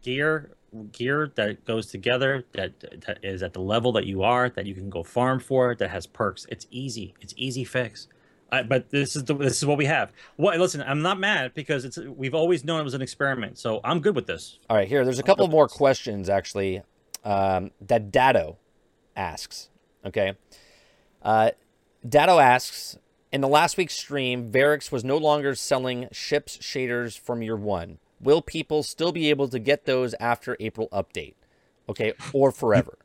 [0.01, 0.51] Gear,
[0.91, 2.45] gear that goes together.
[2.53, 4.49] That that is at the level that you are.
[4.49, 5.75] That you can go farm for.
[5.75, 6.45] That has perks.
[6.49, 7.13] It's easy.
[7.19, 8.07] It's easy fix.
[8.51, 10.13] Uh, but this is the, this is what we have.
[10.37, 10.57] What?
[10.57, 13.57] Listen, I'm not mad because it's we've always known it was an experiment.
[13.57, 14.59] So I'm good with this.
[14.69, 15.03] All right, here.
[15.03, 16.81] There's a couple more questions actually
[17.25, 18.57] um, that Dado
[19.15, 19.69] asks.
[20.05, 20.37] Okay,
[21.23, 21.51] uh,
[22.07, 22.97] Dado asks
[23.31, 27.99] in the last week's stream, Variks was no longer selling ships shaders from year one.
[28.19, 31.35] Will people still be able to get those after April update?
[31.89, 32.97] Okay, or forever,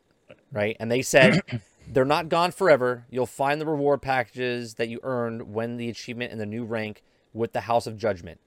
[0.51, 0.77] right?
[0.81, 1.43] And they said
[1.89, 3.05] they're not gone forever.
[3.11, 7.03] You'll find the reward packages that you earned when the achievement in the new rank
[7.33, 8.41] with the House of Judgment.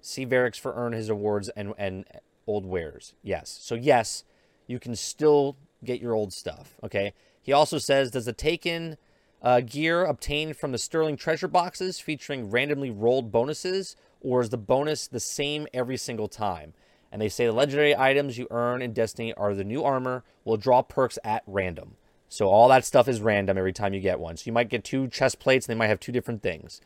[0.00, 2.04] See Variks for earn his awards and and
[2.46, 3.14] old wares.
[3.22, 3.58] Yes.
[3.62, 4.24] So yes,
[4.66, 6.76] you can still get your old stuff.
[6.82, 7.14] Okay.
[7.42, 8.98] He also says, does the taken
[9.42, 14.58] uh, gear obtained from the Sterling treasure boxes featuring randomly rolled bonuses, or is the
[14.58, 16.74] bonus the same every single time?
[17.12, 20.56] And they say the legendary items you earn in Destiny are the new armor, will
[20.56, 21.96] draw perks at random.
[22.28, 24.36] So all that stuff is random every time you get one.
[24.36, 26.80] So you might get two chest plates, and they might have two different things.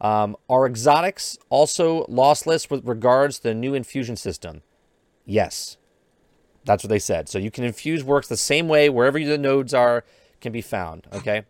[0.00, 4.62] Um, are exotics also lossless with regards to the new infusion system?
[5.24, 5.76] Yes.
[6.64, 7.28] That's what they said.
[7.28, 10.04] So you can infuse works the same way wherever the nodes are
[10.40, 11.06] can be found.
[11.12, 11.44] Okay.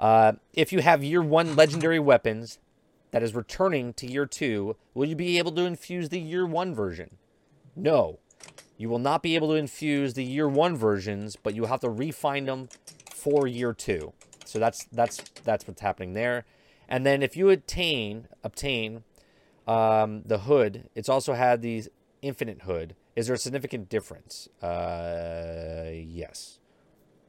[0.00, 2.58] Uh, if you have year one legendary weapons
[3.10, 6.74] that is returning to year two, will you be able to infuse the year one
[6.74, 7.18] version?
[7.76, 8.18] No.
[8.78, 11.90] You will not be able to infuse the year one versions, but you have to
[11.90, 12.70] refine them
[13.10, 14.14] for year two.
[14.46, 16.46] So that's that's that's what's happening there.
[16.88, 19.04] And then if you attain obtain
[19.68, 21.84] um, the hood, it's also had the
[22.22, 22.96] infinite hood.
[23.14, 24.48] Is there a significant difference?
[24.62, 26.58] Uh, yes.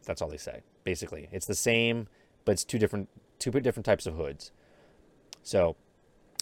[0.06, 0.62] That's all they say.
[0.84, 2.08] Basically, it's the same,
[2.46, 3.10] but it's two different
[3.40, 4.52] two different types of hoods.
[5.44, 5.76] So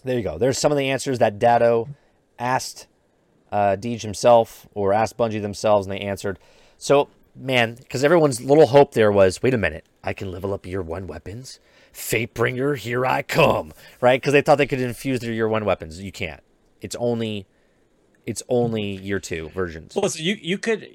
[0.04, 0.38] there you go.
[0.38, 1.90] There's some of the answers that Dado
[2.38, 2.88] asked
[3.52, 6.40] uh, Deej himself or asked Bungie themselves, and they answered.
[6.78, 10.66] So man, because everyone's little hope there was, wait a minute, I can level up
[10.66, 11.60] year one weapons.
[11.94, 14.22] Fatebringer, here I come, right?
[14.22, 16.02] Because they thought they could infuse their year one weapons.
[16.02, 16.42] You can't.
[16.82, 17.48] It's only,
[18.26, 19.96] it's only year two versions.
[19.96, 20.88] Well, listen, you you could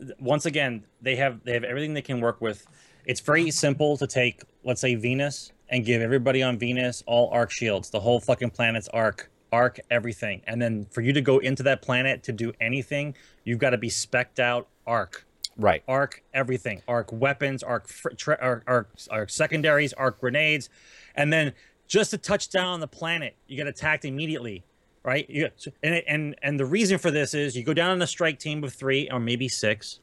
[0.18, 2.66] once again they have they have everything they can work with.
[3.08, 7.50] It's very simple to take, let's say Venus, and give everybody on Venus all arc
[7.50, 11.62] shields, the whole fucking planet's arc, arc everything, and then for you to go into
[11.62, 13.14] that planet to do anything,
[13.44, 15.24] you've got to be specked out arc,
[15.56, 15.82] Right.
[15.88, 18.10] arc everything, arc weapons, arc fr-
[18.40, 20.68] arc, arc arc secondaries, arc grenades,
[21.14, 21.54] and then
[21.86, 24.64] just to touch down on the planet, you get attacked immediately,
[25.02, 25.28] right?
[25.30, 25.48] You,
[25.82, 28.62] and and and the reason for this is you go down on a strike team
[28.64, 29.98] of three or maybe six,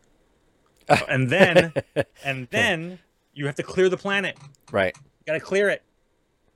[1.09, 1.73] and then
[2.23, 2.99] and then
[3.33, 4.37] you have to clear the planet.
[4.71, 4.95] Right.
[4.97, 5.81] You got to clear it,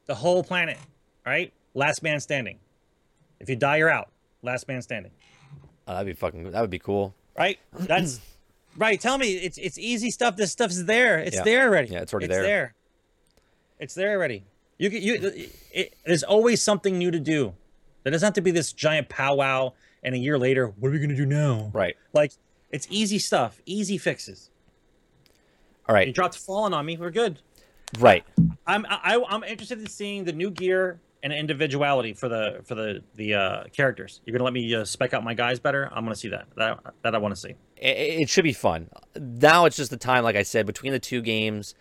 [0.06, 0.78] the whole planet,
[1.26, 1.52] right?
[1.74, 2.60] Last man standing.
[3.40, 4.10] If you die, you're out.
[4.42, 5.12] Last man standing.
[5.88, 6.52] Oh, that'd be fucking.
[6.52, 7.16] That would be cool.
[7.38, 7.58] right?
[7.74, 8.20] That's
[8.78, 9.00] right.
[9.00, 10.36] Tell me, it's it's easy stuff.
[10.36, 11.20] This stuff's there.
[11.20, 11.44] It's Yeah.
[11.44, 11.90] there already.
[11.90, 12.44] Yeah, it's already it's there.
[12.44, 12.74] there.
[13.80, 14.44] It's there already.
[14.78, 15.48] You can you.
[15.74, 17.54] It, there's always something new to do.
[18.04, 19.74] There doesn't have to be this giant powwow.
[20.04, 21.72] And a year later, what are we gonna do now?
[21.74, 21.96] Right.
[22.14, 22.32] Like
[22.72, 24.50] it's easy stuff, easy fixes.
[25.88, 26.02] All right.
[26.02, 26.16] You right.
[26.16, 26.98] dropped fallen on me.
[26.98, 27.40] We're good.
[28.00, 28.24] Right.
[28.68, 33.02] I'm I, I'm interested in seeing the new gear and individuality for the for the
[33.16, 34.22] the uh, characters.
[34.26, 35.90] You're gonna let me uh, spec out my guys better.
[35.92, 36.46] I'm gonna see that.
[36.56, 37.56] That that I want to see.
[37.78, 38.90] It, it should be fun.
[39.16, 41.74] Now it's just the time, like I said, between the two games.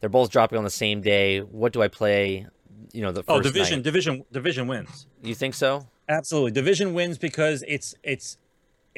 [0.00, 1.40] They're both dropping on the same day.
[1.40, 2.46] What do I play?
[2.92, 3.84] You know, the first Oh, division, night.
[3.84, 5.06] division, division wins.
[5.24, 5.88] You think so?
[6.08, 8.38] Absolutely, division wins because it's it's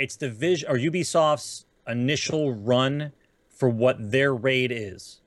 [0.00, 3.12] it's the vision or Ubisoft's initial run
[3.48, 5.20] for what their raid is,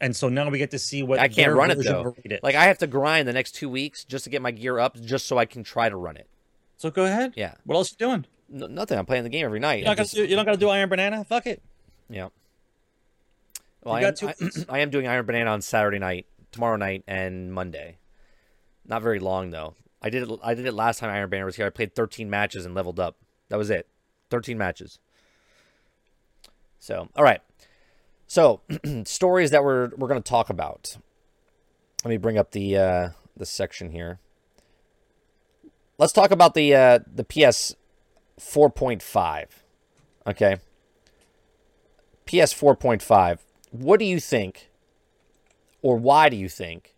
[0.00, 2.14] and so now we get to see what I can't their run it though.
[2.24, 2.40] raid is.
[2.42, 4.98] Like I have to grind the next two weeks just to get my gear up,
[5.00, 6.28] just so I can try to run it.
[6.76, 7.32] so go ahead.
[7.36, 7.54] Yeah.
[7.64, 8.24] What else you doing?
[8.48, 8.98] No, nothing.
[8.98, 9.80] I'm playing the game every night.
[9.80, 11.24] You're not I gonna just- do, you're not gonna do Iron Banana.
[11.24, 11.62] Fuck it.
[12.08, 12.28] Yeah.
[13.82, 14.34] Well, I am, got two I.
[14.68, 17.96] I am doing Iron Banana on Saturday night, tomorrow night, and Monday.
[18.86, 19.74] Not very long though.
[20.00, 20.38] I did it.
[20.42, 21.66] I did it last time Iron Banner was here.
[21.66, 23.16] I played 13 matches and leveled up.
[23.48, 23.86] That was it.
[24.32, 24.98] 13 matches.
[26.78, 27.42] So, all right.
[28.26, 28.62] So,
[29.04, 30.96] stories that we're we're going to talk about.
[32.02, 34.20] Let me bring up the uh, the section here.
[35.98, 37.76] Let's talk about the uh, the PS
[38.40, 39.44] 4.5.
[40.26, 40.56] Okay.
[42.24, 43.38] PS 4.5.
[43.70, 44.70] What do you think,
[45.82, 46.94] or why do you think,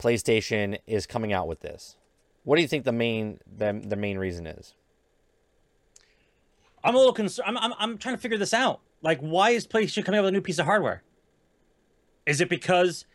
[0.00, 1.96] PlayStation is coming out with this?
[2.42, 4.74] What do you think the main the, the main reason is?
[6.84, 7.48] I'm a little concerned.
[7.48, 8.80] I'm, I'm, I'm trying to figure this out.
[9.02, 11.02] Like, why is PlayStation coming out with a new piece of hardware?
[12.26, 13.06] Is it because,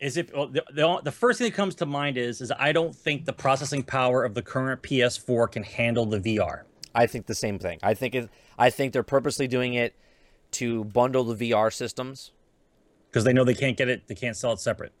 [0.00, 2.72] is it well, the, the the first thing that comes to mind is is I
[2.72, 6.62] don't think the processing power of the current PS4 can handle the VR.
[6.94, 7.78] I think the same thing.
[7.82, 8.30] I think it.
[8.58, 9.94] I think they're purposely doing it
[10.52, 12.32] to bundle the VR systems.
[13.08, 14.92] because they know they can't get it, they can't sell it separate.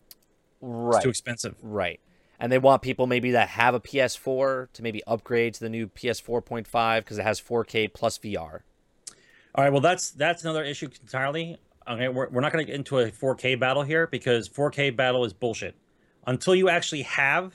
[0.60, 0.96] Right.
[0.96, 1.54] It's too expensive.
[1.62, 2.00] Right.
[2.40, 5.86] And they want people maybe that have a PS4 to maybe upgrade to the new
[5.86, 8.60] PS4.5 because it has 4K plus VR.
[9.54, 11.56] All right, well that's that's another issue entirely.
[11.88, 15.24] Okay, we're, we're not going to get into a 4K battle here because 4K battle
[15.24, 15.76] is bullshit.
[16.26, 17.54] Until you actually have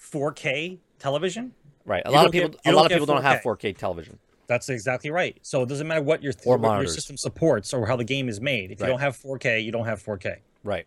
[0.00, 1.54] 4K television,
[1.86, 2.02] Right.
[2.04, 2.50] A lot of people.
[2.50, 3.72] get- a don't lot of people don't have 4K.
[3.72, 4.18] 4K television.
[4.46, 5.38] that's exactly right.
[5.40, 8.28] So it doesn't matter what your Or what your system supports or how the game
[8.28, 8.72] is made.
[8.72, 8.88] If Right.
[8.88, 10.36] you don't have 4K, you don't have 4K.
[10.64, 10.86] Right.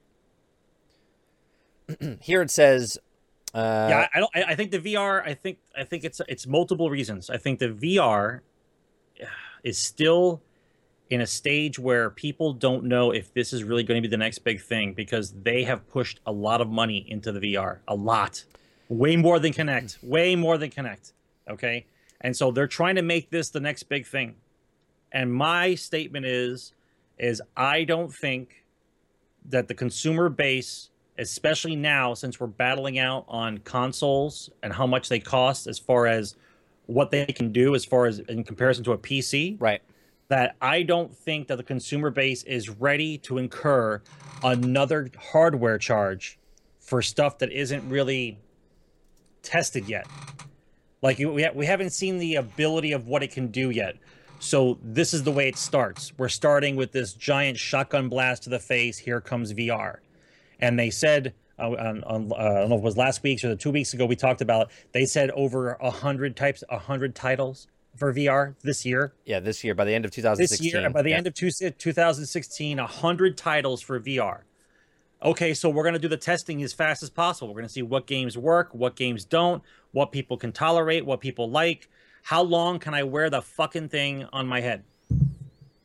[2.21, 2.97] Here it says.
[3.53, 4.31] Uh, yeah, I don't.
[4.35, 5.21] I, think the VR.
[5.25, 7.29] I think I think it's it's multiple reasons.
[7.29, 8.39] I think the VR
[9.63, 10.41] is still
[11.09, 14.17] in a stage where people don't know if this is really going to be the
[14.17, 17.95] next big thing because they have pushed a lot of money into the VR, a
[17.95, 18.45] lot,
[18.87, 21.11] way more than Kinect, way more than Kinect.
[21.49, 21.85] Okay,
[22.21, 24.35] and so they're trying to make this the next big thing.
[25.11, 26.71] And my statement is,
[27.19, 28.63] is I don't think
[29.43, 35.09] that the consumer base especially now since we're battling out on consoles and how much
[35.09, 36.35] they cost as far as
[36.87, 39.81] what they can do as far as in comparison to a PC Right.
[40.29, 44.01] that I don't think that the consumer base is ready to incur
[44.43, 46.37] another hardware charge
[46.79, 48.39] for stuff that isn't really
[49.43, 50.07] tested yet.
[51.01, 53.95] Like we, ha- we haven't seen the ability of what it can do yet.
[54.39, 56.13] So this is the way it starts.
[56.17, 58.97] We're starting with this giant shotgun blast to the face.
[58.97, 59.97] Here comes VR,
[60.61, 63.43] and they said uh, on, on uh, I don't know if it was last week's
[63.43, 64.71] or the two weeks ago we talked about.
[64.93, 69.39] They said over a hundred types, a hundred titles for VR this year Yeah.
[69.39, 70.41] This year, by the end of 2016.
[70.41, 70.81] this 2016.
[70.81, 71.17] year by the yeah.
[71.17, 74.39] end of two, 2016 100 titles for vr
[75.21, 77.71] okay so we're going to do the testing as fast as possible we're going to
[77.73, 79.61] see what games work what games don't
[79.91, 81.89] what people can tolerate what people like
[82.23, 84.83] how long can i wear the fucking thing on my head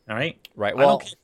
[0.09, 0.75] all right Right.
[0.75, 1.15] I Well, don't care.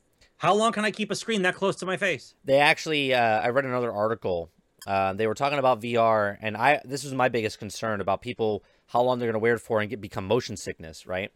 [0.43, 3.13] How long can i keep a screen that close to my face they actually.
[3.13, 4.49] Uh, I read another article.
[4.85, 6.81] Uh, they were talking about VR, and I.
[6.83, 9.79] This was my biggest concern about people how long they're going to wear it for
[9.79, 11.07] and get become motion sickness.
[11.07, 11.31] Right.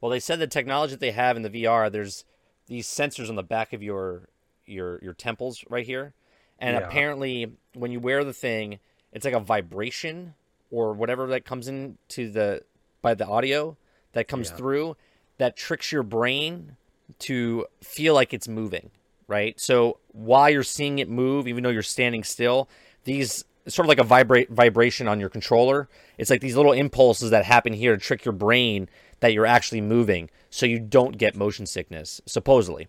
[0.00, 2.24] Well, they said the technology that they have in the VR, there's
[2.66, 4.28] these sensors on the back of your
[4.66, 6.14] your your temples right here,
[6.58, 6.86] and Yeah.
[6.86, 8.80] apparently when you wear the thing,
[9.12, 10.34] it's like a vibration
[10.70, 12.62] or whatever that comes into the
[13.02, 13.76] by the audio
[14.12, 14.56] that comes Yeah.
[14.56, 14.96] through
[15.38, 16.76] that tricks your brain
[17.20, 18.90] to feel like it's moving,
[19.26, 19.58] right?
[19.60, 22.68] So while you're seeing it move, even though you're standing still,
[23.04, 25.88] these sort of like a vibrate vibration on your controller.
[26.18, 28.88] It's like these little impulses that happen here to trick your brain
[29.20, 32.20] that you're actually moving, so you don't get motion sickness.
[32.26, 32.88] Supposedly,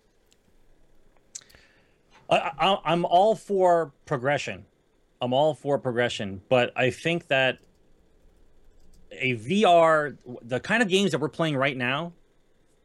[2.30, 4.66] I, I'm all for progression.
[5.20, 7.60] I'm all for progression, but I think that
[9.12, 12.14] a VR, the kind of games that we're playing right now,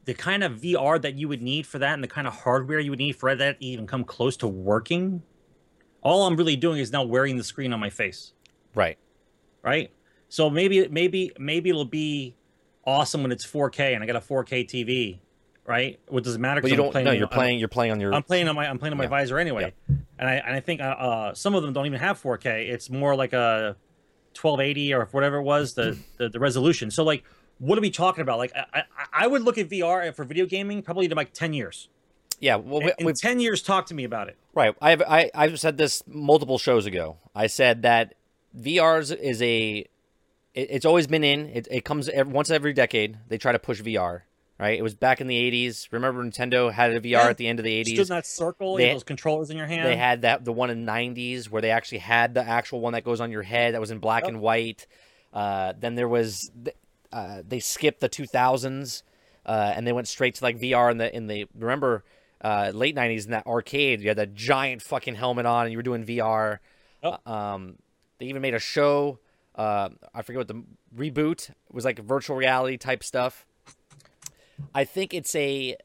[0.07, 2.79] the kind of VR that you would need for that, and the kind of hardware
[2.81, 5.23] you would need for that to even come close to working,
[6.03, 8.33] all I'm really doing is now wearing the screen on my face,
[8.75, 8.97] right?
[9.63, 9.91] right?
[10.29, 12.37] So maybe, maybe, maybe it'll be
[12.87, 15.19] awesome when it's 4K and I got a 4K TV,
[15.67, 15.99] right?
[16.09, 16.61] What does it matter?
[16.61, 16.91] But you I'm don't.
[16.93, 17.59] playing No, you're on- playing.
[17.59, 18.15] You're playing on your.
[18.15, 19.11] I'm playing on my I'm playing on my Yeah.
[19.11, 22.23] visor anyway, and I and I think uh, uh, some of them don't even have
[22.23, 22.69] 4K.
[22.71, 23.77] It's more like a
[24.41, 26.91] 1280 or whatever it was the, the the resolution.
[26.93, 27.25] So like,
[27.59, 28.39] what are we talking about?
[28.39, 31.53] Like, I I, I would look at VR for video gaming probably to like 10
[31.53, 31.89] years.
[32.41, 32.57] yeah.
[32.57, 34.37] Well, we, In we, 10 years, talk to me about it.
[34.55, 34.75] Right.
[34.81, 37.17] I've I, I've said this multiple shows ago.
[37.35, 38.15] I said that
[38.59, 39.87] VR's is a
[40.55, 41.47] it, it's always been in.
[41.51, 43.19] It, it comes ev once every decade.
[43.29, 44.23] They try to push VR.
[44.59, 44.79] Right.
[44.79, 45.89] It was back in the '80s.
[45.91, 47.29] Remember Nintendo had a VR Yeah.
[47.29, 47.89] at the end of the '80s.
[47.89, 49.87] Stood in that circle, They- those controllers in your hand.
[49.87, 53.05] They had that the one in '90s where they actually had the actual one that
[53.05, 54.29] goes on your head that was in black Yep.
[54.33, 54.87] and white.
[55.35, 56.51] Uh, then there was
[57.17, 59.03] uh, they skipped the 2000s
[59.47, 62.05] uh, and they went straight to like VR in the in the remember
[62.43, 65.79] uh, late '90s in that arcade you had that giant fucking helmet on and you
[65.79, 66.59] were doing VR.
[67.03, 67.27] Yep.
[67.27, 67.77] Um,
[68.19, 69.19] they even made a show.
[69.55, 70.63] Uh, I forget what the
[70.95, 73.47] reboot was like virtual reality type stuff.
[74.75, 75.77] I think it's a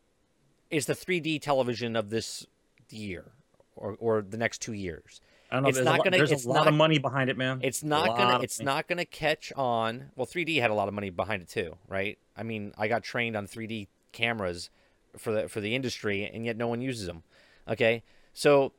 [0.69, 2.45] it's the 3D television of this
[2.89, 3.31] year
[3.77, 5.21] or, or the next two years.
[5.51, 5.69] I don't know.
[5.69, 7.59] it's there's not a gonna- There's it's a lot not- of money behind it, man.
[7.61, 8.65] It's not gonna it's money.
[8.65, 10.11] not gonna catch on.
[10.15, 12.17] Well, 3D had a lot of money behind it too, right?
[12.37, 14.69] I mean, I got trained on 3D cameras
[15.17, 17.23] for the for the industry, and yet no one uses them.
[17.67, 18.03] Okay,
[18.33, 18.71] so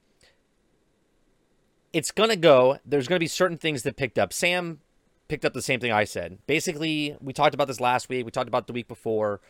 [1.92, 2.78] it's gonna go.
[2.86, 4.32] There's gonna be certain things that picked up.
[4.32, 4.80] Sam
[5.28, 6.38] picked up the same thing I said.
[6.46, 8.24] Basically, we talked about this last week.
[8.24, 9.40] We talked about the week before.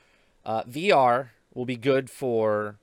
[0.45, 2.79] Uh, VR will be good for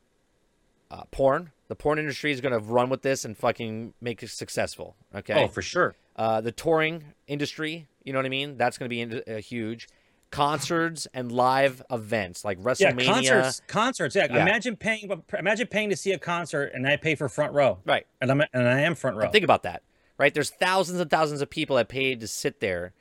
[0.91, 1.52] uh, porn.
[1.68, 4.95] The porn industry is going to run with this and fucking make it successful.
[5.14, 5.34] Okay.
[5.44, 5.95] Oh, for sure.
[6.16, 8.57] Uh, the touring industry, you know what I mean?
[8.57, 9.88] That's going to be in- uh, huge.
[10.32, 13.06] Concerts and live events like Yeah, WrestleMania.
[13.06, 13.61] concerts.
[13.68, 14.16] Concerts.
[14.16, 14.28] Yeah.
[14.30, 14.41] Yeah.
[14.44, 15.10] Imagine paying.
[15.38, 17.80] Imagine paying to see a concert, and I pay for front row.
[17.84, 18.06] Right.
[18.22, 19.28] And I'm and I am front row.
[19.32, 19.82] Think about that,
[20.20, 20.32] right?
[20.32, 22.94] There's thousands and thousands of people that paid to sit there.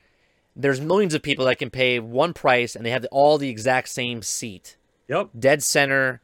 [0.56, 3.90] There's millions of people that can pay one price and they have all the exact
[3.90, 4.76] same seat,
[5.08, 5.28] Yep.
[5.38, 6.22] dead center,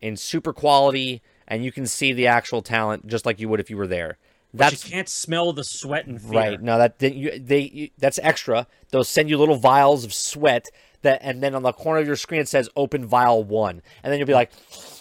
[0.00, 3.70] in super quality, and you can see the actual talent just like you would if
[3.70, 4.18] you were there.
[4.52, 6.32] But That's you can't smell the sweat and fear.
[6.32, 6.62] right.
[6.62, 8.66] No, that they, you, they you, that's extra.
[8.90, 10.68] They'll send you little vials of sweat
[11.02, 14.10] that, and then on the corner of your screen it says "Open Vial One," and
[14.10, 14.50] then you'll be like,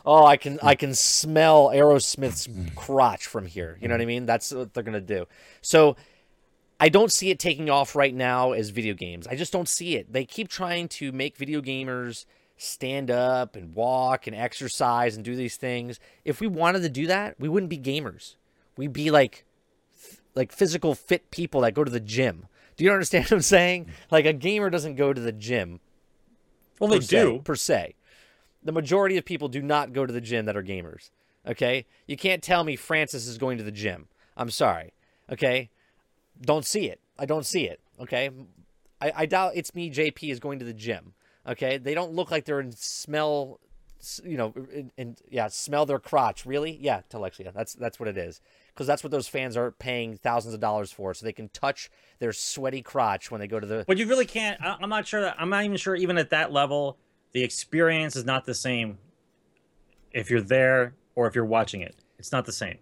[0.06, 4.26] "Oh, I can I can smell Aerosmith's crotch from here." You know what I mean?
[4.26, 5.28] That's what they're gonna do.
[5.61, 5.95] So.
[6.80, 9.26] I don't see it taking off right now as video games.
[9.26, 10.14] I just don't see it.
[10.14, 12.26] They keep trying to make video gamers
[12.57, 15.99] stand up and walk and exercise and do these things.
[16.25, 18.35] If we wanted to do that, we wouldn't be gamers.
[18.75, 19.45] We'd be like
[20.35, 22.47] like physical fit people that go to the gym.
[22.75, 23.88] Do you understand what I'm saying?
[24.11, 25.79] Like a gamer doesn't go to the gym.
[26.79, 27.41] Well, they se- do.
[27.43, 27.95] per se.
[28.63, 31.09] The majority of people do not go to the gym that are gamers.
[31.47, 34.07] Okay, you can't tell me Francis is going to the gym.
[34.35, 34.93] I'm sorry.
[35.31, 35.69] Okay,
[36.41, 36.99] don't see it.
[37.17, 37.79] I don't see it.
[37.99, 38.29] Okay,
[39.01, 39.89] I, I doubt it's me.
[39.89, 41.13] JP is going to the gym.
[41.48, 43.60] Okay, they don't look like they're in smell.
[44.24, 44.53] You know,
[44.98, 46.45] in, yeah, smell their crotch.
[46.45, 46.78] Really?
[46.80, 47.52] Yeah, Telexia.
[47.53, 48.41] That's that's what it is.
[48.74, 51.90] Because that's what those fans are paying thousands of dollars for, so they can touch
[52.19, 53.86] their sweaty crotch when they go to the.
[53.88, 54.61] But you really can't.
[54.61, 55.22] I, I'm not sure.
[55.22, 55.95] That, I'm not even sure.
[55.95, 56.98] Even at that level,
[57.32, 58.99] the experience is not the same.
[60.11, 62.78] If you're there or if you're watching it, it's not the same.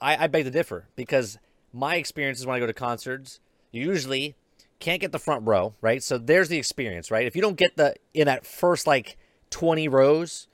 [0.00, 1.38] I, I beg to differ because
[1.72, 3.40] my experiences when I go to concerts,
[3.70, 4.36] usually
[4.80, 6.02] can't get the front row, right?
[6.02, 7.26] So there's the experience, right?
[7.26, 9.16] If you don't get the in that first like
[9.50, 10.48] 20 rows,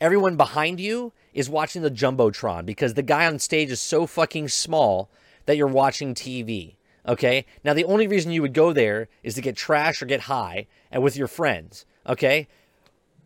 [0.00, 4.48] everyone behind you is watching the jumbotron because the guy on stage is so fucking
[4.48, 5.10] small
[5.46, 6.76] that you're watching TV.
[7.06, 7.46] Okay?
[7.64, 10.66] Now the only reason you would go there is to get trash or get high
[10.90, 12.48] and with your friends, okay?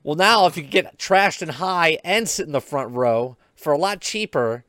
[0.03, 3.73] Well, now if you get trashed and high and sit in the front row for
[3.73, 4.65] a lot cheaper,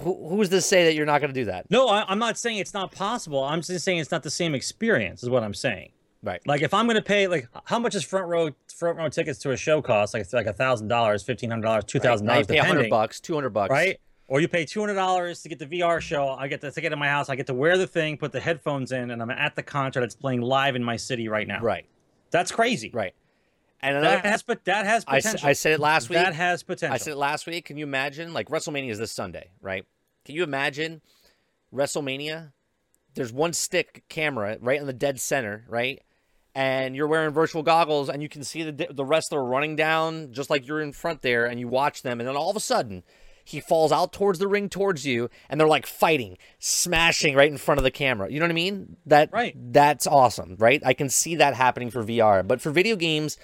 [0.00, 1.70] who, who's to say that you're not going to do that?
[1.70, 3.42] No, I, I'm not saying it's not possible.
[3.44, 5.22] I'm just saying it's not the same experience.
[5.22, 5.90] Is what I'm saying.
[6.24, 6.40] Right.
[6.46, 9.50] Like if I'm gonna pay like how much is front row front row tickets to
[9.50, 10.14] a show cost?
[10.14, 12.58] Like it's like a thousand dollars, fifteen hundred dollars, two thousand Now you dollars, pay
[12.68, 13.70] 100 bucks, 200 bucks.
[13.72, 13.98] right?
[14.28, 16.28] Or you pay two hundred dollars to get the VR show.
[16.28, 17.28] I get the ticket in my house.
[17.28, 20.04] I get to wear the thing, put the headphones in, and I'm at the concert.
[20.04, 21.60] It's playing live in my city right now.
[21.60, 21.86] Right.
[22.30, 22.90] That's crazy.
[22.94, 23.14] Right.
[23.82, 25.48] And That has but that has I, potential.
[25.48, 26.18] I said it last week.
[26.18, 26.94] That has potential.
[26.94, 27.64] I said it last week.
[27.64, 28.32] Can you imagine?
[28.32, 29.84] Like WrestleMania is this Sunday, right?
[30.24, 31.02] Can you imagine
[31.74, 32.52] WrestleMania?
[33.14, 36.00] There's one stick camera right in the dead center, right?
[36.54, 40.48] And you're wearing virtual goggles, and you can see the the wrestler running down just
[40.48, 43.02] like you're in front there, and you watch them, and then all of a sudden.
[43.44, 47.58] He falls out towards the ring towards you, and they're like fighting, smashing right in
[47.58, 48.30] front of the camera.
[48.30, 48.96] You know what I mean?
[49.06, 49.56] That Right.
[49.56, 50.80] That's awesome, right?
[50.86, 53.38] I can see that happening for VR, but for video games,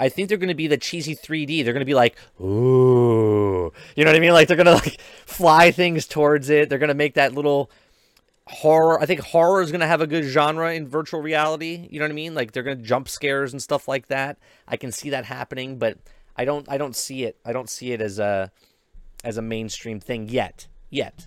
[0.00, 1.62] I think they're going to be the cheesy 3D.
[1.62, 4.32] They're going to be like, ooh, you know what I mean?
[4.32, 6.70] Like they're going to like fly things towards it.
[6.70, 7.70] They're going to make that little
[8.46, 8.98] horror.
[8.98, 11.86] I think horror is going to have a good genre in virtual reality.
[11.90, 12.34] You know what I mean?
[12.34, 14.38] Like they're going to jump scares and stuff like that.
[14.66, 15.98] I can see that happening, but
[16.34, 16.66] I don't.
[16.70, 17.36] I don't see it.
[17.44, 18.50] I don't see it as a
[19.22, 20.66] as a mainstream thing yet.
[20.88, 21.26] Yet.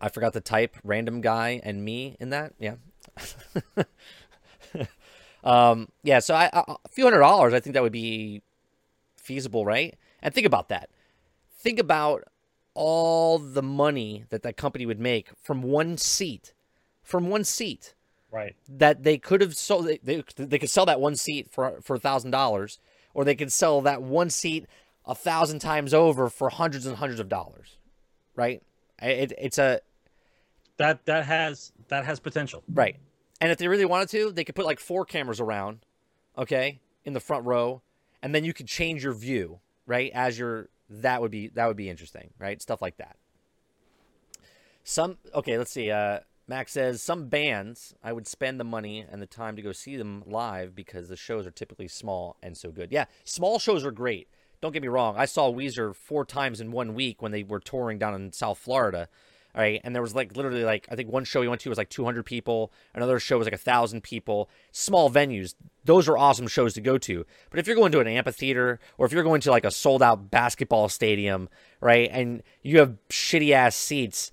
[0.00, 2.54] I forgot to type random guy and me in that.
[2.58, 2.74] Yeah.
[5.48, 6.20] um, yeah.
[6.20, 8.42] So I, a few hundred dollars, I think that would be
[9.16, 9.96] feasible, right?
[10.22, 10.90] And think about that.
[11.58, 12.24] Think about
[12.74, 16.54] all the money that that company would make from one seat,
[17.02, 17.94] from one seat
[18.30, 18.54] right.
[18.68, 19.86] that they could have sold.
[19.86, 22.78] They, they, they could sell that one seat for for a thousand dollars,
[23.14, 24.66] or they could sell that one seat
[25.04, 27.78] a thousand times over for hundreds and hundreds of dollars,
[28.36, 28.62] right?
[29.00, 29.80] It, it's a
[30.76, 32.62] That that has that has potential.
[32.72, 32.96] Right.
[33.40, 35.80] And if they really wanted to, they could put like four cameras around,
[36.36, 37.82] okay, in the front row,
[38.22, 40.10] and then you could change your view, right?
[40.14, 42.60] As your that would be that would be interesting, right?
[42.60, 43.16] Stuff like that.
[44.82, 45.90] Some okay, let's see.
[45.90, 49.72] Uh Max says some bands I would spend the money and the time to go
[49.72, 52.90] see them live because the shows are typically small and so good.
[52.90, 54.28] Yeah, small shows are great.
[54.60, 55.14] Don't get me wrong.
[55.16, 58.58] I saw Weezer four times in one week when they were touring down in South
[58.58, 59.08] Florida.
[59.54, 61.68] All right, and there was like literally like I think one show we went to
[61.68, 62.70] was like 200 people.
[62.94, 64.48] Another show was like a thousand people.
[64.72, 65.54] Small venues,
[65.84, 67.24] those are awesome shows to go to.
[67.50, 70.02] But if you're going to an amphitheater or if you're going to like a sold
[70.02, 71.48] out basketball stadium,
[71.80, 74.30] right, and you have shitty ass seats,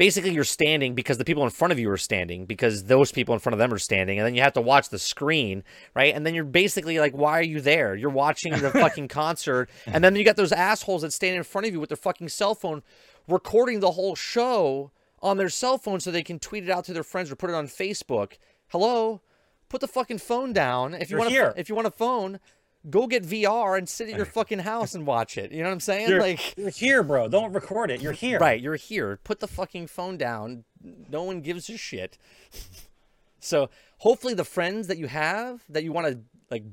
[0.00, 3.34] basically you're standing because the people in front of you are standing because those people
[3.34, 5.62] in front of them are standing and then you have to watch the screen
[5.94, 9.68] right and then you're basically like why are you there you're watching the fucking concert
[9.84, 12.30] and then you got those assholes that stand in front of you with their fucking
[12.30, 12.82] cell phone
[13.28, 14.90] recording the whole show
[15.22, 17.50] on their cell phone so they can tweet it out to their friends or put
[17.50, 18.32] it on facebook
[18.68, 19.20] hello
[19.68, 21.52] put the fucking phone down if you want here.
[21.56, 22.40] if you want a phone
[22.88, 25.72] go get vr and sit at your fucking house and watch it you know what
[25.74, 27.28] i'm saying You're, like you're here, bro.
[27.28, 28.00] Don't record it.
[28.00, 28.38] You're here.
[28.38, 29.18] Right, you're here.
[29.22, 30.64] Put the fucking phone down.
[31.10, 32.16] No one gives a shit.
[33.40, 33.68] so
[33.98, 36.20] hopefully the friends that you have that you want to
[36.50, 36.64] like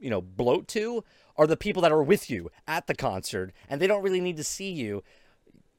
[0.00, 1.04] you know bloat to
[1.36, 4.36] are the people that are with you at the concert and they don't really need
[4.36, 5.02] to see you.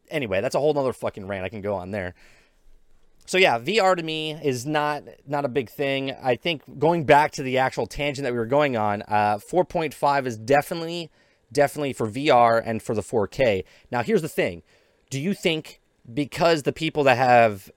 [0.10, 2.16] Anyway, that's a whole nother fucking rant I can go on there.
[3.26, 6.16] So yeah, VR to me is not not a big thing.
[6.22, 10.26] I think going back to the actual tangent that we were going on, uh, 4.5
[10.26, 11.12] is definitely
[11.52, 13.66] definitely for VR and for the 4K.
[13.92, 14.64] Now here's the thing:
[15.12, 15.80] Do you think
[16.12, 17.72] because the people that have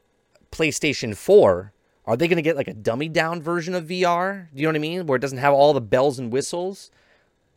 [0.51, 1.73] PlayStation 4
[2.05, 4.49] are they going to get like a dummy down version of VR?
[4.53, 5.07] Do you know what I mean?
[5.07, 6.91] Where it doesn't have all the bells and whistles?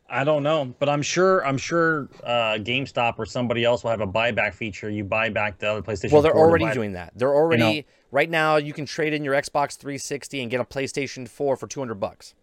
[0.08, 4.02] I don't know, but I'm sure I'm sure uh, GameStop or somebody else will have
[4.02, 4.90] a buyback feature.
[4.90, 6.12] You buy back the other PlayStation.
[6.12, 7.14] Well, they're 4 already doing that.
[7.16, 7.82] They're already know.
[8.12, 8.58] right now.
[8.58, 12.36] You can trade in your Xbox 360 and get a PlayStation 4 for 200 bucks.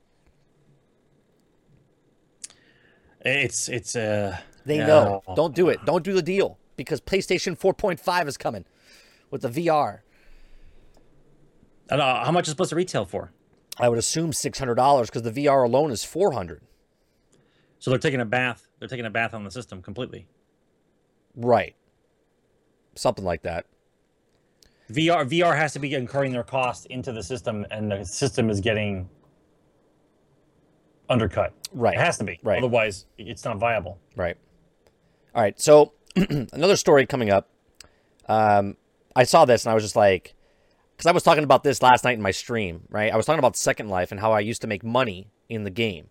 [3.21, 4.39] It's it's uh.
[4.65, 5.23] They know.
[5.35, 5.85] Don't do it.
[5.85, 8.65] Don't do the deal because PlayStation 4.5 is coming
[9.31, 10.01] with the VR.
[11.91, 13.33] I don't know, how much is it supposed to retail for?
[13.79, 16.63] I would assume $600 because the VR alone is 400.
[17.83, 18.69] So they're taking a bath.
[18.79, 20.29] They're taking a bath on the system completely.
[21.35, 21.75] Right.
[22.95, 23.67] Something like that.
[24.93, 28.61] VR VR has to be incurring their cost into the system, and the system is
[28.61, 29.09] getting
[31.11, 31.55] undercut.
[31.73, 31.95] Right.
[31.95, 32.39] It has to be.
[32.45, 32.59] Right.
[32.59, 33.99] Otherwise, it's not viable.
[34.15, 34.37] Right.
[35.35, 35.61] All right.
[35.61, 37.49] So another story coming up.
[38.29, 38.77] Um,
[39.17, 40.37] I saw this and I was just like,
[40.97, 43.13] because I was talking about this last night in my stream, right?
[43.13, 45.71] I was talking about Second Life and how I used to make money in the
[45.71, 46.11] game.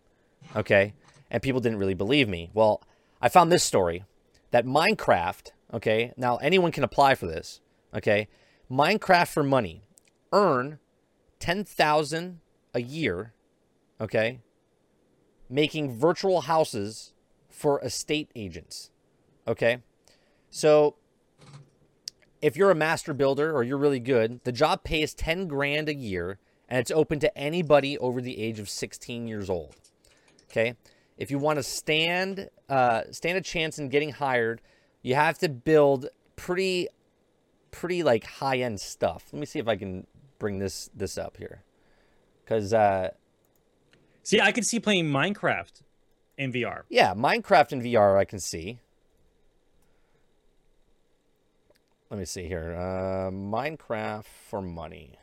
[0.54, 0.96] Okay.
[1.32, 2.52] And people didn't really believe me.
[2.54, 2.84] Well,
[3.20, 4.04] I found this story
[4.52, 7.62] that Minecraft, okay, now anyone can apply for this,
[7.96, 8.28] okay?
[8.70, 9.82] Minecraft for money,
[10.32, 10.78] earn
[11.40, 12.40] 10,000
[12.74, 13.34] a year,
[14.00, 14.42] okay?
[15.50, 17.14] Making virtual houses
[17.50, 18.90] for estate agents.
[19.48, 19.80] Okay?
[20.50, 20.96] So
[22.42, 25.94] if you're a master builder or you're really good, the job pays 10 grand a
[25.94, 29.76] year and it's open to anybody over the age of 16 years old.
[30.50, 30.76] Okay?
[31.22, 34.60] If you want to stand uh, stand a chance in getting hired,
[35.04, 36.88] you have to build pretty
[37.70, 39.26] pretty like high-end stuff.
[39.32, 40.08] Let me see if I can
[40.40, 41.62] bring this this up here.
[42.48, 43.12] Cuz uh
[44.24, 45.84] See, I could see playing Minecraft
[46.40, 46.86] in VR.
[46.90, 48.80] Yeah, Minecraft in VR I can see.
[52.10, 52.74] Let me see here.
[52.76, 55.20] Uh, Minecraft for money.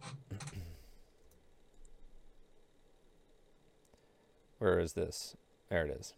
[4.66, 5.36] Where is this?
[5.68, 6.12] There it is.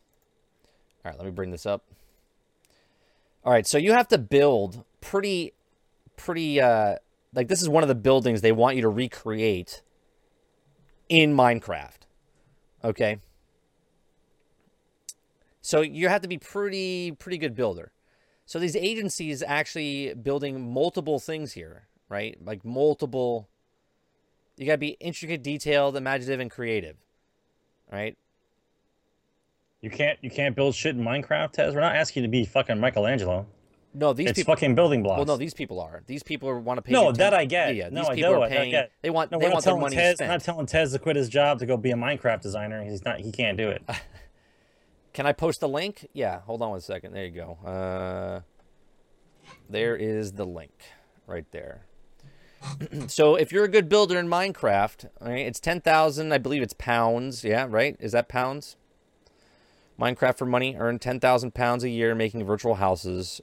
[1.04, 1.84] All right, let me bring this up.
[3.44, 5.52] All right, so you have to build pretty,
[6.16, 6.94] pretty, uh,
[7.34, 9.82] like this is one of the buildings they want you to recreate
[11.10, 12.06] in Minecraft.
[12.82, 13.18] Okay.
[15.60, 17.92] So you have to be pretty pretty good builder.
[18.46, 22.38] So these agencies actually building multiple things here, right?
[22.42, 23.46] Like multiple
[24.56, 26.96] you got to be intricate, detailed, imaginative and creative.
[27.92, 28.16] Right?
[29.80, 31.74] You can't you can't build shit in Minecraft, Tez.
[31.74, 33.46] We're not asking you to be fucking Michelangelo.
[33.94, 35.18] No, these it's people fucking building blocks.
[35.18, 36.02] Well, no, these people are.
[36.06, 36.92] These people are, want to pay.
[36.92, 37.74] No, that 10 I get.
[37.74, 37.88] Yeah, yeah.
[37.90, 38.70] No, these I people know are it, I paying.
[38.70, 38.92] get.
[39.02, 39.30] They want.
[39.30, 40.16] no, they want their money Tez.
[40.16, 40.30] spent.
[40.30, 42.84] Not telling Tez to quit his job to go be a Minecraft designer.
[42.84, 43.20] He's not.
[43.20, 43.82] He can't do it.
[45.12, 46.06] Can I post the link?
[46.12, 47.12] Yeah, hold on one second.
[47.12, 47.58] There you go.
[47.64, 48.40] Uh,
[49.68, 50.72] there is the link
[51.26, 51.86] right there.
[53.08, 57.42] so if you're a good builder in Minecraft, right, it's 10,000, I believe it's pounds.
[57.42, 57.96] Yeah, right?
[57.98, 58.76] Is that pounds?
[60.00, 63.40] Minecraft for money, earn 10,000 pounds a year making virtual houses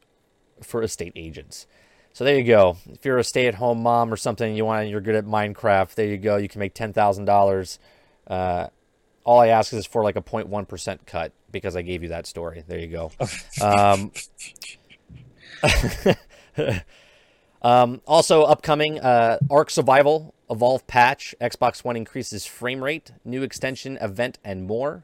[0.61, 1.68] for estate agents.
[2.14, 2.77] So there you go.
[2.90, 6.18] If you're a stay-at-home mom or something, you want you're good at Minecraft, there you
[6.18, 6.38] go.
[6.38, 7.80] You can make $10,000
[8.27, 8.68] uh,
[9.26, 12.64] all I ask is for like a 0.1% cut because I gave you that story.
[12.68, 13.11] There you go.
[13.61, 14.11] Um,
[17.61, 23.98] um, also, upcoming uh, Ark Survival Evolve patch, Xbox One increases frame rate, new extension,
[23.98, 25.03] event, and more.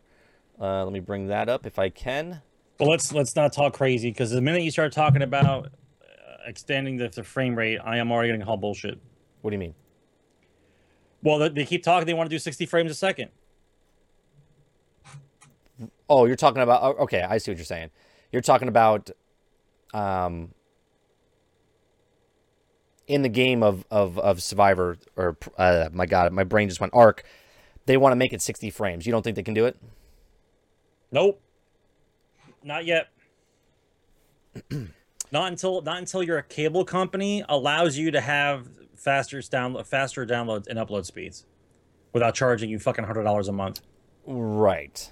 [0.62, 2.42] Uh, let me bring that up if I can.
[2.78, 5.70] But let's let's not talk crazy because the minute you start talking about uh,
[6.46, 9.00] extending the, the frame rate, I am already getting called bullshit.
[9.42, 9.74] What do you mean?
[11.24, 12.06] Well, they, they keep talking.
[12.06, 13.30] They want to do 60 frames a second.
[16.08, 16.84] Oh, you're talking about.
[16.84, 17.90] oh, Okay, I see what you're saying.
[18.32, 19.10] You're talking about
[19.94, 20.54] um,
[23.08, 26.94] in the game of of, of Survivor or uh, my God, my brain just went
[26.94, 27.24] Ark.
[27.88, 29.08] They want to make it 60 frames.
[29.08, 29.76] You don't think they can do it?
[31.12, 31.42] Nope.
[32.64, 33.08] Not yet.
[35.32, 40.68] not until not until your cable company allows you to have faster download faster downloads
[40.68, 41.46] and upload speeds
[42.14, 43.82] without charging you fucking hundred dollars a month.
[44.26, 45.12] Right.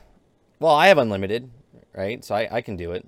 [0.60, 1.50] Well, I have unlimited,
[1.94, 2.24] right?
[2.24, 3.08] So I, I can do it.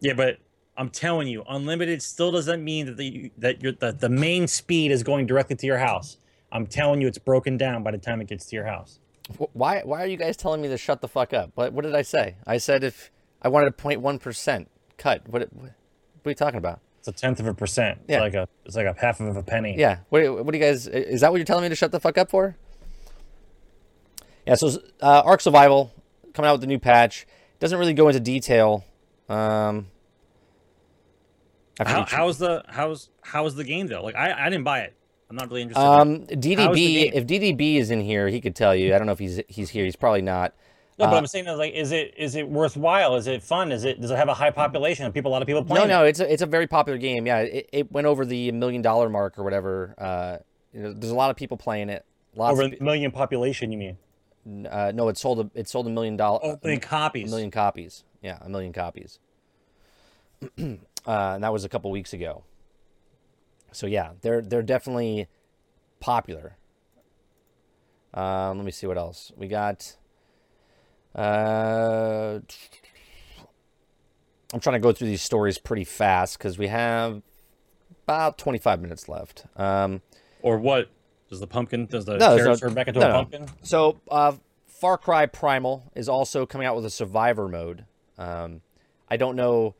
[0.00, 0.38] Yeah, but
[0.76, 4.90] I'm telling you, unlimited still doesn't mean that the that your the, the main speed
[4.90, 6.18] is going directly to your house.
[6.50, 9.00] I'm telling you, it's broken down by the time it gets to your house.
[9.38, 11.50] Wh- Why why are you guys telling me to shut the fuck up?
[11.54, 12.36] What what did I say?
[12.46, 14.68] I said if I wanted a 0.1 percent
[14.98, 15.28] cut.
[15.28, 15.70] What what
[16.26, 16.80] are you talking about?
[16.98, 17.98] It's a tenth of a percent.
[18.02, 18.20] It's Yeah.
[18.20, 19.74] like a it's like a half of a penny.
[19.76, 19.98] Yeah.
[20.08, 20.86] What, what do you guys?
[20.86, 22.56] Is that what you're telling me to shut the fuck up for?
[24.46, 24.54] Yeah.
[24.54, 24.68] So
[25.00, 25.92] uh, Ark Survival
[26.32, 27.26] coming out with the new patch
[27.60, 28.84] doesn't really go into detail.
[29.28, 29.86] Um,
[31.78, 34.02] How, how's the how's how's the game though?
[34.02, 34.94] Like I, I didn't buy it.
[35.32, 35.82] I'm not really interested.
[35.82, 37.10] um, DDB.
[37.14, 38.94] If DDB is in here, he could tell you.
[38.94, 39.86] I don't know if he's he's here.
[39.86, 40.52] He's probably not.
[40.98, 43.16] no, but uh, I'm saying is like, is it is it worthwhile?
[43.16, 43.72] Is it fun?
[43.72, 45.06] Is it does it have a high population?
[45.06, 45.88] Are people a lot of people playing?
[45.88, 47.26] no, no, it's a, it's a very popular game.
[47.26, 49.94] Yeah, it, it went over the million dollar mark or whatever.
[49.96, 50.36] Uh,
[50.74, 52.04] you know, there's a lot of people playing it.
[52.34, 52.38] it?
[52.38, 53.72] Lots over a million population.
[53.72, 54.66] You mean?
[54.70, 57.28] uh, no, it sold a, it sold a million dollar Oh, million copies.
[57.28, 58.04] a million copies.
[58.20, 59.18] Yeah, a million copies.
[60.58, 60.76] uh,
[61.06, 62.44] and that was a couple weeks ago.
[63.72, 65.26] So yeah, they're they're definitely
[66.00, 66.56] popular.
[68.14, 69.96] Um, let me see what else we got.
[71.14, 72.40] Uh,
[74.52, 77.22] I'm trying to go through these stories pretty fast because we have
[78.04, 79.46] about 25 minutes left.
[79.56, 80.02] Um,
[80.42, 80.88] Or what?
[81.30, 81.86] Does the pumpkin?
[81.86, 83.46] Does the No, no- turn back into no, a pumpkin?
[83.62, 84.32] So, uh,
[84.66, 87.86] Far Cry Primal is also coming out with a survivor mode.
[88.18, 88.60] Um,
[89.08, 89.74] I don't know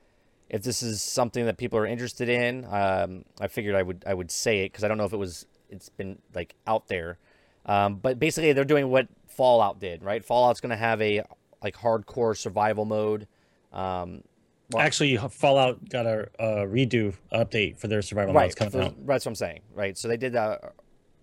[0.53, 2.65] if this is something that people are interested in.
[2.67, 5.17] Um, I figured I would I would say it because I don't know if it
[5.19, 7.19] was it's been like out there.
[7.67, 10.25] Um, but basically, they're doing what Fallout did, right?
[10.25, 11.23] Fallout's going to have a
[11.63, 13.27] like hardcore survival mode.
[13.73, 14.23] Um,
[14.73, 19.07] Well- Actually, Fallout got a, a redo update for their survival right, coming out.
[19.07, 19.61] that's what I'm saying.
[19.75, 20.73] Right, so they did a,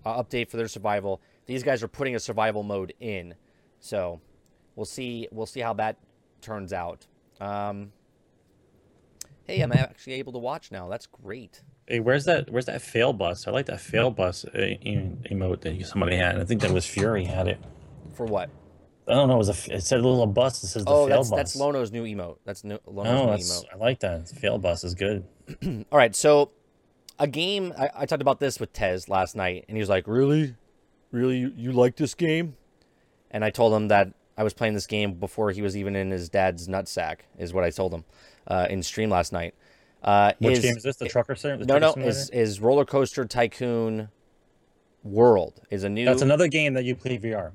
[0.06, 1.22] a update for their survival.
[1.45, 3.35] These guys are putting a survival mode in,
[3.80, 4.22] so
[4.76, 5.27] we'll see.
[5.31, 5.97] We'll see how that
[6.41, 7.06] turns out.
[7.41, 7.91] Um,
[9.49, 10.88] hey, I'm actually able to watch now.
[10.89, 11.61] That's great.
[11.88, 12.49] Hey, where's that?
[12.51, 13.47] Where's that fail bus?
[13.47, 16.39] I like that fail bus uh, emote that somebody had.
[16.39, 17.59] I think that was Fury had it.
[18.13, 18.49] For what?
[19.07, 19.35] I don't know.
[19.35, 19.76] It was a.
[19.76, 21.38] It said a little bus that says the Oh, fail that's bus.
[21.38, 22.38] that's Lono's new emote.
[22.45, 23.65] That's new, Lono's Oh, new that's, emote.
[23.73, 24.30] I like that.
[24.30, 25.26] Fail bus is good.
[25.91, 26.51] All right, so
[27.17, 27.73] a game.
[27.77, 30.55] I, I talked about this with Tez last night, and he was like, "Really,
[31.11, 32.55] really, you, you like this game?"
[33.31, 36.11] And I told him that I was playing this game before he was even in
[36.11, 37.21] his dad's nutsack.
[37.39, 38.03] Is what I told him
[38.49, 39.53] uh, in stream last night.
[40.03, 40.95] Uh, Which is- game is this?
[40.97, 41.59] The trucker sim?
[41.59, 42.09] The No, no, simulator?
[42.17, 44.09] is is Roller Coaster Tycoon
[45.03, 46.05] World is a new.
[46.05, 47.51] That's another game that you play VR.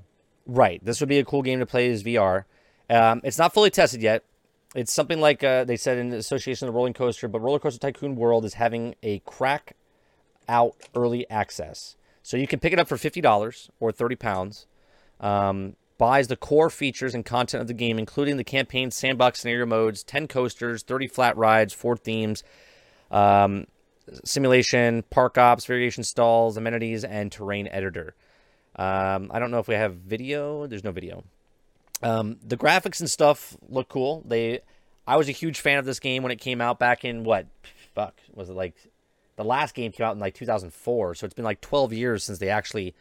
[0.47, 0.85] Right.
[0.85, 2.45] This would be a cool game to play as VR.
[2.91, 4.25] Um, it's not fully tested yet.
[4.75, 7.79] It's something like uh, they said in the association with Rolling Coaster, but Roller Coaster
[7.79, 9.77] Tycoon World is having a crack
[10.49, 11.97] out early access.
[12.23, 14.67] So you can pick it up for fifty dollars or thirty pounds.
[15.21, 19.67] Um, buys the core features and content of the game, including the campaign, sandbox scenario
[19.67, 22.43] modes, ten coasters, thirty flat rides, four themes,
[23.11, 23.67] um,
[24.25, 28.15] simulation, park ops, variation stalls, amenities, and terrain editor.
[28.77, 30.67] Um, I don't know if we have video.
[30.67, 31.25] There's no video.
[32.03, 34.23] Um, the graphics and stuff look cool.
[34.27, 34.61] They,
[35.07, 37.47] I was a huge fan of this game when it came out back in what,
[37.95, 38.75] fuck, was it like,
[39.37, 41.15] the last game came out in like 2004.
[41.15, 42.95] So it's been like 12 years since they actually,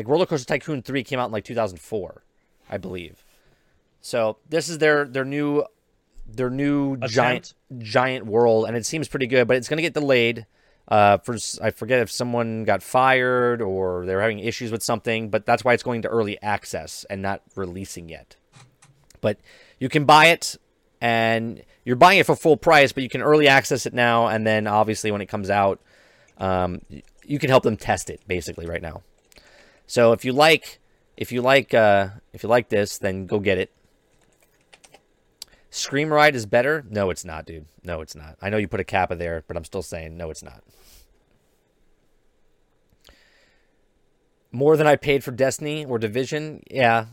[0.00, 2.22] like Roller Coaster Tycoon 3 came out in like 2004,
[2.70, 3.22] I believe.
[4.00, 5.64] So this is their their new,
[6.26, 9.46] their new giant giant world, and it seems pretty good.
[9.46, 10.46] But it's gonna get delayed.
[10.88, 15.44] Uh, for I forget if someone got fired or they're having issues with something, but
[15.44, 18.36] that's why it's going to early access and not releasing yet.
[19.20, 19.38] But
[19.78, 20.56] you can buy it,
[21.02, 24.46] and you're buying it for full price, but you can early access it now, and
[24.46, 25.78] then obviously when it comes out,
[26.38, 26.80] um,
[27.22, 29.02] you can help them test it basically right now.
[29.90, 30.78] So if you like,
[31.16, 33.72] if you like, uh, if you like this, then go get it.
[35.68, 36.84] Scream Ride is better?
[36.88, 37.66] No, it's not, dude.
[37.82, 38.36] No, it's not.
[38.40, 40.62] I know you put a kappa there, but I'm still saying no, it's not.
[44.52, 46.62] More than I paid for Destiny or Division?
[46.70, 47.06] Yeah.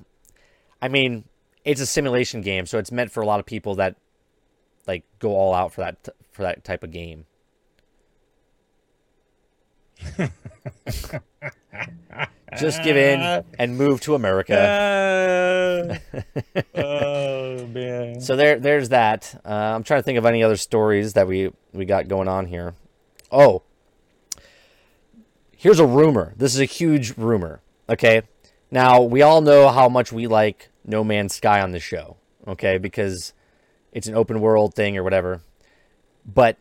[0.79, 1.23] I mean,
[1.65, 3.95] it's a simulation game, so it's meant for a lot of people that
[4.85, 7.25] like go all out for that for that type of game.
[12.55, 15.99] Just give in and move to America.
[16.75, 18.21] oh man.
[18.21, 19.39] So there, there's that.
[19.45, 22.45] Uh, I'm trying to think of any other stories that we we got going on
[22.45, 22.75] here.
[23.31, 23.63] Oh,
[25.57, 26.33] here's a rumor.
[26.37, 27.61] This is a huge rumor.
[27.89, 28.21] Okay.
[28.71, 32.17] Now, we all know how much we like No Man's Sky on the show.
[32.47, 32.77] Okay.
[32.77, 33.33] Because
[33.91, 35.41] it's an open world thing or whatever.
[36.25, 36.57] But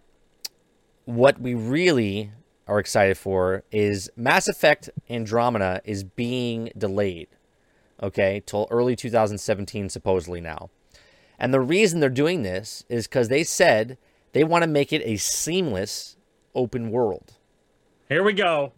[1.05, 2.33] what we really
[2.67, 7.29] are excited for is Mass Effect Andromeda is being delayed.
[8.03, 8.43] Okay.
[8.45, 10.71] Till early 2017, supposedly now.
[11.39, 13.99] And the reason they're doing this is because they said
[14.33, 16.17] they want to make it a seamless
[16.55, 17.35] open world.
[18.09, 18.73] Here we go.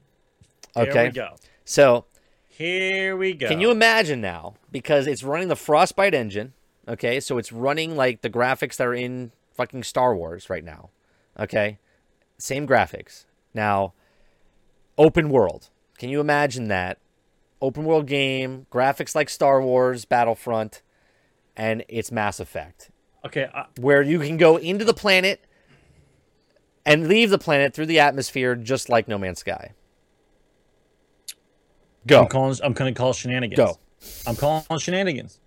[0.74, 1.04] Here Okay.
[1.08, 1.36] we go.
[1.64, 2.04] So
[2.48, 3.48] Here we go.
[3.48, 4.54] can you imagine now?
[4.70, 6.52] Because it's running the Frostbite engine.
[6.86, 7.20] Okay.
[7.20, 10.90] So it's running like the graphics that are in fucking Star Wars right now.
[11.38, 11.78] Okay.
[12.38, 13.24] Same graphics.
[13.54, 13.94] Now,
[14.96, 15.70] open world.
[15.98, 16.98] Can you imagine that?
[17.60, 20.82] Open world game, graphics like Star Wars, Battlefront,
[21.56, 22.90] and it's Mass Effect.
[23.24, 23.48] Okay.
[23.80, 25.44] Where you can go into the planet
[26.86, 29.74] and leave the planet through the atmosphere just like No Man's Sky.
[32.06, 32.22] Go.
[32.22, 32.56] I'm calling.
[32.62, 33.56] I'm gonna call shenanigans.
[33.56, 33.78] Go.
[34.26, 35.40] I'm calling shenanigans.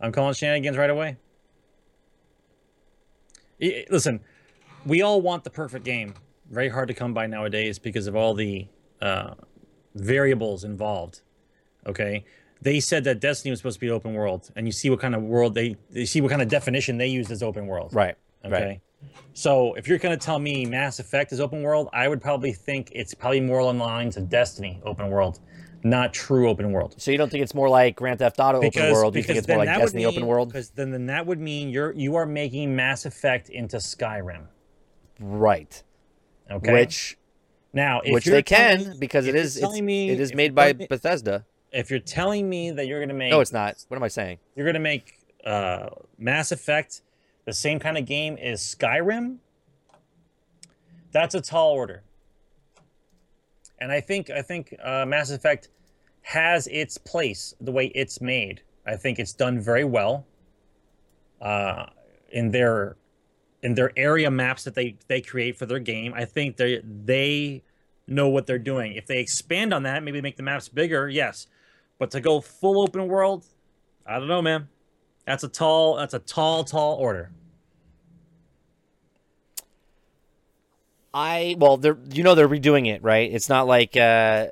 [0.00, 1.16] I'm calling shenanigans right away.
[3.60, 4.20] Listen,
[4.84, 6.14] we all want the perfect game.
[6.54, 8.68] Very hard to come by nowadays because of all the
[9.02, 9.34] uh,
[9.96, 11.22] variables involved.
[11.84, 12.24] Okay,
[12.62, 15.16] they said that Destiny was supposed to be open world, and you see what kind
[15.16, 17.92] of world they see what kind of definition they used as open world.
[17.92, 18.16] Right.
[18.44, 18.66] Okay.
[18.66, 18.80] Right.
[19.32, 22.52] So if you're going to tell me Mass Effect is open world, I would probably
[22.52, 25.40] think it's probably more along the lines of Destiny open world,
[25.82, 26.94] not true open world.
[26.98, 29.16] So you don't think it's more like Grand Theft Auto open world?
[29.16, 30.48] You think it's more like Destiny open world?
[30.48, 34.46] Because then, then that would mean you're you are making Mass Effect into Skyrim.
[35.18, 35.82] Right.
[36.50, 36.72] Okay.
[36.72, 37.16] Which
[37.72, 40.54] now, if which you're they can me- because it is it's, me- it is made
[40.54, 41.44] by me- Bethesda.
[41.72, 43.84] If you're telling me that you're going to make No, it's not.
[43.88, 44.38] What am I saying?
[44.54, 45.88] you're going to make uh,
[46.18, 47.02] Mass Effect
[47.44, 49.38] the same kind of game as Skyrim,
[51.12, 52.02] that's a tall order.
[53.80, 55.68] And I think I think uh, Mass Effect
[56.22, 58.62] has its place the way it's made.
[58.86, 60.26] I think it's done very well
[61.40, 61.86] uh,
[62.30, 62.96] in their
[63.64, 66.12] in their area maps that they they create for their game.
[66.14, 67.64] I think they they
[68.06, 68.92] know what they're doing.
[68.92, 71.48] If they expand on that, maybe make the maps bigger, yes.
[71.98, 73.46] But to go full open world,
[74.06, 74.68] I don't know, man.
[75.26, 75.96] That's a tall.
[75.96, 77.30] That's a tall, tall order.
[81.14, 83.32] I well, they're you know they're redoing it, right?
[83.32, 84.48] It's not like uh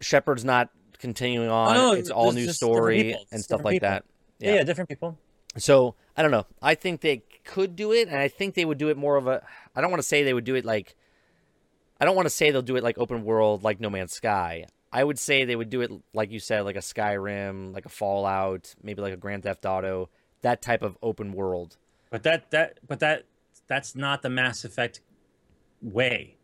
[0.00, 1.74] Shepard's not continuing on.
[1.74, 3.88] no, it's all new story and stuff like people.
[3.90, 4.04] that.
[4.40, 4.54] Yeah.
[4.56, 5.16] yeah, different people.
[5.56, 6.46] So I don't know.
[6.60, 9.26] I think they could do it, and I think they would do it more of
[9.26, 9.42] a.
[9.74, 10.96] I don't want to say they would do it like.
[12.00, 14.66] I don't want to say they'll do it like open world, like No Man's Sky.
[14.92, 17.88] I would say they would do it like you said, like a Skyrim, like a
[17.90, 20.10] Fallout, maybe like a Grand Theft Auto,
[20.42, 21.76] that type of open world.
[22.10, 23.24] But that that but that
[23.66, 25.00] that's not the Mass Effect
[25.82, 26.36] way.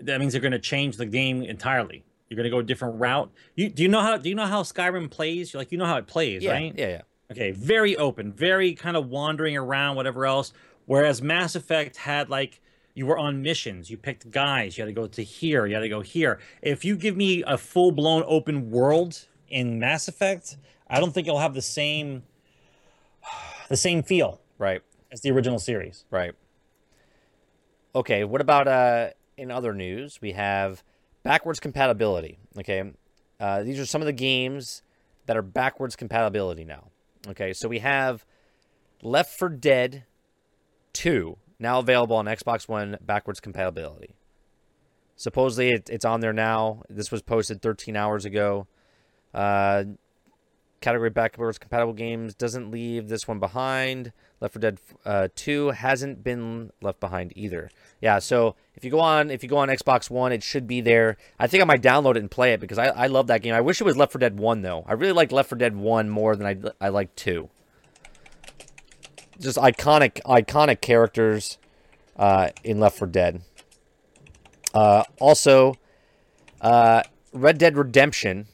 [0.00, 2.04] That means they're going to change the game entirely.
[2.28, 3.30] You're going to go a different route.
[3.54, 5.52] You do you know how do you know how Skyrim plays?
[5.52, 6.74] You're like you know how it plays, Yeah, right?
[6.76, 7.02] yeah, yeah.
[7.30, 10.52] Okay, very open, very kind of wandering around, whatever else.
[10.86, 12.60] Whereas Mass Effect had like
[12.94, 15.80] you were on missions, you picked guys, you had to go to here, you had
[15.80, 16.38] to go here.
[16.62, 20.56] If you give me a full blown open world in Mass Effect,
[20.88, 22.22] I don't think it'll have the same
[23.68, 24.82] the same feel Right,
[25.12, 26.04] as the original series.
[26.10, 26.32] right.
[27.94, 30.20] Okay, what about uh in other news?
[30.20, 30.82] We have
[31.22, 32.38] backwards compatibility.
[32.58, 32.92] Okay,
[33.40, 34.82] uh, these are some of the games
[35.26, 36.90] that are backwards compatibility now.
[37.30, 38.24] Okay, so we have
[39.02, 40.04] Left 4 Dead
[40.92, 44.14] 2 now available on Xbox One backwards compatibility.
[45.16, 46.82] Supposedly it, it's on there now.
[46.88, 48.66] This was posted 13 hours ago.
[49.32, 49.84] Uh,
[50.80, 54.12] category backwards compatible games doesn't leave this one behind.
[54.40, 57.70] Left 4 Dead uh, 2 hasn't been left behind either.
[58.00, 60.80] Yeah, so if you go on if you go on Xbox One, it should be
[60.80, 61.16] there.
[61.38, 63.54] I think I might download it and play it because I, I love that game.
[63.54, 64.84] I wish it was Left 4 Dead 1 though.
[64.86, 67.48] I really like Left 4 Dead 1 more than I I like 2.
[69.40, 71.58] Just iconic iconic characters
[72.16, 73.42] uh, in Left 4 Dead.
[74.74, 75.74] Uh, also,
[76.60, 77.02] uh,
[77.32, 78.48] Red Dead Redemption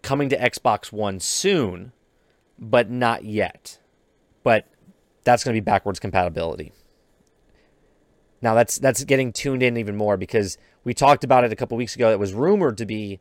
[0.00, 1.92] coming to Xbox One soon,
[2.58, 3.78] but not yet.
[4.44, 4.66] But
[5.24, 6.72] that's going to be backwards compatibility.
[8.40, 11.76] Now that's that's getting tuned in even more because we talked about it a couple
[11.78, 12.10] weeks ago.
[12.12, 13.20] It was rumored to be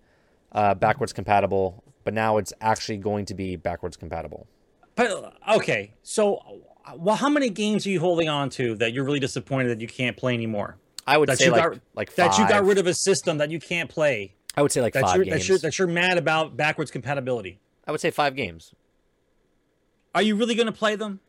[0.51, 4.47] uh, backwards compatible, but now it's actually going to be backwards compatible.
[4.95, 6.61] But okay, so
[6.97, 9.87] well, how many games are you holding on to that you're really disappointed that you
[9.87, 10.77] can't play anymore?
[11.07, 13.37] I would That say you like got like that you got rid of a system
[13.37, 14.35] that you can't play.
[14.55, 15.37] I would say like That five you're games.
[15.37, 17.59] that you're that you're mad about backwards compatibility.
[17.87, 18.73] I would say five games.
[20.15, 21.19] Are you really going to play them?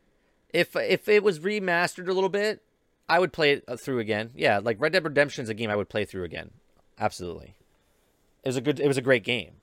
[0.49, 2.61] If if it was remastered a little bit,
[3.09, 4.31] I would play it uh, through again.
[4.35, 6.51] Yeah, like Red Dead Redemption is a game I would play through again.
[6.99, 7.55] Absolutely.
[8.43, 8.79] It was a good.
[8.79, 9.55] It was a great game.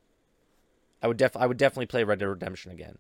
[1.03, 1.37] I would def.
[1.37, 2.99] I would definitely play Red Dead Redemption again.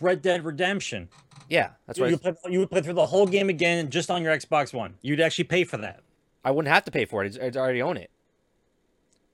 [0.00, 1.08] Red Dead Redemption.
[1.48, 2.10] Yeah, that's right.
[2.10, 4.96] you, play, you would play through the whole game again just on your Xbox One.
[5.00, 6.00] You'd actually pay for that.
[6.44, 7.34] I wouldn't have to pay for it.
[7.34, 8.10] It's- I already own it.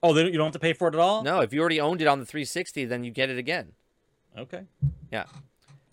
[0.04, 1.22] Oh, you don't have to pay for it at all.
[1.22, 3.72] No, if you already owned it on the 360, then you get it again.
[4.36, 4.62] Okay.
[5.12, 5.24] Yeah.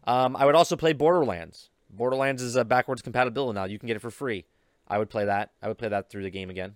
[0.06, 1.70] Um, I would also play Borderlands.
[1.90, 3.66] Borderlands is uh, backwards compatible now.
[3.66, 4.46] You can get it for free.
[4.88, 5.52] I would play that.
[5.62, 6.76] I would play that through the game again.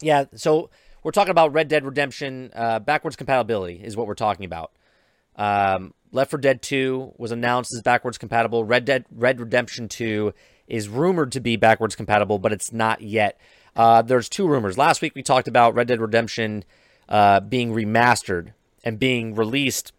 [0.00, 0.70] Yeah, so
[1.02, 4.72] we're talking about Red Dead Redemption uh, backwards compatibility is what we're talking about.
[5.36, 8.64] Um, Left 4 Dead 2 was announced as backwards compatible.
[8.64, 10.32] Red Dead Red Redemption 2
[10.66, 13.38] is rumored to be backwards compatible, but it's not yet.
[13.76, 14.76] Uh, there's two rumors.
[14.76, 16.64] Last week we talked about Red Dead Redemption
[17.08, 18.52] uh, being remastered
[18.84, 19.92] and being released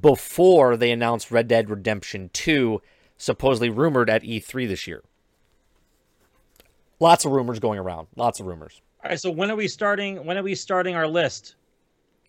[0.00, 2.80] before they announced Red Dead Redemption 2,
[3.16, 5.02] supposedly rumored at E3 this year.
[7.00, 8.08] Lots of rumors going around.
[8.16, 8.80] Lots of rumors.
[9.02, 9.18] All right.
[9.20, 10.24] So when are we starting?
[10.26, 11.56] When are we starting our list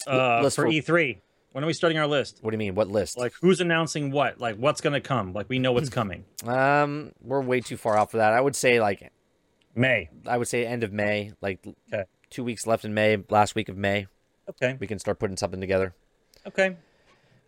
[0.08, 1.20] uh, List for for- E3?
[1.52, 2.40] When are we starting our list?
[2.42, 2.76] What do you mean?
[2.76, 3.18] What list?
[3.18, 4.40] Like who's announcing what?
[4.40, 5.34] Like what's gonna come?
[5.34, 6.24] Like we know what's coming.
[6.48, 8.32] um, we're way too far out for that.
[8.32, 9.12] I would say like
[9.76, 10.10] May.
[10.26, 11.60] I would say end of May, like
[11.94, 12.06] Okay.
[12.30, 14.08] two weeks left in May, last week of May.
[14.50, 14.78] Okay.
[14.80, 15.94] We can start putting something together.
[16.48, 16.76] Okay.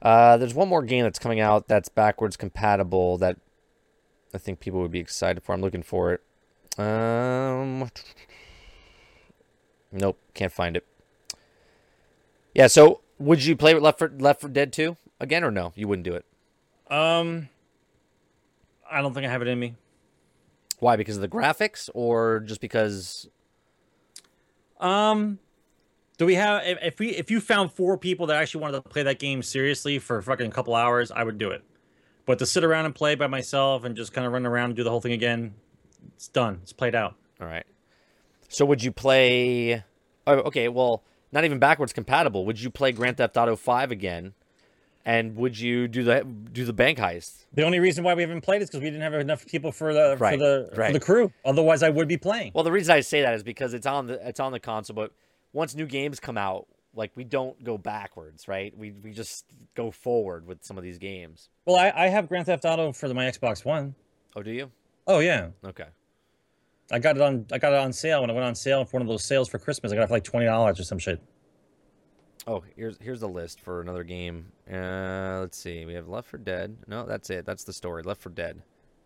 [0.02, 3.38] Uh, there's one more game that's coming out that's backwards compatible that
[4.34, 5.53] I think people would be excited for.
[5.53, 6.22] I'm looking for it.
[6.80, 7.90] Um,
[9.91, 10.86] nope, can't find it.
[12.53, 15.72] Yeah, so would you play Left for Left 4 Dead 2 again or no?
[15.76, 16.26] You wouldn't do it.
[16.91, 17.49] Um,
[18.90, 19.76] I don't think I have it in me.
[20.80, 20.95] Why?
[20.95, 23.30] Because of the graphics or just because
[24.80, 25.40] Um,
[26.18, 29.03] do we have if, we if you found four people that actually wanted to play
[29.03, 31.64] that game seriously for fucking a couple hours, I would do it.
[32.26, 34.76] But to sit around and play by myself and just kind of run around and
[34.76, 35.56] do the whole thing again,
[36.15, 36.60] it's done.
[36.64, 37.15] It's played out.
[37.41, 37.65] All right.
[38.48, 39.84] So would you play?
[40.27, 40.69] Oh, okay.
[40.69, 42.45] Well, not even backwards compatible.
[42.45, 44.34] Would you play Grand Theft Auto Five again?
[45.06, 47.45] And would you do the do the bank heist?
[47.52, 49.94] The only reason why we haven't played is because we didn't have enough people for
[49.94, 51.34] the Right, for the for the crew.
[51.44, 52.52] Otherwise, I would be playing.
[52.56, 54.95] Well, the reason I say that is because it's on the it's on the console.
[54.95, 55.11] But
[55.54, 58.76] once new games come out, like we don't go backwards, right?
[58.78, 61.50] We we just go forward with some of these games.
[61.66, 63.96] Well, I, I have Grand Theft Auto for the, my Xbox One.
[64.36, 64.72] Oh, do you?
[65.08, 65.86] Oh yeah, Okay.
[66.92, 68.98] I got it on I got it on sale when I went on sale for
[68.98, 69.92] one of those sales for Christmas.
[69.92, 71.22] I got it for like twenty dollars or some shit.
[72.46, 74.52] Oh, here's here's the list for another game.
[74.72, 75.86] Uh, let's see.
[75.86, 76.76] We have Left 4 Dead.
[76.88, 77.46] No, that's it.
[77.46, 78.04] That's the story.
[78.04, 78.62] Left 4 Dead.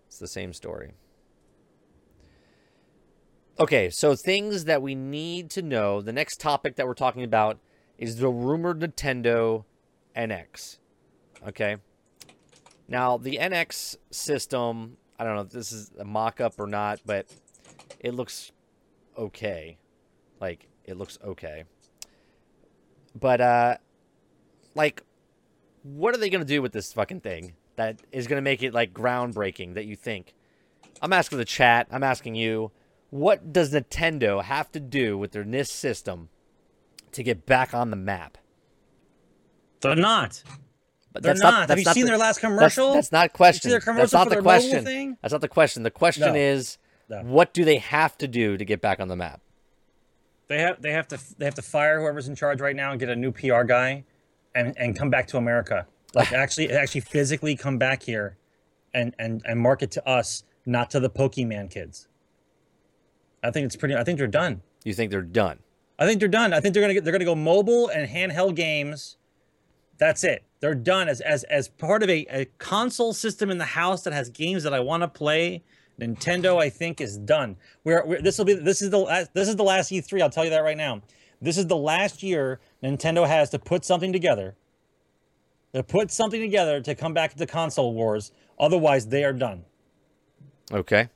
[0.07, 0.93] It's the same story.
[3.59, 5.99] Okay, so things that we need to know.
[6.01, 7.59] The next topic that we're talking about
[7.97, 9.65] is the rumored Nintendo
[10.15, 10.77] NX.
[11.47, 11.77] Okay.
[12.87, 16.99] Now, the NX system, I don't know if this is a mock up or not,
[17.03, 17.25] but
[17.99, 18.51] it looks
[19.17, 19.79] okay.
[20.39, 21.63] Like, it looks okay.
[23.19, 23.77] But uh
[24.75, 25.01] like
[25.81, 28.61] what are they going to do with this fucking thing that is going to make
[28.61, 30.33] it like groundbreaking that you think?
[31.01, 32.71] I'm asking the chat, I'm asking you,
[33.09, 36.29] what does Nintendo have to do with their NX system
[37.11, 38.37] to get back on the map?
[39.81, 40.43] They're not.
[41.13, 41.69] But They're not.
[41.69, 42.93] Have you seen the- their last commercial?
[42.93, 43.71] That's, not question.
[43.71, 44.83] their That's not the question.
[44.85, 45.17] thing?
[45.21, 45.83] That's not the question.
[45.83, 46.35] The question No.
[46.39, 46.77] is,
[47.09, 47.21] No.
[47.23, 49.41] what do they have to do to get back on the map?
[50.47, 52.99] They have they have to they have to fire whoever's in charge right now and
[52.99, 54.05] get a new PR guy,
[54.55, 55.87] and and come back to America.
[56.13, 58.37] Like actually actually physically come back here,
[58.93, 62.07] and and and market to us, not to the Pokemon kids.
[63.47, 63.95] I think it's pretty.
[63.95, 64.61] I think they're done.
[64.83, 65.59] You think they're done?
[65.97, 66.53] I think they're done.
[66.53, 69.15] I think they're gonna get, they're gonna go mobile and handheld games.
[69.97, 70.43] That's it.
[70.59, 74.11] They're done as as as part of a, a console system in the house that
[74.11, 75.63] has games that I want to play.
[75.99, 77.55] Nintendo, I think, is done.
[77.83, 80.21] We're, we're this will be this is the last this is the last E3.
[80.21, 81.01] I'll tell you that right now.
[81.41, 84.55] This is the last year Nintendo has to put something together.
[85.73, 88.31] To put something together to come back to the console wars.
[88.59, 89.63] Otherwise, they are done.
[90.71, 91.09] Okay.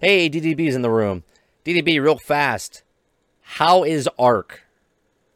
[0.00, 1.24] Hey, DDB's in the room.
[1.64, 2.82] DDB, real fast.
[3.42, 4.62] How is Ark?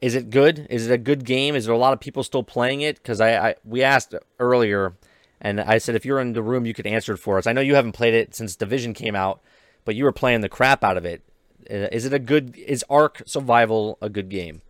[0.01, 0.67] Is it good?
[0.71, 1.55] Is it a good game?
[1.55, 2.97] Is there a lot of people still playing it?
[2.97, 4.95] Because I, I we asked earlier,
[5.41, 7.47] and I said if you're in the room, you could answer it for us.
[7.47, 9.41] I know you haven't played it since Division came out,
[9.85, 11.23] but you were playing the crap out of it.
[11.71, 12.57] Uh, it a good?
[12.57, 14.63] Is Ark Survival a good game?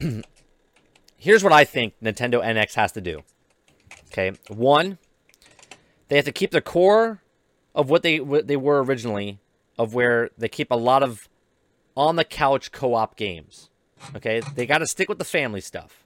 [1.16, 3.22] Here's what I think Nintendo NX has to do.
[4.06, 4.98] Okay, one,
[6.08, 7.20] they have to keep the core
[7.78, 9.38] of what they what they were originally,
[9.78, 11.28] of where they keep a lot of
[11.96, 13.70] on the couch co-op games.
[14.14, 16.04] Okay, they got to stick with the family stuff.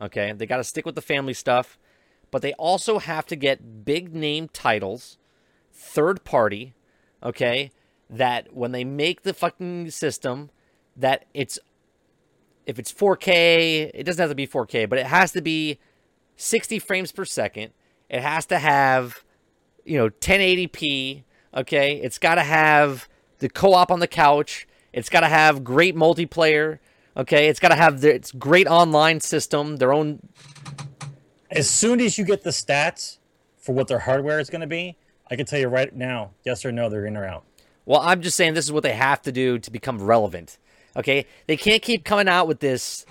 [0.00, 1.78] Okay, they got to stick with the family stuff.
[2.30, 5.18] but they also have to get big name titles,
[5.72, 6.74] third party,
[7.22, 7.70] okay?
[8.08, 10.50] That when they make the fucking system,
[10.96, 11.58] that it's
[12.66, 15.78] if it's 4K, it doesn't have to be 4K, but it has to be
[16.36, 17.72] 60 frames per second.
[18.08, 19.24] It has to have,
[19.84, 21.24] you know, 1080p.
[21.54, 23.08] Okay, it's got to have
[23.38, 24.66] the co-op on the couch.
[24.92, 26.78] It's got to have great multiplayer.
[27.16, 30.20] Okay, it's got to have the, its great online system, their own.
[31.50, 33.18] As soon as you get the stats
[33.58, 34.96] for what their hardware is going to be,
[35.28, 37.44] I can tell you right now, yes or no, they're in or out.
[37.84, 40.58] Well, I'm just saying this is what they have to do to become relevant.
[40.96, 43.06] Okay, they can't keep coming out with this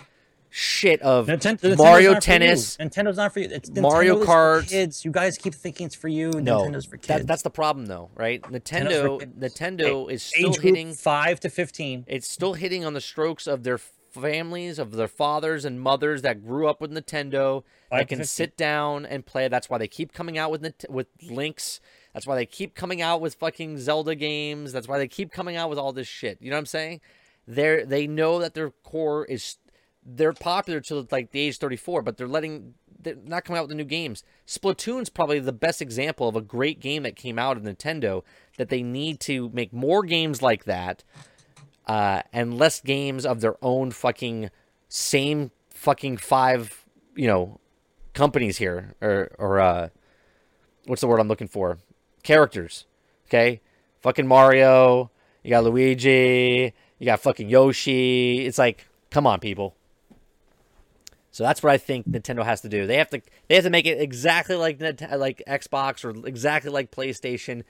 [0.50, 2.20] shit of Ninten- Nintendo's Mario.
[2.20, 2.78] Tennis.
[2.78, 3.50] Nintendo's not for you.
[3.52, 4.70] It's Mario Nintendo Kart.
[4.70, 5.06] kids.
[5.06, 6.32] You guys keep thinking it's for you.
[6.32, 7.08] No, Nintendo's for kids.
[7.08, 8.42] that, that's the problem, though, right?
[8.44, 9.20] Nintendo.
[9.38, 10.94] Nintendo is still hitting.
[10.94, 12.06] five to fifteen.
[12.08, 13.78] It's still hitting on the strokes of their
[14.10, 18.26] families, of their fathers and mothers that grew up with Nintendo, Five that can 15.
[18.26, 19.48] sit down and play.
[19.48, 21.80] That's why they keep coming out with with links.
[22.14, 24.72] That's why they keep coming out with fucking Zelda games.
[24.72, 26.40] That's why they keep coming out with all this shit.
[26.42, 27.02] You know what I'm saying?
[27.48, 29.58] They're they know that their core is
[30.16, 33.70] they're popular to like the age 34, but they're letting they're not coming out with
[33.70, 34.24] the new games.
[34.46, 38.24] Splatoon's probably the best example of a great game that came out of Nintendo
[38.58, 41.04] that they need to make more games like that
[41.88, 44.50] uh, and less games of their own fucking
[44.90, 47.60] same fucking five, you know,
[48.14, 49.90] companies here or or uh,
[50.86, 51.78] what's the word I'm looking for?
[52.24, 52.86] Characters.
[53.28, 53.62] Okay,
[54.02, 55.12] fucking Mario.
[55.44, 56.74] You got Luigi.
[56.98, 58.46] You got fucking Yoshi.
[58.46, 59.76] It's like, come on, people.
[61.40, 62.86] So that's what I think Nintendo has to do.
[62.86, 66.92] They have to they have to make it exactly like like Xbox or exactly like
[66.92, 67.64] PlayStation,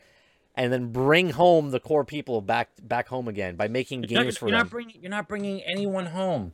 [0.55, 4.23] and then bring home the core people back back home again by making You're not-
[4.23, 4.65] games for you're them.
[4.65, 6.53] Not bringing, you're not bringing anyone home.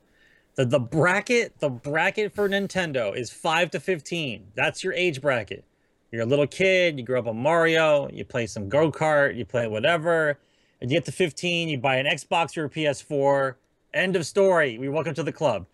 [0.56, 4.48] The the bracket the bracket for Nintendo is five to fifteen.
[4.54, 5.64] That's your age bracket.
[6.12, 7.00] You're a little kid.
[7.00, 8.10] You grow up on Mario.
[8.12, 9.38] You play some go kart.
[9.38, 10.38] You play whatever.
[10.82, 11.70] And you get to fifteen.
[11.70, 13.56] You buy an Xbox or a PS4.
[13.94, 14.78] End of story.
[14.78, 15.66] We welcome to the club.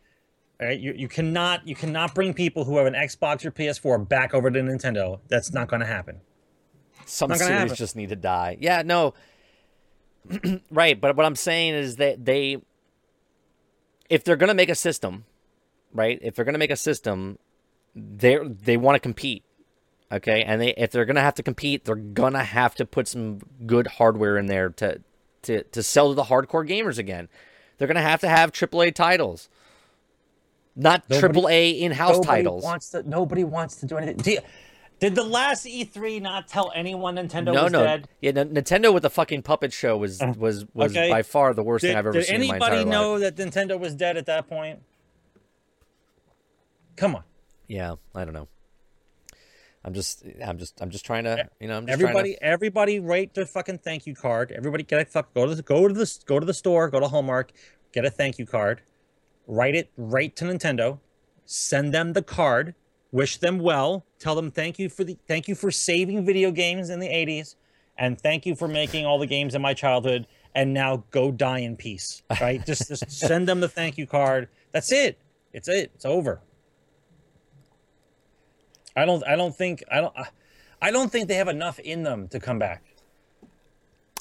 [0.62, 0.80] All right.
[0.80, 4.52] You you cannot you cannot bring people who have an Xbox or PS4 back over
[4.52, 5.20] to Nintendo.
[5.28, 6.22] That's not going to happen.
[7.06, 7.76] Some series happen.
[7.76, 8.58] just need to die.
[8.60, 9.16] Yeah, no.
[10.72, 12.62] right, but what I'm saying is that they
[14.10, 15.26] if they're going to make a system,
[15.94, 16.20] right?
[16.22, 17.40] If they're going to make a system,
[17.96, 19.44] they they want to compete.
[20.12, 20.44] Okay?
[20.44, 23.08] And they if they're going to have to compete, they're going to have to put
[23.08, 25.02] some good hardware in there to
[25.44, 27.30] to to sell to the hardcore gamers again.
[27.78, 29.50] They're going to have to have AAA titles.
[30.76, 32.64] Not Nobody- AAA in-house Nobody titles.
[32.64, 34.18] Wants to, nobody wants to do anything.
[34.18, 34.40] Do you-
[35.00, 37.84] did the last E3 not tell anyone Nintendo no, was no.
[37.84, 38.08] dead?
[38.22, 41.10] Yeah, N- Nintendo with the fucking puppet show was uh, was was Okay.
[41.10, 42.60] by far the worst Did, thing I've ever seen in my life.
[42.60, 43.36] Did anybody know life.
[43.36, 44.80] that Nintendo was dead at that point?
[46.96, 47.24] Come on.
[47.68, 48.48] Yeah, I don't know.
[49.84, 53.00] I'm just, I'm just, I'm just trying to, you know, I'm just Everybody, trying everybody,
[53.00, 54.52] write the fucking thank you card.
[54.52, 55.34] Everybody, get a fuck.
[55.34, 56.88] Go to the go to the go to the store.
[56.90, 57.52] Go to Hallmark.
[57.92, 58.84] Get a thank you card.
[59.48, 61.00] Write it right to Nintendo.
[61.46, 62.76] Send them the card.
[63.12, 64.06] Wish them well.
[64.20, 67.56] Tell them thank you for the thank you for saving video games in the '80s,
[67.98, 70.28] and thank you for making all the games in my childhood.
[70.54, 72.24] And now go die in peace.
[72.40, 72.66] Right?
[72.66, 74.48] just just send them the thank you card.
[74.72, 75.18] That's it.
[75.54, 75.92] It's it.
[75.96, 76.42] It's over.
[78.96, 79.26] I don't.
[79.28, 79.84] I don't think.
[79.92, 80.14] I don't.
[80.18, 82.84] I- don't think they have enough in them to come back.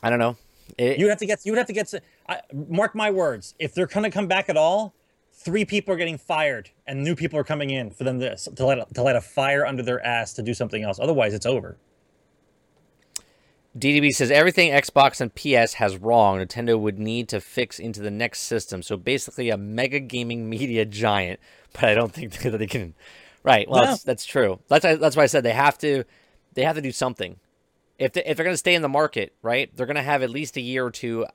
[0.02, 0.36] I don't know.
[0.76, 1.44] It, You have to get.
[1.44, 1.92] You would have to get.
[2.28, 3.54] I, mark my words.
[3.58, 4.94] If they're going to come back at all,
[5.42, 8.66] three people are getting fired, and new people are coming in for them to to
[8.66, 10.98] let to light a fire under their ass to do something else.
[11.00, 11.76] Otherwise, it's over.
[13.78, 18.10] DDB says everything Xbox and PS has wrong, Nintendo would need to fix into the
[18.10, 18.82] next system.
[18.82, 21.38] So basically, a mega gaming media giant.
[21.72, 22.94] But I don't think that they can.
[23.44, 23.68] Right.
[23.70, 23.90] Well, No.
[23.90, 24.58] that's, that's true.
[24.68, 26.04] That's that's why I said they have to.
[26.54, 27.36] They have to do something.
[27.96, 30.22] If they, if they're going to stay in the market, right, they're going to have
[30.22, 31.26] at least a year or two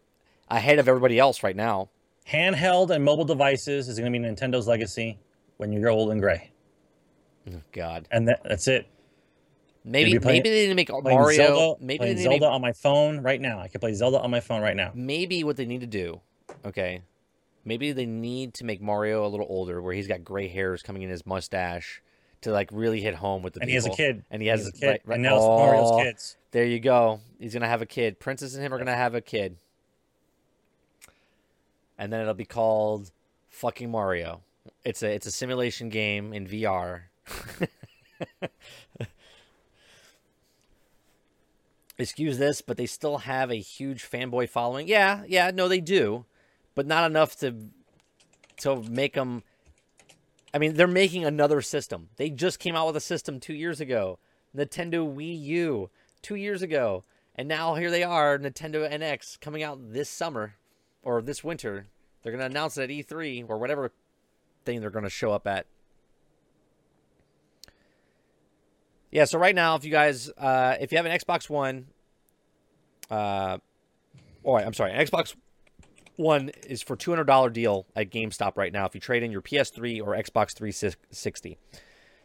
[0.50, 1.90] ahead of everybody else right now.
[2.30, 5.20] Handheld and mobile devices is going to be Nintendo's legacy
[5.58, 6.52] when you're old and gray,
[7.48, 8.08] Oh, God.
[8.12, 8.88] and that, that's it.
[9.84, 11.38] Maybe playing- maybe they need to make Mario.
[11.38, 13.60] Zelda, maybe they need Zelda make on my phone right now.
[13.60, 14.92] I can play Zelda on my phone right now.
[14.96, 16.20] maybe what they need to do,
[16.66, 17.02] okay,
[17.64, 21.04] maybe they need to make Mario a little older, where he's got gray hairs coming
[21.04, 22.02] in his mustache
[22.42, 24.24] to like really hit home with the And he has a kid.
[24.32, 24.88] and he has, He's a kid.
[24.88, 26.38] right- right- and now it's Mario's Oh, kids.
[26.50, 27.20] There you go.
[27.40, 28.20] He's gonna have a kid.
[28.20, 29.58] Princess and him are gonna have a kid,
[31.98, 33.12] and then it'll be called
[33.48, 34.42] fucking Mario.
[34.84, 37.04] It's a it's a simulation game in VR.
[41.98, 44.88] Excuse this, but they still have a huge fanboy following.
[44.88, 46.26] Yeah, yeah, no, they do,
[46.74, 47.56] but not enough to
[48.58, 49.44] to make them
[50.56, 52.08] I mean, they're making another system.
[52.16, 54.20] They just came out with a system two years ago.
[54.56, 55.90] Nintendo Wii U
[56.22, 57.04] two years ago,
[57.36, 60.56] and now here they are, Nintendo NX coming out this summer
[61.06, 61.86] or this winter.
[62.22, 63.92] They're gonna announce it at E3 or whatever
[64.66, 65.68] thing they're gonna show up at.
[69.12, 71.86] Yeah, so right now, if you guys, uh, if you have an Xbox One,
[73.10, 73.60] uh,
[74.44, 75.36] oh, I'm sorry, an Xbox
[76.18, 78.86] One is for two hundred dollar deal at GameStop right now.
[78.86, 81.58] If you trade in your PS3 or Xbox 360,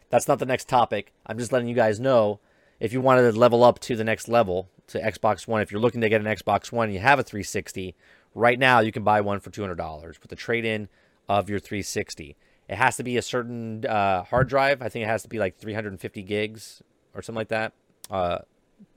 [0.08, 1.12] that's not the next topic.
[1.26, 2.40] I'm just letting you guys know
[2.80, 5.60] if you wanted to level up to the next level to Xbox One.
[5.62, 7.94] If you're looking to get an Xbox One, you have a 360.
[8.34, 10.88] Right now, you can buy one for two hundred dollars with the trade in
[11.28, 12.36] of your 360.
[12.68, 14.82] It has to be a certain uh, hard drive.
[14.82, 16.82] I think it has to be like 350 gigs
[17.14, 17.72] or something like that.
[18.10, 18.38] Uh,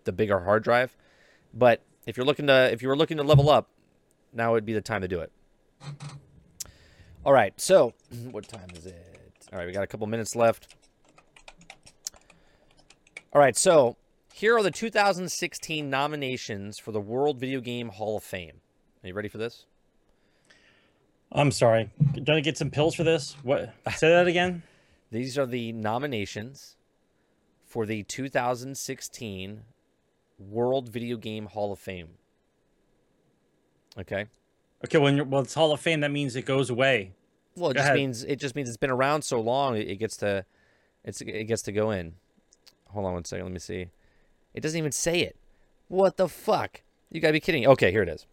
[0.03, 0.95] the bigger hard drive.
[1.53, 3.69] But if you're looking to if you were looking to level up,
[4.33, 5.31] now would be the time to do it.
[7.25, 7.59] All right.
[7.59, 7.93] So,
[8.31, 9.13] what time is it?
[9.51, 10.75] All right, we got a couple minutes left.
[13.33, 13.97] All right, so
[14.33, 18.61] here are the 2016 nominations for the World Video Game Hall of Fame.
[19.03, 19.65] Are you ready for this?
[21.31, 21.89] I'm sorry.
[22.23, 23.35] Do I get some pills for this?
[23.43, 23.73] What?
[23.95, 24.63] Say that again.
[25.11, 26.77] These are the nominations
[27.65, 29.61] for the 2016
[30.39, 32.09] World Video Game Hall of Fame.
[33.99, 34.25] Okay.
[34.85, 35.99] Okay, when you're, well, it's Hall of Fame.
[36.01, 37.13] That means it goes away.
[37.55, 37.95] Well, it Go just ahead.
[37.97, 40.43] means it just means it's been around so long it, it gets to
[41.03, 42.13] it's it gets to go in.
[42.89, 43.87] Hold on one second, let me see.
[44.55, 45.35] It doesn't even say it.
[45.87, 46.81] What the fuck?
[47.11, 47.67] You gotta be kidding.
[47.67, 48.25] Okay, here it is.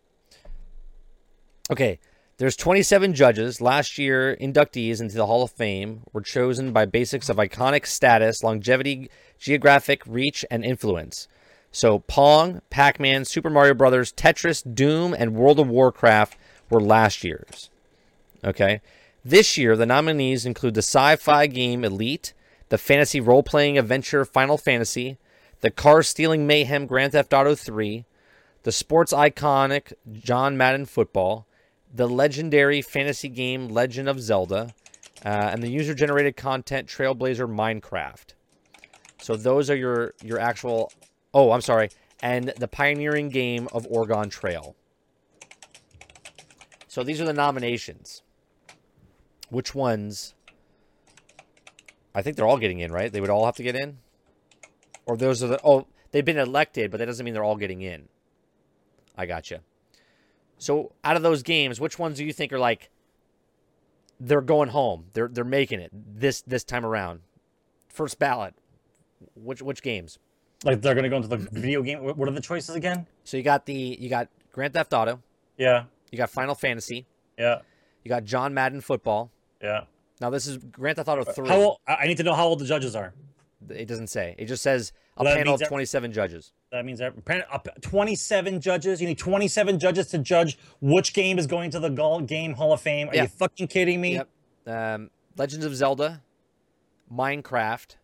[1.71, 2.01] Okay,
[2.39, 3.61] there's 27 judges.
[3.61, 8.43] Last year, inductees into the Hall of Fame were chosen by basics of iconic status,
[8.43, 11.29] longevity, geographic reach, and influence.
[11.71, 16.37] So Pong, Pac-Man, Super Mario Brothers, Tetris, Doom, and World of Warcraft
[16.69, 17.71] were last year's.
[18.43, 18.81] Okay.
[19.25, 22.33] This year, the nominees include the sci fi game Elite,
[22.71, 25.19] the fantasy role playing adventure Final Fantasy,
[25.61, 28.07] the car stealing mayhem Grand Theft Auto 3,
[28.63, 31.47] the sports iconic John Madden Football,
[31.95, 34.75] the legendary fantasy game Legend of Zelda,
[35.25, 38.35] uh, and the user generated content Trailblazer Minecraft.
[39.21, 40.93] So those are your, your actual.
[41.35, 41.91] Oh, I'm sorry.
[42.23, 44.77] And the pioneering game of Oregon Trail.
[46.89, 48.23] So these are the nominations
[49.51, 50.35] which ones
[52.15, 53.13] I think they're all getting in, right?
[53.13, 53.99] They would all have to get in?
[55.07, 57.83] Or those are the oh, they've been elected, but that doesn't mean they're all getting
[57.83, 58.09] in.
[59.17, 59.61] I gotcha.
[60.61, 62.91] So out of those games, which ones do you think are like
[64.21, 65.07] they're going home?
[65.15, 67.21] They're they're making it this this time around.
[67.89, 68.55] First ballot.
[69.35, 70.19] Which which games?
[70.63, 72.01] Like they're gonna go into the video game.
[72.01, 73.07] What are the choices again?
[73.25, 75.23] So you got the you got Grand Theft Auto,
[75.57, 77.07] Yeah, you got Final Fantasy,
[77.39, 77.61] yeah,
[78.05, 79.31] you got John Madden Football.
[79.63, 79.85] yeah.
[80.21, 81.49] Now this is Grand Theft Auto uh, 3.
[81.49, 81.79] How old?
[81.89, 83.15] I need to know how old the judges are.
[83.71, 84.35] It doesn't say.
[84.37, 86.53] It just says a Well, panel of means that- 27 judges.
[86.73, 87.47] That means apparent-
[87.83, 89.01] 27 judges.
[89.01, 91.91] You need 27 judges to judge which game is going to the
[92.27, 93.09] Game Hall of Fame.
[93.11, 93.23] Are Yeah.
[93.23, 94.15] you fucking kidding me?
[94.15, 94.29] Yep.
[94.67, 96.23] Um, Legends of Zelda,
[97.13, 97.97] Minecraft,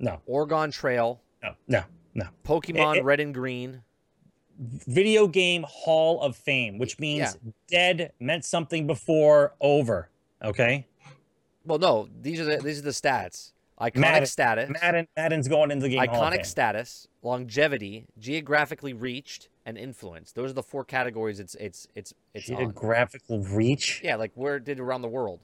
[0.00, 1.82] No, Oregon Trail, no, no,
[2.14, 2.28] no.
[2.44, 3.82] Pokemon It- it- Red and Green.
[4.60, 7.52] Video Game Hall of Fame, which means Yeah.
[7.68, 10.10] dead meant something before over.
[10.42, 10.86] Okay.
[11.64, 13.52] Well, no, these are the these are the stats.
[13.80, 19.78] Iconic Madden- status, Madden, Madden's going into the Game iconic status, longevity, geographically reached, and
[19.78, 20.32] influence.
[20.32, 21.38] Those are the four categories.
[21.38, 22.56] It's it's it's it's on.
[22.56, 24.00] Geographical reach.
[24.02, 25.38] Yeah, like where it did around the world,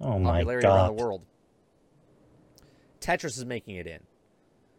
[0.00, 1.22] Oh my popularity around the world.
[3.00, 4.00] Tetris is making it in.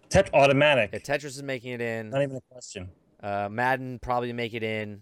[0.10, 0.90] Tet- automatic.
[0.92, 2.10] Yeah, Tetris is making it in.
[2.10, 2.90] Not even a question.
[3.24, 5.02] Uh, Madden probably make it in.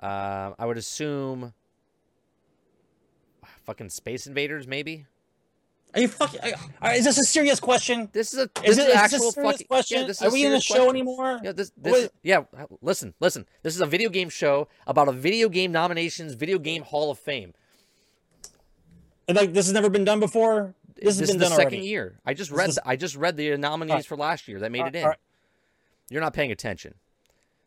[0.00, 1.54] Uh, I would assume.
[3.64, 5.06] Fucking Space Invaders, maybe.
[5.94, 6.40] Are you fucking?
[6.82, 8.08] Are, is this a serious question?
[8.12, 10.00] This is a this Is it is actual this a fucking question?
[10.02, 10.90] Yeah, this is Are we in a show question.
[10.90, 11.40] anymore?
[11.42, 12.44] Yeah, this this What- yeah.
[12.82, 13.46] Listen, listen.
[13.62, 17.18] This is a video game show about a video game nominations, video game Hall of
[17.18, 17.54] Fame.
[19.28, 20.74] And, Like this has never been done before.
[20.96, 21.88] This, has is been the done second already.
[21.88, 22.18] year.
[22.24, 22.68] I just This read.
[22.70, 24.06] is- the, I just read the nominees Alright.
[24.06, 25.02] for last year that made it in.
[25.02, 25.18] Alright.
[26.10, 26.94] You're not paying attention.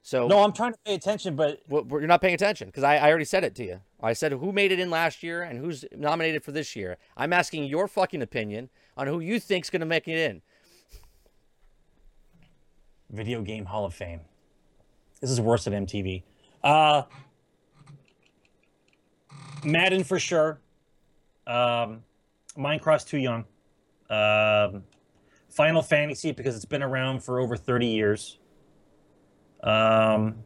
[0.03, 2.95] So No, I'm trying to pay attention, but well, you're not paying attention because I,
[2.97, 3.81] I already said it to you.
[4.01, 6.97] I said who made it in last year and who's nominated for this year.
[7.17, 10.41] I'm asking your fucking opinion on who you think's going to make it in.
[13.09, 14.21] Video Game Hall of Fame.
[15.19, 16.23] This is worse than MTV.
[16.63, 17.03] Uh,
[19.63, 20.59] Madden for sure.
[21.45, 22.03] Um,
[23.05, 23.45] too young.
[24.09, 24.83] Um,
[25.49, 28.37] Final Fantasy because it's been around for over 30 years.
[29.63, 30.43] Um,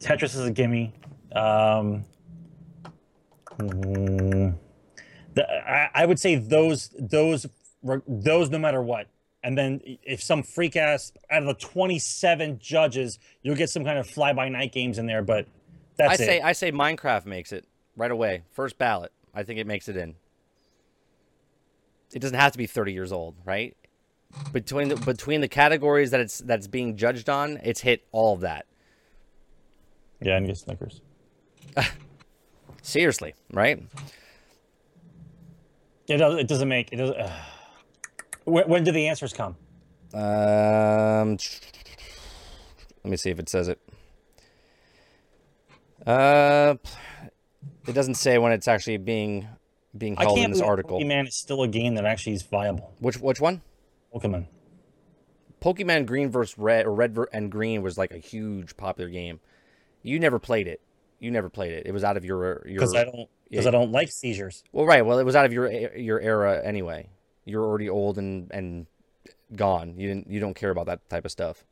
[0.00, 0.94] Tetris is a gimme.
[1.32, 2.04] Um,
[3.58, 4.54] Mm,
[5.34, 7.46] the, I, I would say those those
[8.06, 9.08] those no matter what.
[9.42, 13.98] And then if some freak ass out of the 27 judges, you'll get some kind
[13.98, 15.22] of fly by night games in there.
[15.22, 15.46] But
[15.96, 16.26] that's I it.
[16.26, 17.64] say I say Minecraft makes it
[17.96, 18.42] right away.
[18.50, 19.12] First ballot.
[19.34, 20.16] I think it makes it in.
[22.12, 23.76] It doesn't have to be 30 years old, right?
[24.52, 28.40] Between the, between the categories that it's that's being judged on, it's hit all of
[28.40, 28.66] that.
[30.20, 31.00] Yeah, and get Snickers.
[32.82, 33.82] Seriously, right?
[36.08, 36.38] It doesn't.
[36.38, 36.96] It doesn't make it.
[36.96, 37.32] Doesn't, uh,
[38.44, 39.56] when, when do the answers come?
[40.14, 41.36] Um,
[43.02, 43.80] let me see if it says it.
[46.06, 46.76] Uh,
[47.86, 49.48] it doesn't say when it's actually being
[49.98, 51.00] being held can't in this article.
[51.00, 52.94] Pokemon is still a game that actually is viable.
[53.00, 53.62] Which which one?
[54.14, 54.46] Pokemon.
[55.60, 59.40] Pokemon Green versus Red or Red and Green was like a huge popular game.
[60.06, 60.80] You never played it.
[61.18, 61.86] You never played it.
[61.86, 62.74] It was out of your your.
[62.74, 63.28] Because I don't.
[63.50, 63.68] Because yeah.
[63.68, 64.62] I don't like seizures.
[64.72, 65.04] Well, right.
[65.04, 67.08] Well, it was out of your your era anyway.
[67.44, 68.86] You're already old and and
[69.54, 69.94] gone.
[69.96, 70.30] You didn't.
[70.30, 71.64] You don't care about that type of stuff.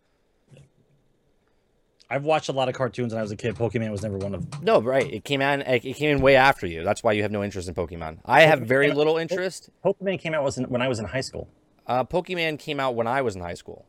[2.11, 3.57] I've watched a lot of cartoons when I was a kid.
[3.57, 4.61] Pokemon was never one of them.
[4.63, 5.11] No, right.
[5.11, 5.63] It came in.
[5.63, 6.85] It came in way after you.
[6.85, 8.19] That's why you have no interest in Pokemon.
[8.25, 9.71] I have very little interest.
[9.85, 11.49] Pokemon came out was when I was in high school.
[11.87, 13.87] Uh, Pokemon came out when I was in high school,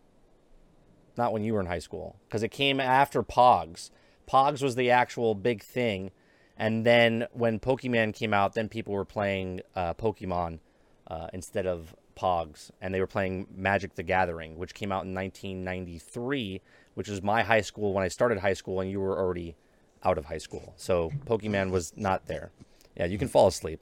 [1.17, 3.89] not when you were in high school, because it came after Pogs.
[4.27, 6.11] Pogs was the actual big thing,
[6.57, 10.59] and then when Pokemon came out, then people were playing uh, Pokemon
[11.07, 15.13] uh, instead of Pogs, and they were playing Magic: The Gathering, which came out in
[15.13, 16.61] 1993,
[16.93, 19.55] which was my high school when I started high school, and you were already
[20.03, 20.73] out of high school.
[20.77, 22.51] So Pokemon was not there.
[22.95, 23.81] Yeah, you can fall asleep.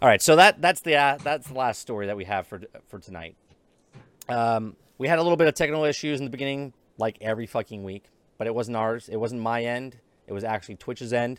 [0.00, 2.60] All right, so that that's the uh, that's the last story that we have for
[2.88, 3.36] for tonight.
[4.28, 7.82] Um, we had a little bit of technical issues in the beginning, like every fucking
[7.82, 8.04] week,
[8.42, 9.08] but it wasn't ours.
[9.08, 9.98] It wasn't my end.
[10.26, 11.38] It was actually Twitch's end.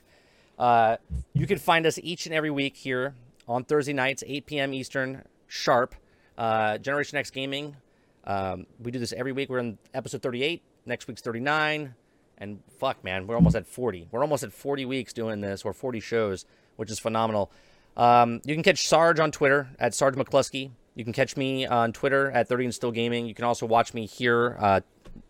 [0.58, 0.96] Uh,
[1.34, 3.14] you can find us each and every week here
[3.46, 4.74] on Thursday nights, 8 p.m.
[4.74, 5.96] Eastern, sharp.
[6.38, 7.76] Uh, Generation X Gaming.
[8.24, 9.50] Um, we do this every week.
[9.50, 10.64] We're in episode 38.
[10.86, 11.94] Next week's 39.
[12.38, 14.08] And fuck, man, we're almost at 40.
[14.10, 16.46] We're almost at 40 weeks doing this, or 40 shows,
[16.78, 17.52] which is phenomenal.
[17.98, 20.72] Um, you can catch Sarge on Twitter at Sarge McCluskey.
[20.96, 23.26] You can catch me on Twitter at 30 and Still Gaming.
[23.26, 24.80] You can also watch me here uh,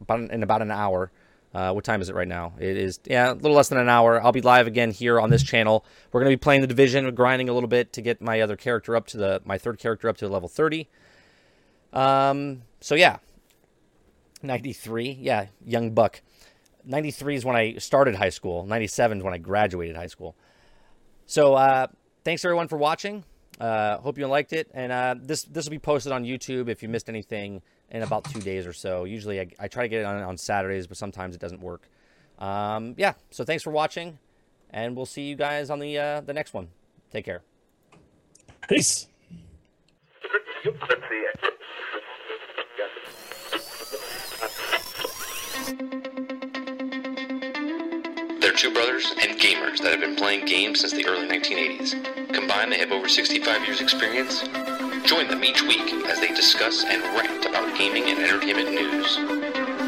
[0.02, 1.12] about in about an hour.
[1.54, 2.54] Uh, what time is it right now?
[2.60, 4.22] It is yeah, a little less than an hour.
[4.22, 5.86] I'll be live again here on this channel.
[6.12, 8.96] We're gonna be playing the division, grinding a little bit to get my other character
[8.96, 10.90] up to the my third character up to level 30.
[11.92, 13.18] Um, so yeah,
[14.42, 15.18] 93.
[15.22, 16.22] Yeah, young buck.
[16.86, 18.66] 93 is when I started high school.
[18.66, 20.36] 97 is when I graduated high school.
[21.28, 21.88] So uh,
[22.24, 23.24] thanks everyone for watching.
[23.60, 26.82] Uh, hope you liked it, and uh, this this will be posted on YouTube if
[26.82, 27.62] you missed anything
[27.94, 29.06] in about two days or so.
[29.06, 31.88] Usually I, I try to get it on on Saturdays, but sometimes it doesn't work.
[32.40, 34.18] Um, yeah, so thanks for watching,
[34.72, 36.68] and we'll see you guys on the uh, the next one.
[37.12, 37.44] Take care.
[38.68, 39.08] Peace.
[48.40, 52.34] They're two brothers and gamers that have been playing games since the early 1980s.
[52.34, 54.44] Combined, they have over 65 years' experience.
[55.06, 59.18] Join them each week as they discuss and rant about gaming and entertainment news.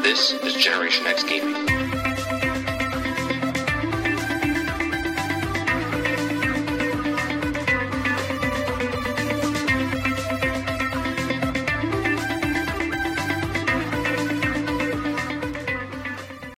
[0.02, 1.75] This is Generation X Gaming.